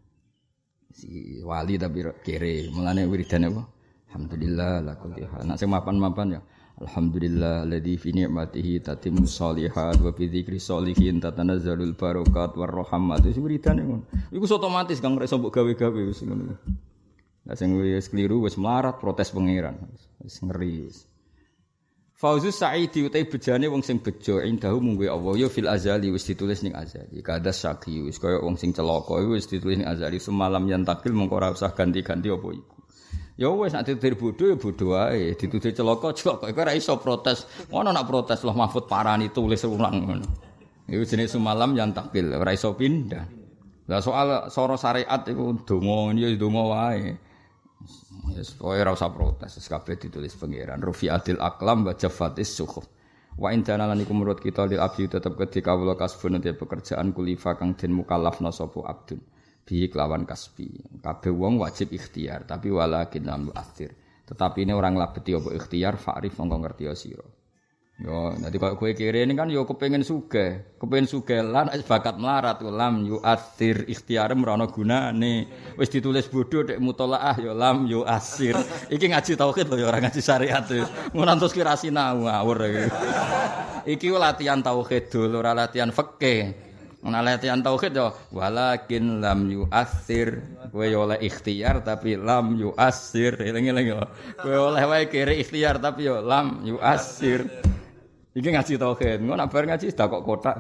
Si 0.94 1.42
wali 1.42 1.82
tapi 1.82 2.06
kere, 2.22 2.70
mulane 2.70 3.10
wiridan 3.10 3.50
apa? 3.50 3.77
Alhamdulillah 4.08 4.88
la 4.88 4.94
kulli. 4.96 5.28
Nak 5.28 5.60
sing 5.60 5.68
mapan-mapan 5.68 6.40
ya. 6.40 6.42
Alhamdulillah 6.78 7.66
alladzi 7.66 7.98
fi 7.98 8.14
ni'matihi 8.14 8.86
tatimmu 8.86 9.26
sholihat 9.26 9.98
wa 9.98 10.14
fi 10.14 10.30
dzikri 10.30 10.62
sholihin 10.62 11.18
tatanazzalul 11.18 11.98
barakat 11.98 12.54
war 12.54 12.70
rahmat. 12.70 13.26
Itu 13.26 13.44
wiridan 13.44 13.82
ngono. 13.82 14.06
Iku 14.30 14.46
otomatis 14.46 15.02
kang 15.02 15.18
iso 15.18 15.42
mbok 15.42 15.52
gawe-gawe 15.58 16.02
wis 16.06 16.22
ngono. 16.22 16.54
Lah 17.50 17.56
sing 17.58 17.74
wis 17.76 18.08
keliru 18.14 18.46
wis 18.46 18.62
melarat 18.62 19.02
protes 19.02 19.34
pangeran. 19.34 19.76
Wis 20.22 20.38
ngeri. 20.40 20.94
Fauzus 22.18 22.58
Sa'idi 22.58 23.06
utai 23.06 23.26
bejane 23.30 23.70
wong 23.70 23.86
sing 23.86 24.02
bejo 24.02 24.42
indahu 24.42 24.82
munggu 24.82 25.06
Allah 25.06 25.34
yo 25.38 25.54
fil 25.54 25.70
azali 25.70 26.14
wis 26.14 26.30
ditulis 26.30 26.62
ning 26.62 26.78
azali. 26.78 27.26
Kada 27.26 27.50
syaki 27.50 28.06
wis 28.06 28.22
kaya 28.22 28.38
wong 28.38 28.58
sing 28.58 28.70
celaka 28.70 29.18
wis 29.26 29.50
ditulis 29.50 29.82
ning 29.82 29.90
azali 29.90 30.22
semalam 30.22 30.62
yang 30.70 30.86
takil 30.86 31.14
mengko 31.14 31.42
ora 31.42 31.54
usah 31.54 31.74
ganti-ganti 31.74 32.30
apa 32.30 32.48
iku. 32.54 32.77
Ya 33.38 33.54
wis 33.54 33.70
nek 33.70 33.86
ditutur 33.86 34.18
bodho 34.18 34.46
ya 34.50 34.56
bodho 34.58 34.86
wae, 34.98 35.38
ditutur 35.38 35.70
celaka 35.70 36.10
celaka 36.18 36.50
iku 36.50 36.60
ora 36.66 36.74
iso 36.74 36.98
protes. 36.98 37.46
Ngono 37.70 37.94
nak 37.94 38.10
protes 38.10 38.42
loh 38.42 38.58
Mahfud 38.58 38.90
parani 38.90 39.30
tulis 39.30 39.62
ulang 39.62 40.10
ngono. 40.10 40.26
Iku 40.90 41.06
jenis 41.06 41.38
semalam 41.38 41.78
yang 41.78 41.94
takil 41.94 42.34
ora 42.34 42.50
iso 42.50 42.74
pindah. 42.74 43.30
Lah 43.94 44.02
soal 44.02 44.50
soro 44.50 44.74
syariat 44.74 45.22
iku 45.30 45.54
donga 45.62 46.18
ya 46.18 46.34
donga 46.34 46.64
wae. 46.66 47.14
Pokoke 48.58 48.82
ora 48.82 48.92
usah 48.92 49.14
protes, 49.14 49.62
kabeh 49.70 50.02
ditulis 50.02 50.34
pangeran. 50.34 50.82
Rufiatil 50.82 51.38
aklam 51.38 51.86
wa 51.86 51.94
jafatis 51.94 52.58
suhuf. 52.58 52.90
Wa 53.38 53.54
indana 53.54 53.86
lan 53.86 54.02
iku 54.02 54.18
menurut 54.18 54.42
kita 54.42 54.66
lil 54.66 54.82
abdi 54.82 55.06
tetep 55.06 55.38
kedhi 55.38 55.62
kawula 55.62 55.94
te 55.94 56.52
pekerjaan 56.58 57.14
kulifa 57.14 57.54
kang 57.54 57.78
den 57.78 57.94
mukallafna 57.94 58.50
sapa 58.50 58.82
abdun. 58.82 59.22
Bi 59.68 59.92
kelawan 59.92 60.24
kasbi. 60.24 60.72
Kabeh 61.04 61.36
wong 61.36 61.60
wajib 61.60 61.92
ikhtiar, 61.92 62.48
tapi 62.48 62.72
walakin 62.72 63.28
lam 63.28 63.52
akhir. 63.52 63.92
Tetapi 64.24 64.64
ini 64.64 64.72
orang 64.72 64.96
labeti 64.96 65.36
apa 65.36 65.52
ikhtiar 65.52 66.00
fa'rif 66.00 66.40
mongko 66.40 66.58
ngerti 66.64 66.88
sira. 66.96 67.28
Yo, 67.98 68.30
nanti 68.38 68.62
kalau 68.62 68.78
kue 68.78 68.94
kiri 68.94 69.26
ini 69.26 69.34
kan 69.34 69.50
yo 69.50 69.66
kepengen 69.66 70.06
suge, 70.06 70.78
kepengen 70.78 71.10
suge 71.10 71.42
lan 71.42 71.74
bakat 71.82 72.22
melarat 72.22 72.62
lam 72.62 73.02
yu 73.10 73.18
asir 73.26 73.90
ikhtiar 73.90 74.38
merono 74.38 74.70
guna 74.70 75.10
nih, 75.10 75.50
wis 75.82 75.90
ditulis 75.90 76.30
bodoh 76.30 76.62
dek 76.62 76.78
mutolaah 76.78 77.34
yo 77.42 77.58
lam 77.58 77.90
yu 77.90 78.06
asir, 78.06 78.54
iki 78.94 79.10
ngaji 79.10 79.34
tauhid 79.34 79.66
loh 79.74 79.90
orang 79.90 80.06
ngaji 80.06 80.22
syariat 80.22 80.62
tuh, 80.62 80.86
mau 81.18 81.26
nantos 81.26 81.50
kira 81.50 81.74
sinau 81.74 82.30
ngawur 82.30 82.70
iki 83.90 84.14
latihan 84.14 84.62
tauhid 84.62 85.10
dulu, 85.10 85.42
latihan 85.42 85.90
fakih, 85.90 86.54
Latihan 87.06 87.62
tauhid 87.62 87.94
yo 87.94 88.10
walakin 88.34 89.22
lam 89.22 89.46
yu 89.48 89.70
asir, 89.70 90.42
kue 90.74 90.90
yo 90.90 91.06
oleh 91.06 91.22
ikhtiar 91.22 91.86
tapi 91.86 92.18
lam 92.18 92.58
yu 92.58 92.74
lagi 92.74 93.92
yo, 93.94 94.02
kue 94.42 94.58
oleh 94.58 94.84
wae 94.84 95.06
kiri 95.06 95.40
ikhtiar 95.46 95.78
tapi 95.78 96.10
yo 96.10 96.26
lam 96.26 96.66
asir. 96.82 97.46
Iki 98.38 98.50
ngaji 98.54 98.74
tauhid. 98.78 99.20
Ngono 99.26 99.50
bar 99.50 99.66
ngaji 99.66 99.98
dak 99.98 100.14
kok 100.14 100.22
kotak. 100.22 100.58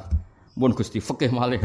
Mun 0.57 0.73
Gusti 0.73 0.97
fikih 0.97 1.29
malih. 1.29 1.61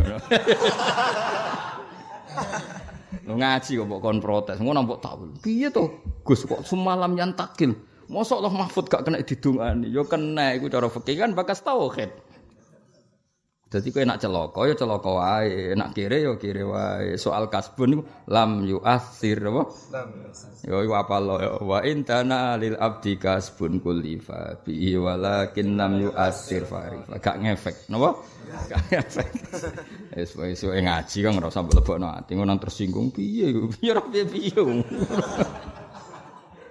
Lu 3.25 3.41
ngaji 3.41 3.73
kok 3.81 4.01
kon 4.05 4.20
protes. 4.20 4.61
Ngono 4.61 4.85
mbok 4.85 5.01
tak. 5.01 5.16
Piye 5.41 5.73
to? 5.73 5.89
Gus 6.20 6.45
kok 6.45 6.68
semalam 6.68 7.16
yang 7.16 7.33
takil. 7.33 7.73
Mosok 8.12 8.45
Allah 8.45 8.53
Mahfud 8.53 8.93
gak 8.93 9.09
kena 9.09 9.25
didungani. 9.25 9.89
Yo 9.89 10.05
kena 10.05 10.53
iku 10.53 10.68
cara 10.68 10.93
fikih 10.93 11.16
kan 11.25 11.33
bakas 11.33 11.64
tauhid. 11.64 12.12
Jadi 13.73 13.89
kowe 13.89 14.05
nak 14.05 14.20
celaka 14.20 14.61
ya 14.68 14.77
celaka 14.77 15.11
wae, 15.16 15.73
nak 15.73 15.97
kire 15.97 16.20
ya 16.20 16.37
kire 16.37 16.61
wae. 16.61 17.16
Soal 17.16 17.49
kasbun 17.49 17.89
niku 17.89 18.03
lam 18.29 18.68
yu'athir 18.68 19.41
apa? 19.49 19.62
Lam 19.89 20.09
yu'athir. 20.20 20.68
Ya 20.68 20.77
iku 20.85 20.93
apa 20.93 21.16
lo 21.16 21.41
ya 21.41 21.57
wa 21.57 21.81
intana 21.81 22.61
lil 22.61 22.77
abdi 22.77 23.16
kasbun 23.16 23.81
kulifa 23.81 24.61
bi 24.61 24.93
walakin 24.93 25.81
lam 25.81 26.05
yu'athir 26.05 26.68
fari. 26.68 27.01
Gak 27.16 27.41
ngefek, 27.41 27.89
napa? 27.89 28.20
Gak 28.68 28.81
ngefek. 28.93 29.29
Wis 30.20 30.37
wis 30.37 30.61
ngaji 30.68 31.18
kan 31.25 31.33
ora 31.41 31.49
usah 31.49 31.64
mlebokno 31.64 32.12
ati 32.12 32.37
ngono 32.37 32.61
tersinggung 32.61 33.09
piye 33.09 33.57
piye 33.73 33.97
piye 33.97 34.23
piye. 34.29 34.62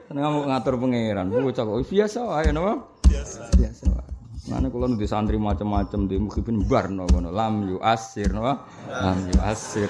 Seneng 0.06 0.43
ngatur 0.45 0.78
pangeran, 0.78 1.34
bocah 1.34 1.66
kok 1.66 1.82
biasa 1.82 2.20
wae 2.30 2.54
napa? 2.54 2.78
Biasa. 3.10 3.49
Biasa 3.58 3.84
wae. 3.89 4.11
Mana 4.49 4.73
kalau 4.73 4.89
nanti 4.89 5.05
santri 5.05 5.37
macam-macam 5.37 6.09
di 6.09 6.17
mukhibin 6.17 6.65
bar 6.65 6.89
no 6.89 7.05
kono 7.05 7.29
lam 7.29 7.69
yu 7.69 7.77
asir 7.77 8.33
no 8.33 8.41
lam 8.89 9.19
yu 9.29 9.37
asir. 9.45 9.85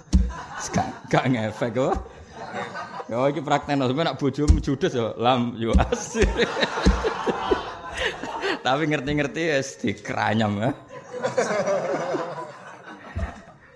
Gak 1.12 1.24
ngefek 1.28 1.76
kok. 1.76 1.92
Ya 3.12 3.20
iki 3.28 3.44
praktekno 3.44 3.84
sampe 3.84 4.00
nak 4.00 4.16
bojomu 4.16 4.64
judes 4.64 4.96
ya 4.96 5.12
lam 5.20 5.60
yu 5.60 5.76
asir. 5.76 6.24
Tapi 8.64 8.82
ngerti-ngerti 8.88 9.42
wis 9.52 9.76
dikranyam 9.76 10.56
ya. 10.56 10.70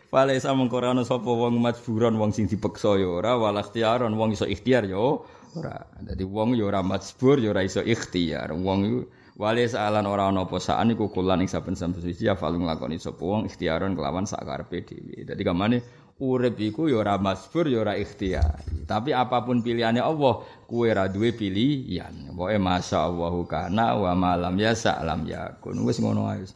Wale 0.09 0.33
sa 0.41 0.57
mengko 0.57 0.81
ana 0.81 1.05
sapa 1.05 1.29
wong 1.29 1.61
majburan 1.61 2.17
wong 2.17 2.33
sing 2.33 2.49
dipeksa 2.49 2.97
ya 2.97 3.21
ora 3.21 3.37
wal 3.37 3.61
ikhtiaron 3.61 4.17
wong 4.17 4.33
iso 4.33 4.49
ikhtiar 4.49 4.89
ya 4.89 4.97
ora. 4.97 5.77
Dadi 6.01 6.25
wong 6.25 6.57
ya 6.57 6.73
ora 6.73 6.81
majbur 6.81 7.37
ya 7.37 7.53
ora 7.53 7.67
iso 7.67 7.85
ikhtiar. 7.85 8.55
Wong 8.55 9.05
Wali 9.35 9.67
saalan 9.67 10.07
ora 10.07 10.31
ana 10.31 10.47
apa 10.47 10.63
saan 10.63 10.95
iku 10.95 11.11
kulan 11.11 11.43
ing 11.43 11.51
saben-saben 11.51 11.99
suci 11.99 12.23
ya 12.23 12.39
falu 12.39 12.63
nglakoni 12.63 13.03
sapa 13.03 13.19
wong 13.19 13.51
ikhtiaron 13.51 13.99
kelawan 13.99 14.31
sak 14.31 14.47
karepe 14.47 14.87
dhewe. 14.87 15.27
Dadi 15.27 15.43
kamane 15.43 15.83
urip 16.23 16.55
iku 16.63 16.87
ya 16.87 17.03
ora 17.03 17.19
masbur 17.19 17.67
ya 17.67 17.83
ora 17.83 17.99
ikhtiar. 17.99 18.63
Tapi 18.87 19.11
apa 19.11 19.43
pun 19.43 19.59
pilihannya 19.59 20.07
Allah, 20.07 20.39
kuwe 20.71 20.95
ora 20.95 21.11
duwe 21.11 21.35
pilihan. 21.35 22.31
Pokoke 22.31 22.63
masyaallahu 22.63 23.43
kana 23.51 23.99
wa 23.99 24.15
malam 24.15 24.55
ya 24.55 24.71
salam 24.79 25.27
yakun. 25.27 25.83
Wis 25.83 25.99
ngono 25.99 26.31
ae. 26.31 26.47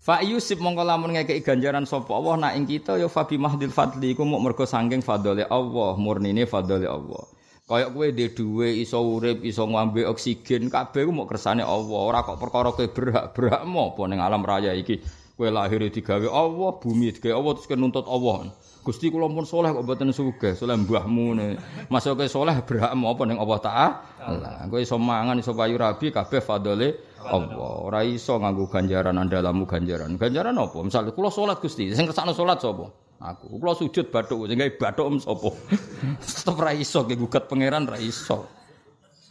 Fa 0.00 0.24
yusib 0.24 0.64
mongko 0.64 0.88
lamun 0.88 1.20
ngekeki 1.20 1.44
ganjaran 1.44 1.84
sapa 1.84 2.16
Allah 2.16 2.48
nak 2.48 2.52
ing 2.56 2.64
kita 2.64 2.96
ya 2.96 3.12
fabi 3.12 3.36
mahdil 3.36 3.74
fadli 3.74 4.16
iku 4.16 4.24
muk 4.24 4.40
mergo 4.40 4.64
saking 4.64 5.04
fadhole 5.04 5.44
Allah, 5.44 5.92
murnine 6.00 6.48
fadhole 6.48 6.88
Allah. 6.88 7.35
Kayak 7.66 7.98
kowe 7.98 8.06
dhe 8.14 8.26
dhuwe 8.30 8.68
iso 8.78 9.02
urip, 9.02 9.42
iso 9.42 9.66
ngombe 9.66 10.06
oksigen, 10.06 10.70
kabeh 10.70 11.02
ku 11.02 11.10
mok 11.10 11.34
kersane 11.34 11.66
Allah. 11.66 11.98
Ora 11.98 12.22
kok 12.22 12.38
perkara 12.38 12.70
kowe 12.70 12.86
berhak-berhak 12.86 13.66
apa 13.66 14.02
ning 14.06 14.22
alam 14.22 14.46
raya 14.46 14.70
iki. 14.70 15.02
Kowe 15.34 15.50
lahir 15.50 15.82
digawe 15.90 16.30
Allah, 16.30 16.70
bumi 16.78 17.10
digawe 17.10 17.34
Allah 17.34 17.52
terus 17.58 17.66
nuntut 17.74 18.06
Allah. 18.06 18.54
Gusti 18.86 19.10
kula 19.10 19.26
pun 19.26 19.42
saleh 19.42 19.74
kok 19.74 19.82
mboten 19.82 20.14
sugih, 20.14 20.54
saleh 20.54 20.78
mbahmu 20.78 21.26
ne. 21.34 21.58
Masuk 21.90 22.22
kowe 22.22 22.30
saleh 22.30 22.54
berhak 22.62 22.94
apa 22.94 23.22
ning 23.26 23.38
Allah 23.42 23.58
Ta'ala. 23.58 24.70
Kowe 24.70 24.78
iso 24.78 24.94
mangan, 25.02 25.34
iso 25.42 25.50
payu 25.50 25.74
rabi 25.74 26.14
kabeh 26.14 26.38
fadole 26.38 27.18
Allah. 27.18 27.72
Ora 27.82 28.06
iso 28.06 28.38
nganggo 28.38 28.70
ganjaran 28.70 29.18
andalamu 29.18 29.66
ganjaran. 29.66 30.14
Ganjaran 30.14 30.54
apa? 30.54 30.78
Misal 30.86 31.10
kula 31.10 31.34
salat 31.34 31.58
Gusti, 31.58 31.90
sing 31.90 32.06
kersane 32.06 32.30
salat 32.30 32.62
sapa? 32.62 33.05
Aku. 33.20 33.58
Kula 33.58 33.72
sujud 33.76 34.06
bathuk 34.12 34.48
sing 34.48 34.56
gawe 34.60 34.72
bathuk 34.76 35.06
em 35.10 35.16
sapa? 35.20 35.50
Tetep 36.22 36.56
ra 36.56 36.72
iso 36.76 37.04
ge 37.08 37.14
gugat 37.16 37.48
pangeran 37.48 37.88
ra 37.88 37.98
iso. 38.00 38.46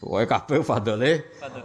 Pokoke 0.01 0.25
kabeh 0.27 0.59
fadole 0.61 1.11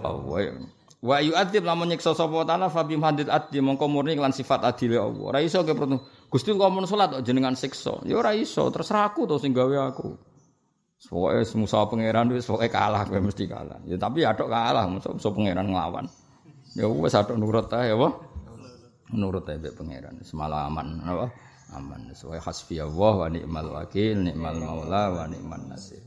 Allah. 0.05 0.57
Wa 1.01 1.16
yu'adzib 1.25 1.64
lamun 1.64 1.89
nyiksa 1.89 2.12
sapa 2.12 2.45
taala 2.45 2.68
fa 2.68 2.85
bim 2.85 3.01
hadid 3.01 3.33
adli 3.33 3.64
mongko 3.64 3.89
murni 3.89 4.16
lan 4.16 4.33
sifat 4.37 4.64
adile 4.64 5.01
Allah. 5.01 5.25
Ora 5.37 5.41
iso 5.41 5.64
ge 5.64 5.73
perlu 5.73 5.97
Gusti 6.31 6.55
kok 6.55 6.71
mun 6.71 6.87
salat 6.87 7.18
jenengan 7.27 7.59
siksa. 7.59 8.07
Ya 8.07 8.14
ora 8.14 8.31
iso, 8.39 8.71
terserah 8.71 9.11
aku 9.11 9.27
to 9.27 9.43
sing 9.43 9.51
gawe 9.51 9.91
aku. 9.91 10.14
Pokoke 11.11 11.43
musa 11.57 11.83
pangeran 11.89 12.29
wis 12.31 12.47
pokoke 12.47 12.68
kalah 12.71 13.03
kowe 13.09 13.18
mesti 13.18 13.49
kalah. 13.49 13.81
Ya 13.89 13.97
tapi 13.97 14.23
adok 14.23 14.47
kalah 14.47 14.87
musa 14.87 15.11
pangeran 15.33 15.73
nglawan. 15.73 16.07
Ya 16.79 16.87
wis 16.87 17.16
adok 17.18 17.35
nurut 17.35 17.66
ae 17.75 17.91
apa? 17.91 18.09
Nurut 19.11 19.49
ae 19.49 19.59
pangeran 19.59 20.23
semalaman 20.23 21.03
apa? 21.03 21.50
Aman. 21.75 22.11
Sesuai 22.12 22.43
hasbi 22.43 22.79
Allah 22.83 23.14
wa 23.23 23.29
ni'mal 23.31 23.68
wakil 23.71 24.27
ni'mal 24.27 24.59
maula 24.59 25.14
wa 25.14 25.25
ni'man 25.27 25.71
nasir. 25.71 26.03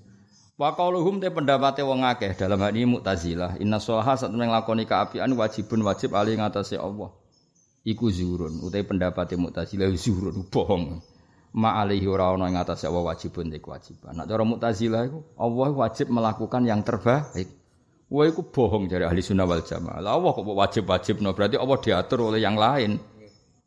Wa 0.53 0.77
qauluhum 0.77 1.17
te 1.17 1.33
pendapate 1.33 1.81
wong 1.81 2.05
akeh. 2.05 2.37
Dalam 2.37 2.61
hal 2.61 2.77
ini 2.77 2.85
Mu'tazilah. 2.85 3.57
Inna 3.57 3.81
sholaha 3.81 4.15
sak 4.15 4.29
temen 4.29 4.53
nglakoni 4.53 4.85
kaapian 4.85 5.33
wajibun 5.33 5.81
wajib 5.81 6.13
ali 6.13 6.37
ngatasé 6.37 6.77
Allah. 6.77 7.09
Iku 7.83 8.07
zuhurun 8.13 8.63
utai 8.63 8.85
pendapate 8.85 9.33
Mu'tazilah 9.35 9.89
zuhurun 9.91 10.45
bohong. 10.47 11.01
Ma 11.53 11.77
alaihi 11.77 12.09
ora 12.09 12.33
ana 12.33 12.49
ing 12.49 12.57
atase 12.57 12.89
Allah 12.89 13.13
wajibun 13.13 13.53
te 13.53 13.61
kewajiban. 13.61 14.17
Nek 14.17 14.25
cara 14.25 14.43
Mu'tazilah 14.45 15.01
iku 15.05 15.19
Allah 15.37 15.69
wajib 15.73 16.09
melakukan 16.09 16.65
yang 16.65 16.81
terbaik. 16.81 17.61
Wah, 18.13 18.29
itu 18.29 18.45
bohong 18.45 18.85
dari 18.85 19.09
ahli 19.09 19.25
sunnah 19.25 19.49
wal 19.49 19.65
jamaah. 19.65 20.05
Allah 20.05 20.31
kok 20.37 20.45
wajib-wajib, 20.45 21.17
no 21.25 21.33
berarti 21.33 21.57
Allah 21.57 21.77
diatur 21.81 22.29
oleh 22.29 22.45
yang 22.45 22.53
lain. 22.53 23.01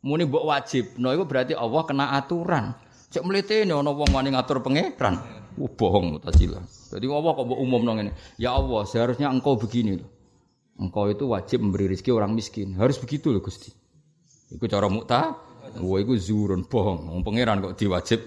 Muni 0.03 0.25
mbok 0.25 0.45
wajib 0.45 0.97
no 1.01 1.13
iku 1.13 1.25
berarti 1.25 1.53
Allah 1.57 1.81
kena 1.87 2.05
aturan. 2.17 2.75
Cek 3.07 3.23
mlitene 3.23 3.71
ana 3.71 3.91
wong 3.93 4.11
wani 4.11 4.35
ngatur 4.35 4.59
pangeran 4.59 5.15
uh, 5.55 5.71
bohong 5.79 6.19
mutazilah 6.19 6.59
jadi 6.91 7.07
Allah 7.07 7.31
kok 7.33 7.45
mbok 7.47 7.59
umum 7.59 7.81
ngene. 7.87 8.11
Ya 8.35 8.51
Allah 8.51 8.83
seharusnya 8.83 9.31
engkau 9.31 9.55
begini 9.55 9.99
loh 9.99 10.09
engkau 10.77 11.09
itu 11.09 11.25
wajib 11.25 11.59
memberi 11.65 11.89
rezeki 11.89 12.13
orang 12.13 12.31
miskin. 12.37 12.77
Harus 12.77 13.01
begitu 13.01 13.33
loh 13.33 13.41
Gusti. 13.41 13.73
Iku 14.53 14.63
cara 14.69 14.87
mukta 14.87 15.47
Wah, 15.77 15.99
itu 15.99 16.15
zurun 16.15 16.63
bohong. 16.63 17.11
Wong 17.11 17.21
pangeran 17.27 17.59
kok 17.59 17.75
diwajib? 17.75 18.21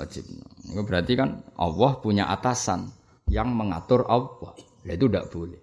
Wajib. 0.00 0.24
Itu 0.64 0.82
berarti 0.82 1.12
kan 1.12 1.44
Allah 1.60 1.92
punya 2.00 2.24
atasan 2.32 2.88
yang 3.28 3.52
mengatur 3.52 4.08
Allah. 4.08 4.56
Itu 4.82 5.06
tidak 5.06 5.28
boleh. 5.30 5.60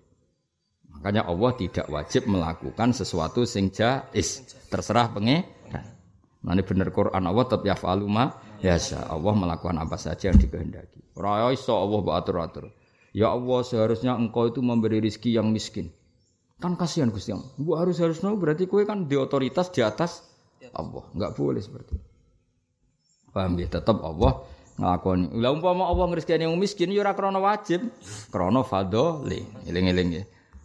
Makanya 1.04 1.28
Allah 1.28 1.51
tidak 1.60 1.91
wajib 1.91 2.32
melakukan 2.32 2.95
sesuatu 2.95 3.43
sing 3.43 3.76
jais. 3.76 4.47
Terserah 4.72 5.12
pengen 5.12 5.43
Nah 6.43 6.51
ini 6.56 6.64
bener 6.64 6.91
Quran 6.91 7.24
Allah 7.24 7.43
tetap 7.47 7.64
ya 7.64 7.76
faluma 7.76 8.39
ya 8.60 8.76
Allah 9.12 9.34
melakukan 9.36 9.80
apa 9.80 9.99
saja 9.99 10.32
yang 10.32 10.39
dikehendaki. 10.39 11.04
Raya 11.16 11.51
iso 11.51 11.76
Allah 11.76 11.99
buat 12.04 12.16
atur 12.20 12.39
atur. 12.39 12.66
Ya 13.14 13.30
Allah, 13.30 13.62
seharusnya 13.62 14.18
engkau 14.18 14.49
itu 14.49 14.60
memberi 14.66 14.97
rizki 14.97 15.38
yang 15.38 15.54
miskin. 15.54 15.93
Kan 16.58 16.74
kasihan 16.74 17.14
Gusti 17.14 17.30
Allah. 17.30 17.51
Bu 17.62 17.78
harus 17.78 18.01
harus 18.01 18.26
no, 18.26 18.34
berarti 18.34 18.66
kue 18.66 18.89
kan 18.89 19.06
di 19.06 19.14
otoritas 19.14 19.70
di 19.70 19.86
atas 19.86 20.26
Allah. 20.74 21.06
Enggak 21.14 21.38
boleh 21.38 21.62
seperti 21.62 21.93
itu. 21.93 22.06
Paham 23.30 23.54
ya? 23.62 23.70
Tetap 23.70 24.01
Allah 24.01 24.41
nglakoni. 24.82 25.38
Lah 25.38 25.54
umpama 25.54 25.86
Allah 25.86 26.10
ngrizkani 26.10 26.49
yang 26.49 26.58
miskin 26.58 26.89
ya 26.89 27.06
krana 27.14 27.38
wajib, 27.38 27.86
krana 28.34 28.66
fadhole. 28.66 29.45
Eling-eling 29.70 30.10
ya. 30.18 30.24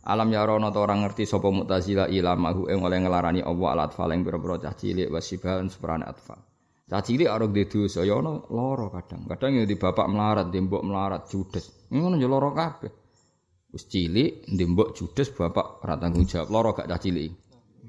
Alam 0.09 0.33
ya 0.33 0.41
rono 0.49 0.73
ta 0.73 0.81
orang 0.81 1.05
ngerti 1.05 1.29
sapa 1.29 1.53
Mu'tazilah 1.53 2.09
ilamahu 2.09 2.73
ing 2.73 2.81
oleh 2.81 3.05
ngelarani 3.05 3.45
Allah 3.45 3.69
alat 3.77 3.93
fal 3.93 4.09
ing 4.09 4.25
pira-pira 4.25 4.57
cah 4.57 4.73
cilik 4.73 5.13
wasibahan 5.13 5.69
seperane 5.69 6.09
atfal. 6.09 6.41
Cah 6.89 7.05
cilik 7.05 7.29
arep 7.29 7.53
di 7.53 7.69
dosa 7.69 8.01
ya 8.09 8.17
ono 8.17 8.49
kadang. 8.89 9.29
Kadang 9.29 9.61
ya 9.61 9.69
di 9.69 9.77
bapak 9.77 10.09
melarat, 10.09 10.49
di 10.49 10.65
mbok 10.65 10.81
melarat 10.81 11.29
judes. 11.29 11.93
Ngono 11.93 12.17
ya 12.17 12.25
lara 12.25 12.49
kabeh. 12.57 12.93
Wis 13.69 13.85
cilik 13.85 14.49
di 14.49 14.65
mbok 14.65 14.97
judes 14.97 15.29
bapak 15.29 15.85
ora 15.85 16.01
tanggung 16.01 16.25
jawab. 16.25 16.49
Lara 16.49 16.71
gak 16.73 16.89
cah 16.89 17.01
cilik. 17.05 17.29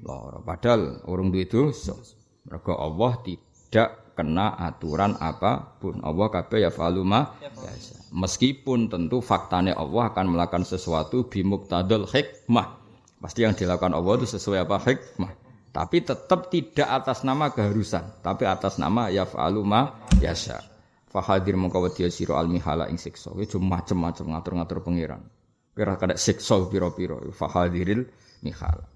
Lara 0.04 0.44
padahal 0.44 1.00
urung 1.08 1.32
duwe 1.32 1.48
dosa. 1.48 1.96
Mergo 2.44 2.76
Allah 2.76 3.16
tidak 3.24 4.09
kena 4.20 4.52
aturan 4.60 5.16
apa 5.16 5.80
pun. 5.80 6.04
Allah 6.04 6.28
kabeh 6.28 6.68
ya 6.68 6.68
faluma 6.68 7.40
biasa. 7.40 8.12
Meskipun 8.12 8.92
tentu 8.92 9.24
faktanya 9.24 9.80
Allah 9.80 10.12
akan 10.12 10.36
melakukan 10.36 10.68
sesuatu 10.68 11.24
bimuktadul 11.24 12.04
hikmah. 12.04 12.76
Pasti 13.16 13.48
yang 13.48 13.56
dilakukan 13.56 13.96
Allah 13.96 14.20
itu 14.20 14.28
sesuai 14.36 14.68
apa 14.68 14.76
hikmah. 14.76 15.32
Tapi 15.72 16.04
tetap 16.04 16.52
tidak 16.52 16.88
atas 16.90 17.24
nama 17.24 17.48
keharusan, 17.48 18.20
tapi 18.20 18.44
atas 18.44 18.76
nama 18.76 19.08
ya 19.08 19.24
faluma 19.24 20.04
yasha. 20.20 20.60
Fahadir 21.08 21.56
mengkawati 21.56 22.06
siro 22.12 22.36
al 22.36 22.46
mihala 22.46 22.86
ing 22.92 23.00
siksa. 23.00 23.32
Itu 23.40 23.58
macam-macam 23.58 24.36
ngatur-ngatur 24.36 24.78
pangeran. 24.84 25.22
Kira 25.74 25.96
kada 25.96 26.14
siksa 26.14 26.60
piro-piro. 26.68 27.18
Fahadiril 27.34 28.06
mihala. 28.46 28.86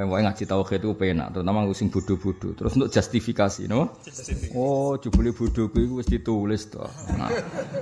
Wae 0.00 0.24
ngaji 0.24 0.44
tauhid 0.48 0.80
itu 0.80 0.96
penak, 0.96 1.36
terutama 1.36 1.68
sing 1.76 1.92
bodho-bodho. 1.92 2.56
Terus 2.56 2.72
untuk 2.72 2.88
justifikasi, 2.88 3.68
no? 3.68 3.92
Oh, 4.56 4.96
jebule 4.96 5.36
bodho 5.36 5.68
kuwi 5.68 6.00
wis 6.00 6.08
ditulis 6.08 6.72
to. 6.72 6.80
Nah, 7.20 7.28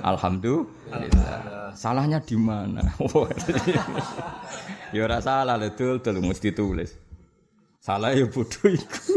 alhamdulillah. 0.03 1.71
Salahnya 1.79 2.19
di 2.19 2.35
mana? 2.35 2.83
ya 4.95 4.99
ora 5.05 5.23
salah 5.23 5.55
lho, 5.55 5.71
dul, 5.79 6.03
dul 6.03 6.19
mesti 6.19 6.51
ditulis. 6.51 6.91
Salah 7.79 8.11
ya 8.11 8.27
bodho 8.27 8.67
iku. 8.67 9.15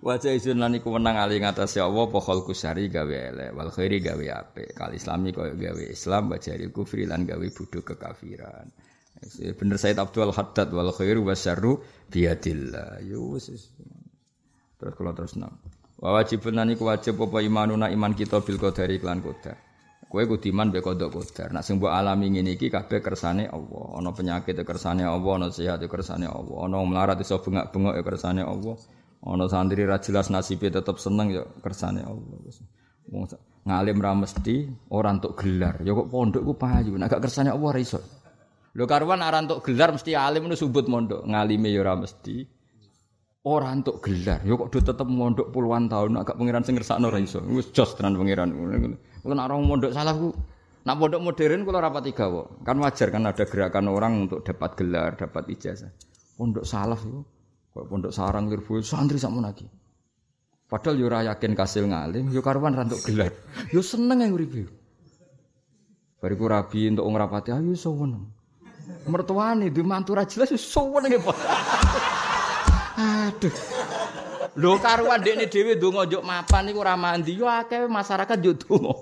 Wajah 0.00 0.32
izin 0.32 0.56
lan 0.56 0.72
iku 0.78 0.96
menang 0.96 1.20
ali 1.20 1.36
ngatas 1.44 1.76
ya 1.76 1.84
Allah 1.84 2.08
pokol 2.08 2.40
kusari 2.48 2.88
gawe 2.88 3.12
elek 3.12 3.50
wal 3.52 3.68
khairi 3.68 4.00
gawe 4.00 4.24
apik. 4.32 4.72
Kal 4.72 4.96
islami 4.96 5.28
koyo 5.28 5.52
gawe 5.52 5.84
Islam 5.92 6.32
wajah 6.32 6.56
kufri 6.72 7.04
lan 7.04 7.28
gawe 7.28 7.44
bodho 7.52 7.84
kekafiran. 7.84 8.70
Bener 9.28 9.76
Said 9.76 10.00
Abdul 10.00 10.32
Haddad 10.32 10.72
wal 10.72 10.96
khairu 10.96 11.28
wasyarru 11.28 11.76
biadillah. 12.08 13.04
Yo. 13.04 13.36
Terus 13.36 14.92
kalau 14.96 15.12
terus 15.12 15.36
nang. 15.36 15.60
Wa 16.00 16.16
wajibun 16.16 16.56
nani 16.56 16.80
wajib 16.80 17.20
apa 17.20 17.44
imanuna 17.44 17.92
iman 17.92 18.16
kita 18.16 18.40
bil 18.40 18.56
qadari 18.56 18.96
klan 18.96 19.20
qadar. 19.20 19.60
Kowe 20.08 20.24
kudu 20.24 20.48
iman 20.48 20.72
be 20.72 20.80
kodok 20.80 21.20
qadar. 21.20 21.52
Nek 21.52 21.60
sing 21.60 21.76
mbok 21.76 21.92
alami 21.92 22.32
ngene 22.32 22.56
iki 22.56 22.72
kabeh 22.72 23.04
kersane 23.04 23.44
Allah. 23.44 24.00
Ana 24.00 24.10
penyakit 24.16 24.56
e 24.56 24.64
kersane 24.64 25.04
Allah, 25.04 25.32
ana 25.36 25.52
sehat 25.52 25.84
e 25.84 25.88
kersane 25.92 26.24
Allah. 26.24 26.56
Ana 26.64 26.80
melarat 26.80 27.20
iso 27.20 27.36
bengak-bengok 27.44 27.94
e 27.94 28.02
kersane 28.02 28.40
Allah. 28.40 28.80
Ana 29.20 29.44
santri 29.52 29.84
ra 29.84 30.00
jelas 30.00 30.32
nasibe 30.32 30.72
tetep 30.72 30.96
seneng 30.96 31.28
ya 31.28 31.44
kersane 31.60 32.00
Allah. 32.00 32.40
Ngalim 33.68 33.98
ra 34.00 34.16
mesti 34.16 34.64
ora 34.88 35.12
entuk 35.12 35.36
gelar. 35.36 35.84
Ya 35.84 35.92
kok 35.92 36.08
pondok 36.08 36.42
ku 36.42 36.56
payu. 36.56 36.96
Nek 36.96 37.12
gak 37.12 37.28
kersane 37.28 37.52
Allah 37.52 37.70
ra 37.76 37.80
iso. 37.84 38.00
Lho 38.70 38.86
karuan 38.86 39.18
ora 39.18 39.42
entuk 39.42 39.66
gelar 39.66 39.90
mesti 39.90 40.14
alim 40.14 40.46
nu 40.46 40.54
subut 40.54 40.86
mondok, 40.86 41.26
ngalime 41.26 41.74
ya 41.74 41.82
ora 41.82 41.98
mesti. 41.98 42.46
Ora 43.42 43.74
entuk 43.74 43.98
gelar, 44.04 44.44
ya 44.46 44.54
kok 44.54 44.68
do 44.70 44.78
tetep 44.78 45.08
mondok 45.08 45.50
puluhan 45.50 45.90
tahun 45.90 46.22
agak 46.22 46.38
pangeran 46.38 46.62
sing 46.62 46.78
ngersakno 46.78 47.10
ora 47.10 47.18
iso. 47.18 47.42
Wis 47.50 47.74
jos 47.74 47.98
tenan 47.98 48.14
pangeran. 48.14 48.54
Kuwi 48.54 49.34
nek 49.34 49.46
orang 49.50 49.66
mondok 49.66 49.90
salah 49.90 50.14
ku 50.14 50.30
Nak 50.80 50.96
pondok 50.96 51.20
modern 51.20 51.60
kula 51.68 51.84
rapat 51.84 52.08
tiga 52.08 52.24
kok. 52.32 52.64
Kan 52.64 52.80
wajar 52.80 53.08
kan 53.12 53.28
ada 53.28 53.44
gerakan 53.44 53.92
orang 53.92 54.24
untuk 54.24 54.40
dapat 54.40 54.80
gelar, 54.80 55.12
dapat 55.12 55.44
ijazah. 55.52 55.92
Pondok 56.40 56.64
salah 56.64 56.96
itu 56.96 57.20
kok 57.76 57.84
pondok 57.84 58.12
sarang 58.16 58.48
lirbu 58.48 58.80
santri 58.80 59.20
sakmono 59.20 59.44
lagi. 59.44 59.68
Padahal 60.64 60.96
yo 60.96 61.06
ora 61.10 61.20
yakin 61.26 61.52
kasil 61.52 61.84
ngalim, 61.84 62.32
yo 62.32 62.40
karuan 62.40 62.72
ra 62.72 62.88
entuk 62.88 63.02
gelar. 63.04 63.28
Yo 63.74 63.84
seneng 63.84 64.24
yang 64.24 64.32
uripe. 64.32 64.72
Bariku 66.22 66.48
rabi 66.48 66.88
untuk 66.88 67.04
ngrapati 67.12 67.52
ayo 67.52 67.76
seneng 67.76 68.39
mertuane 69.08 69.72
di 69.72 69.82
mantu 69.82 70.14
ra 70.14 70.24
jelas 70.24 70.52
suwen 70.54 71.08
nggih 71.08 71.22
Aduh. 73.00 73.54
Lho 74.60 74.76
karuan 74.82 75.22
dekne 75.22 75.46
dhewe 75.46 75.78
ndonga 75.78 76.04
njuk 76.04 76.22
mapan 76.26 76.66
niku 76.66 76.82
ora 76.82 76.98
mandi 76.98 77.38
yo 77.38 77.46
akeh 77.48 77.86
masyarakat 77.86 78.38
yo 78.44 78.52
donga. 78.58 78.92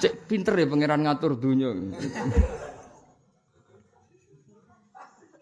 Cek 0.00 0.26
pinter 0.26 0.56
ya 0.58 0.66
pangeran 0.66 1.04
ngatur 1.04 1.38
dunia. 1.38 1.70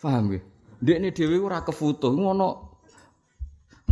Paham 0.03 0.37
ya? 0.37 0.41
Dekne 0.83 1.09
dhewe 1.15 1.39
ora 1.39 1.63
kefoto 1.63 2.11
ngono 2.13 2.75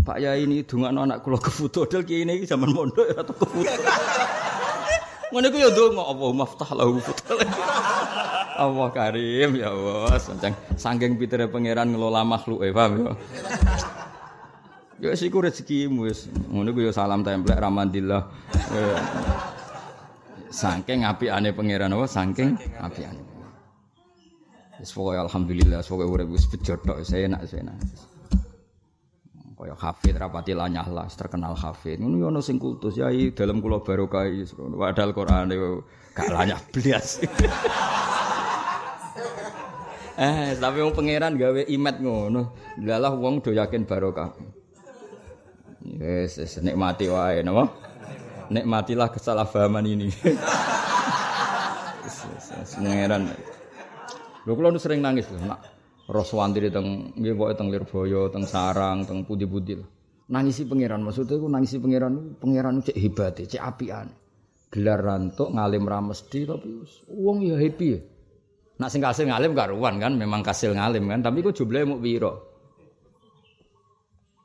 Pak 0.00 0.16
Yai 0.16 0.48
ini 0.48 0.64
dongakno 0.64 1.04
anak 1.04 1.20
kula 1.22 1.38
kefoto 1.38 1.84
dal 1.84 2.02
ki 2.02 2.24
ini 2.24 2.44
zaman 2.44 2.74
mondok 2.74 3.06
ora 3.16 3.22
kefoto. 3.24 3.60
Ngono 5.30 5.46
iku 5.46 5.58
ya 5.62 5.70
ndonga 5.70 6.02
apa 6.10 6.26
maftah 6.34 6.70
lahu 6.74 6.98
Allah 8.60 8.88
karim 8.92 9.56
ya 9.56 9.72
Allah, 9.72 10.20
saking 10.20 10.54
saking 10.76 11.12
pitere 11.16 11.48
pangeran 11.48 11.88
ngelola 11.94 12.26
makhluk 12.26 12.60
eh 12.66 12.74
paham 12.74 12.92
ya. 12.98 13.12
Ya 15.00 15.16
siku 15.16 15.40
rezekimu 15.40 16.04
wis. 16.04 16.28
Ngono 16.28 16.76
ku 16.76 16.84
ya 16.84 16.92
salam 16.92 17.24
templek 17.24 17.56
ramandillah. 17.56 18.28
Saking 20.52 21.08
apiane 21.08 21.56
pangeran 21.56 21.94
apa 21.96 22.04
saking 22.04 22.60
apiane. 22.82 23.22
Wis 24.76 24.92
pokoke 24.92 25.16
alhamdulillah 25.16 25.80
pokoke 25.80 26.04
urip 26.04 26.28
wis 26.28 26.44
bejotok 26.50 27.00
saya 27.00 27.32
enak 27.32 27.48
enak. 27.48 27.78
Kaya 29.60 29.76
hafid 29.76 30.16
rapati 30.16 30.56
lanyah 30.56 30.88
lah 30.88 31.04
terkenal 31.12 31.52
hafid. 31.52 32.00
Ngono 32.00 32.16
yo 32.16 32.26
ono 32.32 32.40
sing 32.40 32.56
kultus 32.56 32.96
ya 32.96 33.12
dalam 33.36 33.60
kula 33.60 33.84
barokah 33.84 34.24
padahal 34.56 35.12
Quran 35.12 35.52
yo 35.52 35.84
gak 36.16 36.32
lanyah 36.32 36.60
blas. 36.72 37.08
Eh 40.20 40.52
tapi 40.60 40.84
wong 40.84 40.92
pangeran 40.92 41.32
gawe 41.32 41.64
imet 41.64 41.96
ngono. 41.96 42.52
Lalah 42.84 43.16
wong 43.16 43.40
do 43.40 43.56
yakin 43.56 43.88
barokah. 43.88 44.36
Yes, 45.80 46.36
yes 46.36 46.60
nikmati 46.60 47.08
wae 47.08 47.40
napa? 47.40 47.72
Nikmatilah 48.52 49.08
kesalahpahaman 49.08 49.80
ini. 49.88 50.12
Pangeran. 52.76 53.32
Lho 54.44 54.52
kula 54.52 54.76
sering 54.76 55.00
nangis 55.00 55.24
lho 55.32 55.40
nak 55.40 55.79
roh 56.10 56.26
swantri 56.26 56.74
teng 56.74 57.14
nggih 57.14 57.34
pokoke 57.38 57.54
teng 57.54 57.68
Lirboyo, 57.70 58.26
teng 58.34 58.42
Sarang, 58.42 59.06
teng 59.06 59.22
Pudi-pudi. 59.22 59.78
Nangisi 60.30 60.66
pangeran 60.66 61.02
maksudnya 61.06 61.38
iku 61.38 61.46
nangisi 61.46 61.78
pangeran 61.78 62.34
pangeran 62.38 62.82
cek 62.82 62.98
hebate, 62.98 63.46
cek 63.46 63.62
apian. 63.62 64.10
Gelar 64.70 65.02
rantuk 65.02 65.50
ngalim 65.50 65.82
ra 65.86 65.98
mesti 65.98 66.46
tapi 66.46 66.70
wong 67.10 67.46
ya 67.46 67.58
happy 67.58 67.86
ya. 67.94 68.00
Nak 68.78 68.90
sing 68.90 69.02
kasil 69.02 69.26
ngalim 69.28 69.52
karuan 69.52 69.98
kan, 70.00 70.14
memang 70.16 70.40
kasil 70.40 70.72
ngalim 70.72 71.04
kan, 71.10 71.20
tapi 71.20 71.42
iku 71.42 71.52
jumlahe 71.52 71.84
muk 71.84 72.00
pira. 72.00 72.32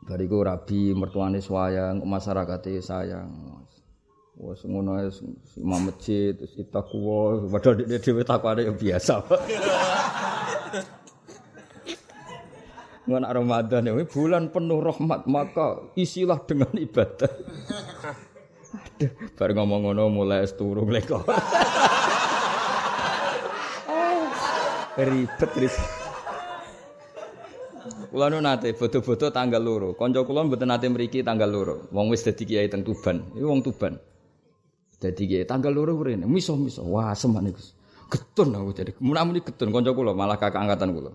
Bariku 0.06 0.44
rabi 0.44 0.94
mertuane 0.94 1.40
sayang, 1.40 2.04
masyarakate 2.04 2.78
sayang. 2.84 3.32
Wes 4.36 4.60
ngono 4.68 5.00
ae 5.00 5.08
imam 5.56 5.88
masjid, 5.88 6.36
terus 6.36 6.68
takwa, 6.68 7.40
padahal 7.48 7.88
dhewe 7.88 8.22
takwane 8.28 8.68
biasa. 8.76 9.24
Ngono 13.06 13.30
Ramadan 13.30 13.86
ini 13.86 14.04
bulan 14.10 14.50
penuh 14.50 14.82
rahmat 14.82 15.30
maka 15.30 15.94
isilah 15.94 16.42
dengan 16.42 16.74
ibadah. 16.74 17.30
Aduh, 18.76 19.12
bar 19.38 19.50
ngomong 19.54 19.92
ngono 19.92 20.10
mulai 20.10 20.50
turu 20.50 20.90
leko. 20.90 21.22
ribet 24.96 25.52
ribet. 25.60 26.06
Kula 28.16 28.32
nu 28.32 28.40
nate 28.40 28.72
foto-foto 28.72 29.28
tanggal 29.28 29.60
loro. 29.60 29.92
Kanca 29.94 30.24
kula 30.24 30.48
mboten 30.48 30.72
nate 30.72 30.88
mriki 30.88 31.20
tanggal 31.20 31.52
loro. 31.52 31.76
Wong 31.92 32.08
wis 32.08 32.24
dadi 32.24 32.48
kiai 32.48 32.72
teng 32.72 32.88
Tuban. 32.88 33.36
Iku 33.36 33.44
wong 33.44 33.60
Tuban. 33.60 34.00
Dadi 34.98 35.24
kiai 35.28 35.44
tanggal 35.44 35.76
loro 35.76 36.00
mrene. 36.00 36.24
Miso-miso. 36.24 36.88
Wah, 36.88 37.12
seman 37.12 37.52
iku. 37.52 37.60
Getun 38.08 38.56
aku 38.56 38.72
jadi. 38.72 38.92
Mun-muni 39.04 39.44
getun 39.44 39.70
kanca 39.76 39.92
kula 39.92 40.16
malah 40.16 40.40
kakak 40.40 40.64
angkatan 40.64 40.96
kula. 40.96 41.12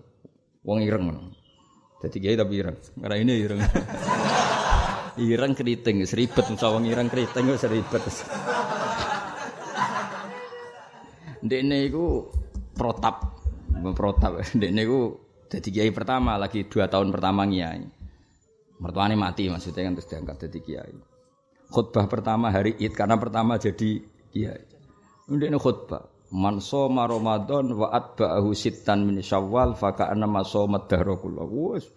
Wong 0.60 0.84
ireng 0.84 1.08
ngono. 1.08 1.39
Jadi 2.00 2.16
kiai 2.16 2.36
tapi 2.36 2.54
ireng. 2.56 2.76
Karena 2.96 3.16
ini 3.20 3.32
ireng. 3.36 3.60
Ireng 5.20 5.52
keriting 5.52 6.00
wis 6.00 6.16
ribet 6.16 6.48
musawa 6.48 6.80
ireng 6.80 7.12
keriting 7.12 7.44
wis 7.52 7.66
ribet. 7.68 8.00
Ndekne 11.44 11.76
iku 11.88 12.24
protap, 12.72 13.36
protap. 13.92 14.40
Ndekne 14.56 14.80
iku 14.80 15.00
dadi 15.50 15.68
kiai 15.68 15.92
pertama 15.92 16.40
lagi 16.40 16.64
dua 16.64 16.88
tahun 16.88 17.12
pertama 17.12 17.44
kiai. 17.44 17.84
Mertuane 18.80 19.12
mati 19.12 19.52
maksudnya 19.52 19.84
kan 19.84 19.92
terus 19.92 20.08
diangkat 20.08 20.36
jadi 20.48 20.58
kiai. 20.64 20.94
Khutbah 21.68 22.08
pertama 22.08 22.48
hari 22.48 22.80
Id 22.80 22.96
karena 22.96 23.20
pertama 23.20 23.60
jadi 23.60 24.00
kiai. 24.32 24.64
Ndekne 25.28 25.60
khutbah 25.60 26.19
Man 26.30 26.62
soma 26.62 27.10
Ramadan 27.10 27.74
wa 27.74 27.90
atba'ahu 27.90 28.54
sittan 28.54 29.02
min 29.02 29.18
Syawal 29.18 29.74
fa 29.74 29.98
ka'anna 29.98 30.30
ma 30.30 30.46
soma 30.46 30.86
dahra 30.86 31.18
kullu. 31.18 31.74
Wes 31.74 31.90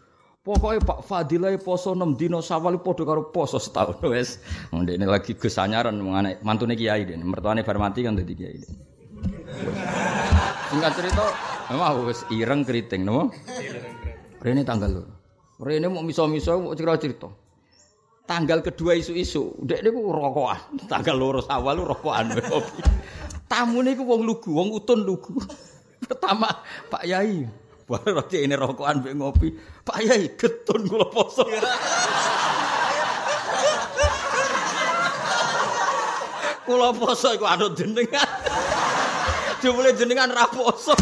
Pokoknya 0.44 0.84
Pak 0.84 1.08
Fadilah 1.08 1.56
poso 1.56 1.96
6 1.96 2.20
dino 2.20 2.44
Syawal 2.44 2.84
padha 2.84 3.08
karo 3.08 3.32
poso 3.32 3.64
setahun 3.64 4.04
wes. 4.12 4.44
Ndekne 4.76 5.08
lagi 5.08 5.40
gesanyaran 5.40 5.96
mengenai 5.96 6.44
mantune 6.44 6.76
kiai 6.76 7.08
dene. 7.08 7.24
Mertuane 7.24 7.64
bar 7.64 7.80
mati 7.80 8.04
kan 8.04 8.20
dadi 8.20 8.36
kiai. 8.36 8.60
Singkat 10.68 10.94
cerita, 11.00 11.26
memang 11.72 12.04
wis 12.12 12.28
ireng 12.28 12.68
keriting 12.68 13.08
no. 13.08 13.32
Rene 14.44 14.68
tanggal 14.68 14.92
lho. 15.00 15.04
Rene 15.64 15.88
mau 15.88 16.04
miso-miso 16.04 16.60
mau 16.60 16.76
cerita-cerita. 16.76 17.32
Tanggal 18.28 18.60
kedua 18.60 19.00
isu-isu, 19.00 19.64
ndek 19.64 19.80
niku 19.80 20.12
rokokan. 20.12 20.60
Tanggal 20.92 21.16
loro 21.16 21.40
awal 21.48 21.88
rokokan 21.88 22.36
kopi. 22.36 22.84
Tamu 23.48 23.84
niku 23.84 24.04
wong 24.08 24.22
lugu, 24.26 24.50
wong 24.56 24.74
utun 24.74 25.06
lugu. 25.06 25.38
Pertama, 26.08 26.50
Pak 26.90 27.04
Yai. 27.06 27.48
Baru 27.84 28.16
roti 28.16 28.40
ini 28.44 28.56
rokokan 28.56 29.04
mbek 29.04 29.14
ngopi. 29.20 29.52
Pak 29.84 30.00
Yai, 30.04 30.32
getun 30.40 30.88
kula 30.88 31.08
poso. 31.12 31.44
kula 36.66 36.96
poso 36.96 37.36
iku 37.36 37.44
anut 37.44 37.76
jenengan. 37.76 38.28
Jumlah 39.60 39.94
jenengan 39.96 40.32
ra 40.32 40.48
poso. 40.48 40.96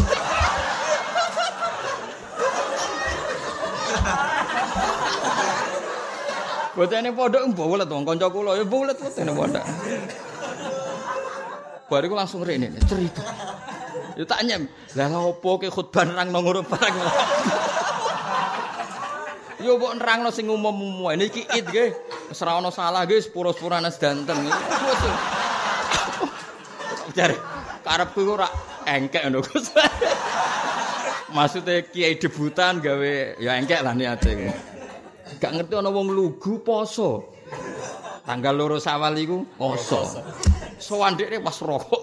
Botene 6.72 7.12
pondok 7.12 7.52
mbolet 7.52 7.84
wong 7.84 8.04
kanca 8.08 8.32
kula 8.32 8.56
ya 8.56 8.64
mbolet 8.64 8.96
botene 8.96 9.30
pondok. 9.36 9.64
Bariku 11.90 12.14
langsung 12.16 12.46
rene 12.46 12.70
cerita. 12.86 13.22
Ya 14.16 14.24
tak 14.28 14.44
nyem. 14.44 14.68
Lah 14.96 15.08
opo 15.16 15.56
ke 15.56 15.72
khutbah 15.72 16.04
nang 16.04 16.30
ngono 16.32 16.60
barang. 16.64 16.94
Yo 19.62 19.78
mbok 19.78 19.94
nerangno 19.96 20.28
sing 20.34 20.50
umum-umum. 20.50 21.14
Niki 21.14 21.46
id 21.54 21.66
nggih. 21.70 21.90
Wis 22.28 22.42
ora 22.42 22.58
ana 22.58 22.74
salah 22.74 23.06
nggih 23.06 23.22
sepuro-sepurane 23.22 23.88
sedanten. 23.94 24.50
Jare 27.12 27.36
karepku 27.84 28.20
ora 28.26 28.48
engkek 28.88 29.28
ngono 29.28 29.40
Gus. 29.44 29.72
Maksude 31.32 31.88
kiai 31.88 32.20
debutan 32.20 32.84
gawe 32.84 33.40
ya 33.40 33.56
engkek 33.56 33.80
lah 33.80 33.96
niate. 33.96 34.52
Gak 35.40 35.52
ngerti 35.56 35.72
ana 35.78 35.88
wong 35.88 36.12
lugu 36.12 36.60
poso. 36.60 37.32
Tanggal 38.28 38.54
loro 38.54 38.76
sawal 38.76 39.16
iku 39.16 39.40
poso. 39.56 40.20
Sowan 40.82 41.14
dekne 41.14 41.38
pas 41.38 41.54
rokok. 41.62 42.02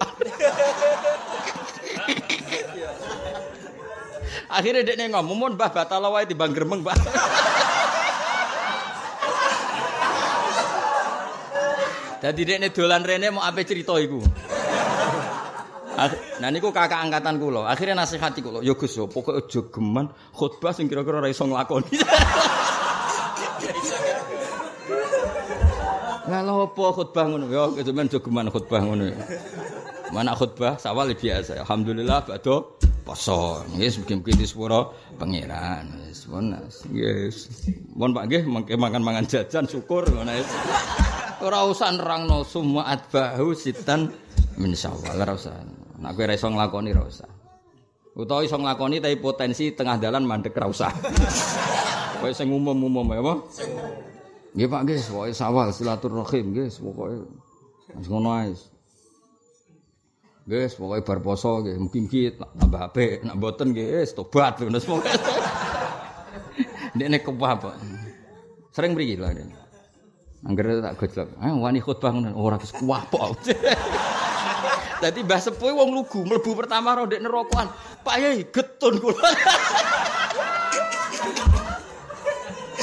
Akhirnya 4.56 4.82
dekne 4.82 5.12
ngomong, 5.12 5.36
"Mun 5.36 5.52
Mbah 5.54 5.70
batal 5.70 6.02
wae 6.08 6.24
timbang 6.24 6.56
gremeng, 6.56 6.80
Mbah." 6.80 6.96
Dadi 12.20 12.44
dolan 12.72 13.00
rene 13.00 13.32
mau 13.32 13.40
ape 13.40 13.64
cerita 13.64 13.96
iku. 13.96 14.20
Nah 16.40 16.48
niku 16.48 16.68
kakak 16.72 17.00
angkatan 17.00 17.40
kula. 17.40 17.64
Akhirnya 17.68 18.04
nasihati 18.04 18.40
kula, 18.44 18.60
"Ya 18.60 18.76
Gus, 18.76 18.96
pokoke 19.08 19.40
aja 19.40 19.60
geman 19.72 20.08
khutbah 20.36 20.72
sing 20.76 20.88
kira-kira 20.88 21.24
iso 21.28 21.48
nglakoni." 21.48 21.96
Lah 26.30 26.46
lho 26.46 26.62
apa 26.62 26.84
khutbah 26.94 27.26
ngono? 27.26 27.50
Ya 27.50 27.66
sampean 27.82 28.06
aja 28.06 28.22
geman 28.22 28.46
khutbah 28.54 28.78
ngono. 28.86 29.10
Mana 30.14 30.38
khutbah 30.38 30.78
sawal 30.78 31.10
biasa. 31.10 31.66
Alhamdulillah 31.66 32.22
badhe 32.22 32.54
poso. 33.02 33.66
Nggih 33.74 34.06
mugi-mugi 34.06 34.38
disuwara 34.38 34.94
pangeran. 35.18 35.90
Wis 36.06 36.30
pun 36.30 36.54
yes. 36.94 37.50
Mun 37.98 38.14
Pak 38.14 38.30
nggih 38.30 38.46
mangke 38.46 38.78
mangan-mangan 38.78 39.26
jajan 39.26 39.66
syukur 39.66 40.06
ngono 40.06 40.30
wis. 40.30 40.46
Ora 41.42 41.66
usah 41.66 41.98
nerangno 41.98 42.46
semua 42.46 42.94
atbahu 42.94 43.50
sitan 43.50 44.14
min 44.54 44.70
syawal 44.78 45.18
ora 45.18 45.34
usah. 45.34 45.58
Nek 45.98 46.14
kowe 46.14 46.30
ora 46.30 46.38
iso 46.38 46.46
nglakoni 46.46 46.94
ora 46.94 47.10
usah. 47.10 47.30
Utawa 48.14 48.46
iso 48.46 48.54
nglakoni 48.54 49.02
tapi 49.02 49.18
potensi 49.18 49.74
tengah 49.74 49.98
dalan 49.98 50.22
mandek 50.22 50.54
ora 50.62 50.70
usah. 50.70 50.94
Kowe 52.20 52.30
sing 52.36 52.52
umum-umum 52.52 53.16
ya 53.16 53.24
apa? 53.24 53.34
Nggih 54.50 54.66
Pak 54.66 54.80
nggih, 54.82 54.98
pokoke 55.06 55.30
sawal 55.30 55.68
silaturahim 55.70 56.46
nggih, 56.50 56.68
pokoke 56.82 57.16
wis 57.94 58.08
ngono 58.10 58.30
ae. 58.34 58.50
Nggih, 60.50 60.70
pokoke 60.74 61.00
bar 61.06 61.18
poso 61.22 61.62
nggih, 61.62 61.78
mugi-mugi 61.78 62.34
tambah 62.34 62.82
apik, 62.90 63.22
nek 63.22 63.38
mboten 63.38 63.70
nggih 63.70 64.02
wis 64.02 64.10
tobat 64.10 64.58
ngono 64.58 64.82
pokoke. 64.82 65.10
Ndekne 66.98 67.22
kepah, 67.22 67.52
Pak. 67.62 67.76
Sering 68.74 68.98
mriki 68.98 69.14
lho. 69.14 69.30
Angger 70.40 70.80
tak 70.80 70.96
gojlok. 70.96 71.28
Ah 71.36 71.52
wani 71.52 71.78
khutbah 71.84 72.10
ngono 72.10 72.34
ora 72.34 72.58
wis 72.58 72.74
kuah 72.74 73.06
pok. 73.06 73.38
Dadi 75.00 75.24
Mbah 75.24 75.40
Sepuh 75.40 75.72
wong 75.72 75.96
lugu 75.96 76.26
mlebu 76.28 76.52
pertama 76.58 76.92
ro 76.92 77.08
ndek 77.08 77.24
nerokokan. 77.24 77.72
Pak 78.04 78.16
Yai 78.20 78.44
getun 78.50 79.00
kula. 79.00 79.30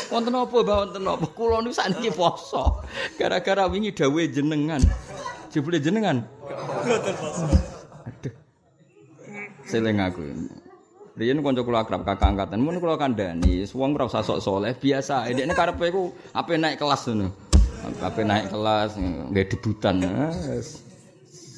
Wonten 0.07 0.33
apa 0.35 0.55
Mbah 0.63 0.77
wonten 0.87 1.03
apa? 1.03 1.25
Kula 1.35 1.59
niku 1.59 1.75
sakniki 1.75 2.11
poso. 2.15 2.79
Gara-gara 3.19 3.67
wingi 3.67 3.91
dawuhe 3.91 4.31
jenengan. 4.31 4.79
Jebule 5.51 5.83
jenengan. 5.83 6.23
Aduh. 8.07 8.33
Seling 9.67 9.99
aku. 9.99 10.23
Riyen 11.17 11.41
kanca 11.41 11.65
kula 11.65 11.81
akrab 11.81 12.05
kakak 12.05 12.29
angkatan 12.29 12.61
mun 12.61 12.77
kula 12.77 12.93
kandhani, 12.93 13.65
wong 13.73 13.97
ora 13.97 14.05
usah 14.05 14.21
sok 14.21 14.37
saleh, 14.37 14.77
biasa. 14.77 15.27
Dekne 15.33 15.57
karepe 15.57 15.89
iku 15.89 16.13
ape 16.31 16.61
naik 16.61 16.77
kelas 16.77 17.09
ngono. 17.09 17.33
Ape 18.05 18.21
naik 18.21 18.53
kelas 18.53 18.95
nggih 19.01 19.45
debutan. 19.49 20.05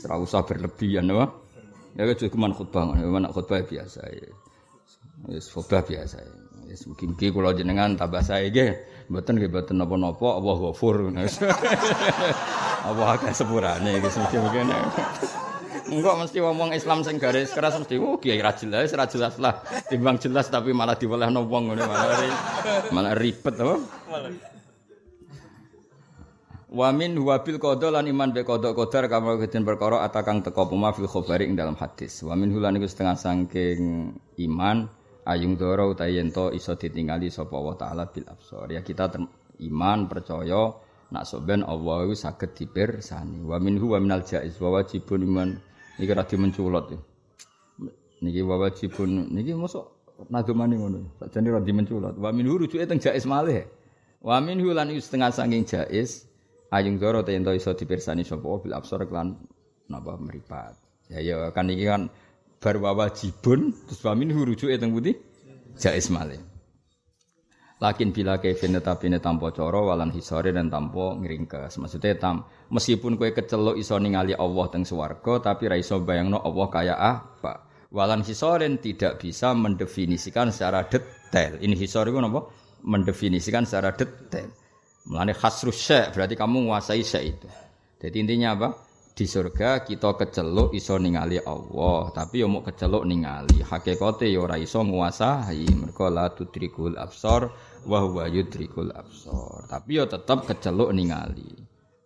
Ora 0.07 0.15
usah 0.15 0.47
berlebihan, 0.47 1.11
apa? 1.11 1.35
Ya 1.99 2.07
cuma 2.31 2.47
khutbah, 2.55 2.95
mana 2.95 3.35
khutbah 3.35 3.59
biasa. 3.59 3.99
Wis 5.27 5.51
khutbah 5.51 5.83
biasa. 5.83 6.23
Wis 6.69 6.85
mugi-mugi 6.85 7.33
kula 7.33 7.57
jenengan 7.57 7.97
tambah 7.97 8.21
sae 8.21 8.53
nggih. 8.53 8.77
Mboten 9.09 9.41
nggih 9.41 9.49
mboten 9.49 9.81
napa-napa, 9.81 10.37
Allah 10.37 10.55
ghafur. 10.69 11.09
Allah 12.85 13.07
agak 13.09 13.33
sepurane 13.33 13.97
iki 13.97 14.05
mugi-mugi. 14.05 14.61
Enggak 15.89 16.15
mesti 16.21 16.37
ngomong 16.37 16.69
Islam 16.77 17.01
sing 17.01 17.17
garis 17.17 17.49
keras 17.49 17.73
mesti 17.81 17.97
oh 17.97 18.21
kiai 18.21 18.37
ra 18.37 18.53
jelas, 18.53 18.93
ra 18.93 19.09
jelas 19.09 19.41
lah. 19.41 19.65
Timbang 19.89 20.21
jelas 20.21 20.45
tapi 20.53 20.69
malah 20.69 20.93
diwelehno 20.93 21.49
wong 21.49 21.73
ngene 21.73 21.83
malah 21.89 22.07
malah 22.93 23.13
ribet 23.17 23.57
apa? 23.57 23.75
Wa 26.69 26.93
min 26.93 27.17
huwa 27.17 27.41
bil 27.41 27.57
qada 27.57 27.89
lan 27.89 28.05
iman 28.05 28.29
be 28.29 28.45
qada 28.45 28.77
qadar 28.77 29.09
kama 29.09 29.41
kedhen 29.41 29.65
perkara 29.65 30.05
atakang 30.05 30.45
teka 30.45 30.69
puma 30.69 30.93
fil 30.93 31.09
khabari 31.09 31.49
ing 31.49 31.57
dalam 31.57 31.73
hadis. 31.73 32.21
Wa 32.21 32.37
min 32.37 32.53
hulan 32.53 32.77
iku 32.77 32.85
setengah 32.85 33.17
saking 33.17 34.13
iman 34.45 34.85
ayung 35.29 35.53
doro 35.53 35.93
utawi 35.93 36.17
yen 36.17 36.33
iso 36.33 36.73
ditingali 36.73 37.29
sapa 37.29 37.53
Allah 37.53 37.75
taala 37.77 38.03
bil 38.09 38.25
absar. 38.25 38.65
Ya 38.73 38.81
kita 38.81 39.13
iman 39.61 40.09
percaya 40.09 40.73
nak 41.13 41.23
soben 41.29 41.61
Allah 41.61 42.09
iku 42.09 42.15
saged 42.17 42.57
dipirsani. 42.57 43.45
Wa 43.45 43.61
min 43.61 43.77
huwa 43.77 44.01
minal 44.01 44.25
jaiz 44.25 44.57
wa 44.57 44.81
wajibun 44.81 45.21
iman 45.29 45.49
iki 46.01 46.09
ra 46.09 46.25
dimenculot. 46.25 46.97
Niki 48.25 48.41
wa 48.41 48.57
wajibun 48.57 49.29
niki 49.29 49.53
mosok 49.53 50.17
nadumane 50.33 50.75
ngono. 50.81 50.99
Sakjane 51.21 51.47
ra 51.53 51.61
dimenculot. 51.61 52.17
Wa 52.17 52.33
min 52.33 52.49
rujuke 52.49 52.81
teng 52.89 52.97
jaiz 52.97 53.29
malih. 53.29 53.69
Wa 54.25 54.41
min 54.41 54.57
hulan 54.57 54.89
iku 54.89 54.99
setengah 54.99 55.29
saking 55.29 55.63
jaiz 55.69 56.25
ayung 56.73 56.97
doro 56.97 57.21
te 57.21 57.37
ento 57.37 57.53
iso 57.53 57.77
dipirsani 57.77 58.25
sapa 58.25 58.49
bil 58.59 58.73
absar 58.73 59.05
kelan 59.05 59.37
napa 59.85 60.17
mripat. 60.17 60.73
Ya 61.09 61.21
ya 61.25 61.49
kan 61.49 61.65
iki 61.69 61.89
kan 61.89 62.09
bar 62.59 62.75
wajibun 62.79 63.71
terus 63.87 64.03
wa 64.03 64.13
min 64.13 64.35
rujuke 64.35 64.75
teng 64.75 64.91
putih 64.91 65.15
jaiz 65.79 66.11
malih. 66.11 66.39
Lakin 67.79 68.11
bila 68.11 68.43
kevin 68.43 68.75
tetapi 68.75 69.07
ini 69.07 69.23
coro 69.23 69.87
walan 69.87 70.11
hisore 70.11 70.51
dan 70.51 70.67
tanpa 70.67 71.15
ngeringkes. 71.15 71.79
Maksudnya 71.79 72.19
tam, 72.19 72.43
meskipun 72.67 73.15
kue 73.15 73.31
kecelok 73.31 73.79
iso 73.79 73.95
ningali 73.95 74.35
Allah 74.35 74.67
teng 74.67 74.83
swarga 74.83 75.39
tapi 75.39 75.71
ra 75.71 75.79
iso 75.79 76.03
bayangno 76.03 76.43
Allah 76.43 76.67
kaya 76.67 76.95
apa. 76.99 77.71
Walan 77.95 78.27
hisoren 78.27 78.83
tidak 78.83 79.23
bisa 79.23 79.55
mendefinisikan 79.55 80.51
secara 80.51 80.91
detail. 80.91 81.55
Ini 81.63 81.71
hisore 81.79 82.11
itu 82.11 82.19
apa? 82.19 82.51
Mendefinisikan 82.83 83.63
secara 83.63 83.95
detail. 83.95 84.51
Mulane 85.07 85.31
khasrus 85.31 86.11
berarti 86.11 86.35
kamu 86.35 86.67
menguasai 86.67 86.99
syekh 86.99 87.23
itu. 87.31 87.47
Jadi 88.03 88.15
intinya 88.19 88.59
apa? 88.59 88.69
Di 89.19 89.27
surga 89.27 89.83
kita 89.83 90.15
keceluk 90.15 90.71
iso 90.71 90.95
ningali 90.95 91.43
Allah, 91.43 92.07
tapi 92.15 92.39
yo 92.39 92.47
mau 92.47 92.63
keceluk 92.63 93.03
ningali. 93.03 93.59
Hakikate 93.59 94.31
yo 94.31 94.47
ora 94.47 94.55
iso 94.55 94.79
nguasai. 94.79 95.67
Mergo 95.75 96.07
la 96.07 96.31
tudrikul 96.31 96.95
absar 96.95 97.51
wa 97.83 97.99
huwa 97.99 98.31
yudrikul 98.31 98.95
absar. 98.95 99.67
Tapi 99.67 99.99
yo 99.99 100.07
tetep 100.07 100.47
keceluk 100.47 100.95
ningali. 100.95 101.51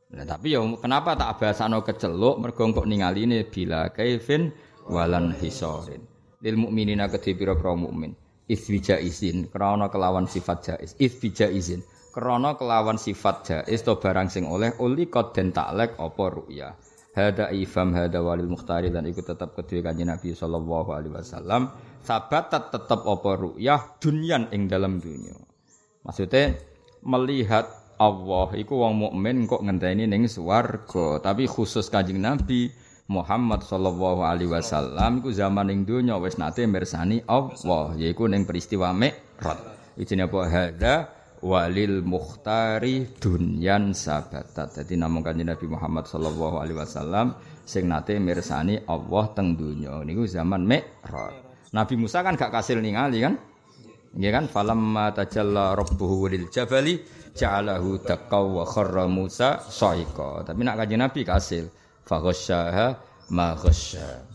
Nah, 0.09 0.26
tapi 0.26 0.57
yo 0.57 0.66
kenapa 0.82 1.14
tak 1.14 1.38
bahasano 1.38 1.86
keceluk 1.86 2.41
mergo 2.41 2.82
kok 2.82 2.89
ningali 2.89 3.30
ini 3.30 3.45
bila 3.45 3.93
kaifin 3.93 4.49
walan 4.89 5.38
hisorin. 5.38 6.01
Lil 6.41 6.57
mukminina 6.57 7.14
kedhe 7.14 7.38
pira-pira 7.38 7.78
mukmin. 7.78 8.18
Ifwija 8.49 8.97
izin 8.97 9.53
krana 9.53 9.93
kelawan 9.93 10.26
sifat 10.26 10.66
jaiz. 10.66 10.97
Ifwija 10.97 11.45
izin 11.45 11.86
krana 12.09 12.57
kelawan 12.57 12.97
sifat 12.97 13.45
jaiz 13.45 13.86
to 13.86 14.01
barang 14.01 14.34
sing 14.34 14.49
oleh 14.49 14.74
uli 14.82 15.14
kod 15.14 15.38
den 15.38 15.53
taklek 15.53 15.93
apa 16.01 16.26
ru'ya. 16.34 16.74
Hada 17.14 17.53
ifam 17.53 17.93
hada 17.93 18.20
walil 18.20 18.49
mukhtari 18.49 18.89
dan 18.89 19.05
ikut 19.05 19.24
tetap 19.24 19.53
kedua 19.53 19.93
kanjeng 19.93 20.09
Nabi 20.09 20.34
sallallahu 20.34 20.89
alaihi 20.91 21.14
wasallam. 21.14 21.70
Sabat 22.03 22.51
tetap 22.51 23.05
apa 23.07 23.32
ru'yah? 23.39 23.95
Dunyan 24.01 24.51
ing 24.51 24.68
dalam 24.68 24.99
dunia. 24.99 25.38
Maksudnya 26.03 26.59
melihat 27.05 27.70
Allah 27.95 28.51
iku 28.59 28.84
wong 28.84 29.07
mukmin 29.07 29.47
kok 29.47 29.64
ngenteni 29.64 30.09
ning 30.09 30.28
swarga. 30.28 31.24
Tapi 31.24 31.47
khusus 31.47 31.88
kanjeng 31.88 32.20
Nabi 32.20 32.68
Muhammad 33.07 33.64
sallallahu 33.64 34.26
alaihi 34.26 34.51
wasallam 34.51 35.24
iku 35.24 35.32
zaman 35.32 35.72
ing 35.72 35.88
dunya 35.88 36.20
wis 36.20 36.36
nate 36.36 36.68
mirsani 36.68 37.24
Allah 37.30 37.95
yaiku 37.95 38.28
ning 38.28 38.43
peristiwa 38.43 38.91
Mi'raj. 38.91 39.59
Ijine 39.95 40.26
apa? 40.26 40.39
Hada 40.49 40.95
walil 41.43 41.99
mukhtari 42.07 43.03
dunyan 43.19 43.91
sabatat. 43.91 44.79
Jadi 44.79 44.95
namung 44.95 45.27
kanjeng 45.27 45.51
Nabi 45.51 45.67
Muhammad 45.67 46.07
sallallahu 46.07 46.63
alaihi 46.63 46.79
wasallam 46.79 47.35
sing 47.67 47.91
nate 47.91 48.15
mirsani 48.15 48.79
Allah 48.87 49.27
teng 49.35 49.59
dunya 49.59 49.99
niku 50.07 50.23
zaman 50.23 50.63
Mi'raj. 50.63 51.35
Nabi 51.75 51.99
Musa 51.99 52.23
kan 52.23 52.39
gak 52.39 52.55
kasil 52.55 52.79
ningali 52.79 53.19
kan? 53.27 53.35
Nggih 54.13 54.31
kan 54.31 54.45
falamma 54.47 55.11
tajalla 55.11 55.75
rabbuhu 55.75 56.31
lil 56.31 56.47
jabali 56.47 57.01
ja'alahu 57.35 57.99
taqaw 58.07 58.61
wa 58.61 58.63
kharra 58.63 59.05
Musa 59.11 59.59
sa'iqa. 59.59 60.47
Tapi 60.47 60.61
nak 60.63 60.79
kanjeng 60.79 61.03
Nabi 61.03 61.27
kasil 61.27 61.67
fa 62.07 62.23
ghasyaha 62.23 62.87
ma 63.35 63.51
ghasya. 63.59 64.31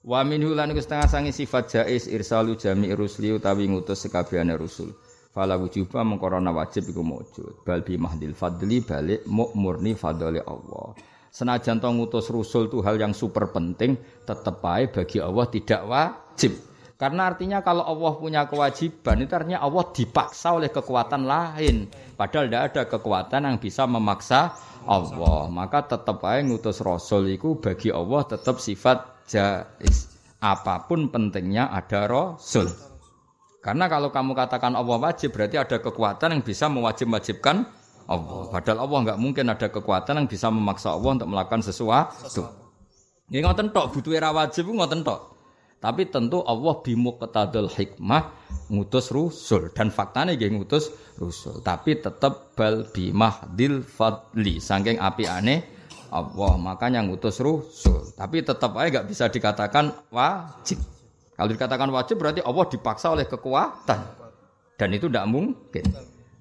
Wa 0.00 0.24
minhu 0.24 0.56
lan 0.56 0.72
setengah 0.72 1.04
sangi 1.04 1.36
sifat 1.36 1.76
jais 1.76 2.08
irsalu 2.08 2.56
jami' 2.56 2.96
rusli 2.96 3.28
utawi 3.28 3.68
ngutus 3.68 4.08
sekabehane 4.08 4.56
rusul 4.56 4.96
fala 5.30 5.54
wujuba 5.56 6.02
mengkorona 6.02 6.50
wajib 6.50 6.90
iku 6.90 7.02
mujud. 7.06 7.62
Bal 7.62 7.86
bi 7.86 7.94
mahdil 7.96 8.34
fadli 8.34 8.82
balik 8.82 9.26
murni 9.30 9.94
fadli 9.94 10.42
Allah. 10.42 10.98
Senajan 11.30 11.78
to 11.78 11.86
ngutus 11.94 12.26
rusul 12.34 12.66
itu 12.66 12.82
hal 12.82 12.98
yang 12.98 13.14
super 13.14 13.54
penting 13.54 13.94
tetap 14.26 14.58
baik 14.58 14.98
bagi 14.98 15.22
Allah 15.22 15.46
tidak 15.46 15.82
wajib. 15.86 16.52
Karena 16.98 17.32
artinya 17.32 17.64
kalau 17.64 17.86
Allah 17.86 18.12
punya 18.18 18.44
kewajiban 18.44 19.24
itu 19.24 19.32
artinya 19.32 19.64
Allah 19.64 19.88
dipaksa 19.88 20.52
oleh 20.52 20.68
kekuatan 20.68 21.24
lain. 21.24 21.88
Padahal 22.18 22.50
tidak 22.50 22.62
ada 22.74 22.82
kekuatan 22.90 23.40
yang 23.46 23.56
bisa 23.56 23.88
memaksa 23.88 24.52
Allah. 24.84 25.48
Maka 25.48 25.86
tetap 25.86 26.20
baik 26.20 26.50
ngutus 26.50 26.82
rasul 26.82 27.30
itu 27.30 27.56
bagi 27.56 27.88
Allah 27.88 28.26
tetap 28.26 28.60
sifat 28.60 29.24
jais. 29.30 30.12
Apa 30.42 30.84
pun 30.90 31.08
pentingnya 31.08 31.72
ada 31.72 32.04
rasul 32.10 32.89
karena 33.60 33.92
kalau 33.92 34.08
kamu 34.08 34.32
katakan 34.32 34.72
Allah 34.72 34.96
wajib 34.96 35.36
berarti 35.36 35.60
ada 35.60 35.76
kekuatan 35.76 36.32
yang 36.32 36.42
bisa 36.44 36.72
mewajib-wajibkan 36.72 37.68
Allah. 38.08 38.50
Padahal 38.50 38.88
Allah 38.88 38.98
nggak 39.06 39.18
mungkin 39.20 39.46
ada 39.52 39.68
kekuatan 39.68 40.24
yang 40.24 40.26
bisa 40.26 40.48
memaksa 40.48 40.96
Allah 40.96 41.20
untuk 41.20 41.28
melakukan 41.28 41.60
sesuatu. 41.60 42.48
Ini 43.30 43.46
ngoten 43.46 43.70
tok 43.70 43.94
butuh 43.94 44.16
era 44.16 44.32
wajib 44.32 44.72
ngoten 44.72 45.04
tok. 45.04 45.38
Tapi 45.80 46.12
tentu 46.12 46.44
Allah 46.44 46.76
bimuqtadul 46.84 47.72
hikmah 47.72 48.36
ngutus 48.68 49.08
rusul 49.12 49.72
dan 49.72 49.88
faktanya 49.88 50.36
nggih 50.36 50.56
ngutus 50.56 50.92
rusul. 51.16 51.60
Tapi 51.64 52.00
tetap 52.00 52.52
bal 52.56 52.88
bimahdil 52.90 53.84
fadli 53.84 54.60
saking 54.60 55.00
api 55.00 55.24
aneh 55.24 55.64
Allah 56.10 56.58
makanya 56.60 57.00
ngutus 57.06 57.40
rusul. 57.40 58.12
Tapi 58.12 58.42
tetap 58.44 58.76
aja 58.76 59.00
nggak 59.00 59.08
bisa 59.08 59.30
dikatakan 59.30 59.94
wajib. 60.12 60.99
Kalau 61.40 61.56
dikatakan 61.56 61.88
wajib 61.88 62.20
berarti 62.20 62.44
Allah 62.44 62.68
dipaksa 62.68 63.16
oleh 63.16 63.24
kekuatan. 63.24 64.00
Dan 64.76 64.92
itu 64.92 65.08
tidak 65.08 65.24
mungkin. 65.24 65.88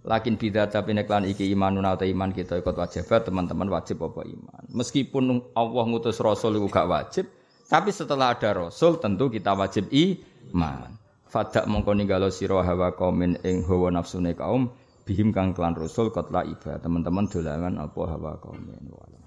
Lakin 0.03 0.35
bida 0.35 0.67
tapi 0.67 0.91
neklan 0.91 1.23
iki 1.23 1.47
iman 1.55 1.79
atau 1.87 2.03
iman 2.03 2.35
kita 2.35 2.59
ikut 2.59 2.75
wajib 2.75 3.07
teman-teman 3.07 3.71
wajib 3.71 4.03
apa 4.03 4.27
iman. 4.27 4.63
Meskipun 4.75 5.55
Allah 5.55 5.83
ngutus 5.87 6.19
Rasul 6.19 6.59
itu 6.59 6.67
gak 6.67 6.91
wajib, 6.91 7.31
tapi 7.71 7.95
setelah 7.95 8.35
ada 8.35 8.67
Rasul 8.67 8.99
tentu 8.99 9.31
kita 9.31 9.55
wajib 9.55 9.87
iman. 9.87 10.91
Fadak 11.31 11.63
mongko 11.71 11.95
ninggalo 11.95 12.27
sira 12.27 12.59
hawa 12.59 12.91
kaumin 12.91 13.39
ing 13.47 13.63
hawa 13.63 13.95
nafsune 13.95 14.35
kaum 14.35 14.67
bihim 15.07 15.31
kang 15.31 15.55
klan 15.55 15.79
Rasul 15.79 16.11
kotla 16.11 16.43
iba. 16.43 16.75
Teman-teman 16.75 17.31
dolanan 17.31 17.79
apa 17.79 18.01
hawa 18.03 18.35
kaumin. 18.43 18.83
Walau. 18.91 19.18